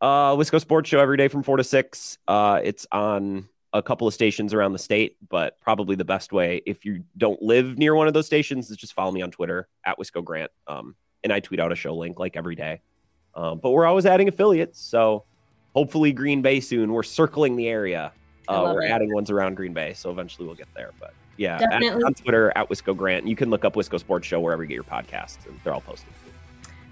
Uh, 0.00 0.36
Wisco 0.36 0.60
Sports 0.60 0.88
Show 0.88 1.00
every 1.00 1.16
day 1.16 1.28
from 1.28 1.42
four 1.42 1.56
to 1.56 1.64
six. 1.64 2.18
Uh, 2.28 2.60
it's 2.62 2.86
on 2.92 3.48
a 3.72 3.82
couple 3.82 4.06
of 4.06 4.14
stations 4.14 4.54
around 4.54 4.72
the 4.72 4.78
state, 4.78 5.16
but 5.28 5.60
probably 5.60 5.96
the 5.96 6.04
best 6.04 6.32
way 6.32 6.62
if 6.66 6.84
you 6.84 7.04
don't 7.16 7.40
live 7.42 7.76
near 7.76 7.94
one 7.94 8.06
of 8.06 8.14
those 8.14 8.26
stations 8.26 8.70
is 8.70 8.76
just 8.76 8.92
follow 8.92 9.10
me 9.10 9.22
on 9.22 9.30
Twitter 9.30 9.68
at 9.84 9.98
Wisco 9.98 10.24
Grant. 10.24 10.50
Um, 10.66 10.94
and 11.24 11.32
I 11.32 11.40
tweet 11.40 11.58
out 11.58 11.72
a 11.72 11.74
show 11.74 11.94
link 11.94 12.18
like 12.18 12.36
every 12.36 12.54
day. 12.54 12.80
Um, 13.34 13.58
but 13.58 13.70
we're 13.70 13.86
always 13.86 14.06
adding 14.06 14.28
affiliates, 14.28 14.80
so 14.80 15.24
hopefully 15.74 16.12
Green 16.12 16.42
Bay 16.42 16.60
soon. 16.60 16.92
We're 16.92 17.02
circling 17.02 17.56
the 17.56 17.68
area. 17.68 18.12
Uh, 18.46 18.72
we're 18.74 18.82
it. 18.82 18.90
adding 18.90 19.12
ones 19.12 19.30
around 19.30 19.56
Green 19.56 19.72
Bay, 19.72 19.92
so 19.94 20.10
eventually 20.10 20.46
we'll 20.46 20.56
get 20.56 20.68
there. 20.74 20.92
But 20.98 21.12
yeah, 21.38 21.58
Definitely. 21.58 22.02
on 22.02 22.14
Twitter 22.14 22.52
at 22.56 22.68
Wisco 22.68 22.94
Grant. 22.94 23.26
You 23.26 23.36
can 23.36 23.48
look 23.48 23.64
up 23.64 23.74
Wisco 23.74 23.98
Sports 23.98 24.26
Show 24.26 24.40
wherever 24.40 24.64
you 24.64 24.68
get 24.68 24.74
your 24.74 24.84
podcasts, 24.84 25.46
and 25.46 25.58
they're 25.62 25.72
all 25.72 25.80
posted. 25.80 26.12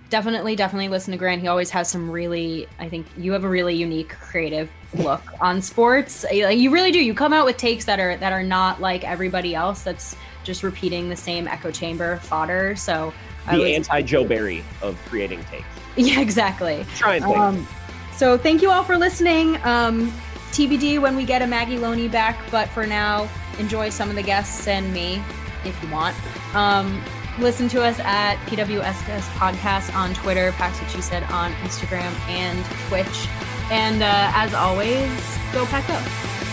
Definitely, 0.09 0.55
definitely 0.55 0.89
listen 0.89 1.11
to 1.11 1.19
Grant. 1.19 1.41
He 1.43 1.49
always 1.49 1.69
has 1.71 1.91
some 1.91 2.09
really, 2.09 2.69
I 2.79 2.89
think 2.89 3.07
you 3.19 3.33
have 3.33 3.43
a 3.43 3.49
really 3.49 3.75
unique, 3.75 4.11
creative 4.11 4.71
look 4.95 5.21
on 5.41 5.61
sports. 5.61 6.25
You 6.31 6.49
you 6.49 6.71
really 6.71 6.93
do. 6.93 7.05
You 7.05 7.13
come 7.13 7.33
out 7.33 7.45
with 7.45 7.57
takes 7.57 7.85
that 7.87 7.99
are 7.99 8.17
that 8.19 8.33
are 8.33 8.45
not 8.45 8.81
like 8.81 9.03
everybody 9.03 9.57
else. 9.57 9.83
That's 9.83 10.15
just 10.45 10.63
repeating 10.63 11.09
the 11.09 11.17
same 11.17 11.49
echo 11.49 11.73
chamber 11.73 12.19
fodder. 12.19 12.77
So 12.77 13.13
The 13.51 13.75
anti 13.75 14.01
Joe 14.03 14.25
Barry 14.25 14.63
of 14.81 14.97
creating 15.07 15.43
takes. 15.51 15.67
yeah, 15.97 16.21
exactly. 16.21 16.87
Try 16.95 17.17
and 17.17 17.25
think. 17.25 17.37
Um, 17.37 17.69
so 18.15 18.39
thank 18.39 18.63
you 18.63 18.71
all 18.71 18.85
for 18.85 18.97
listening. 18.97 19.57
Um, 19.65 20.13
TBD 20.53 21.01
when 21.01 21.17
we 21.17 21.25
get 21.25 21.43
a 21.43 21.47
Maggie 21.49 21.79
Loney 21.79 22.07
back, 22.07 22.39
but 22.53 22.69
for 22.69 22.87
now, 22.87 23.29
enjoy 23.59 23.89
some 23.91 24.11
of 24.11 24.17
the 24.17 24.23
guests 24.23 24.67
and 24.67 24.93
me 24.93 25.23
if 25.65 25.81
you 25.83 25.91
want. 25.91 26.17
Um, 26.55 27.03
listen 27.39 27.69
to 27.69 27.83
us 27.83 27.99
at 28.01 28.37
PWSS 28.47 29.23
Podcast 29.39 29.95
on 29.95 30.15
Twitter, 30.15 30.53
Pax 30.53 30.81
What 30.81 30.91
She 30.91 31.03
Said 31.03 31.23
on 31.25 31.53
Instagram 31.55 32.13
and 32.29 32.65
Twitch. 32.89 33.29
And 33.71 34.03
uh, 34.03 34.31
as 34.35 34.55
always, 34.55 35.11
go 35.53 35.67
pack 35.67 35.89
up. 35.91 36.46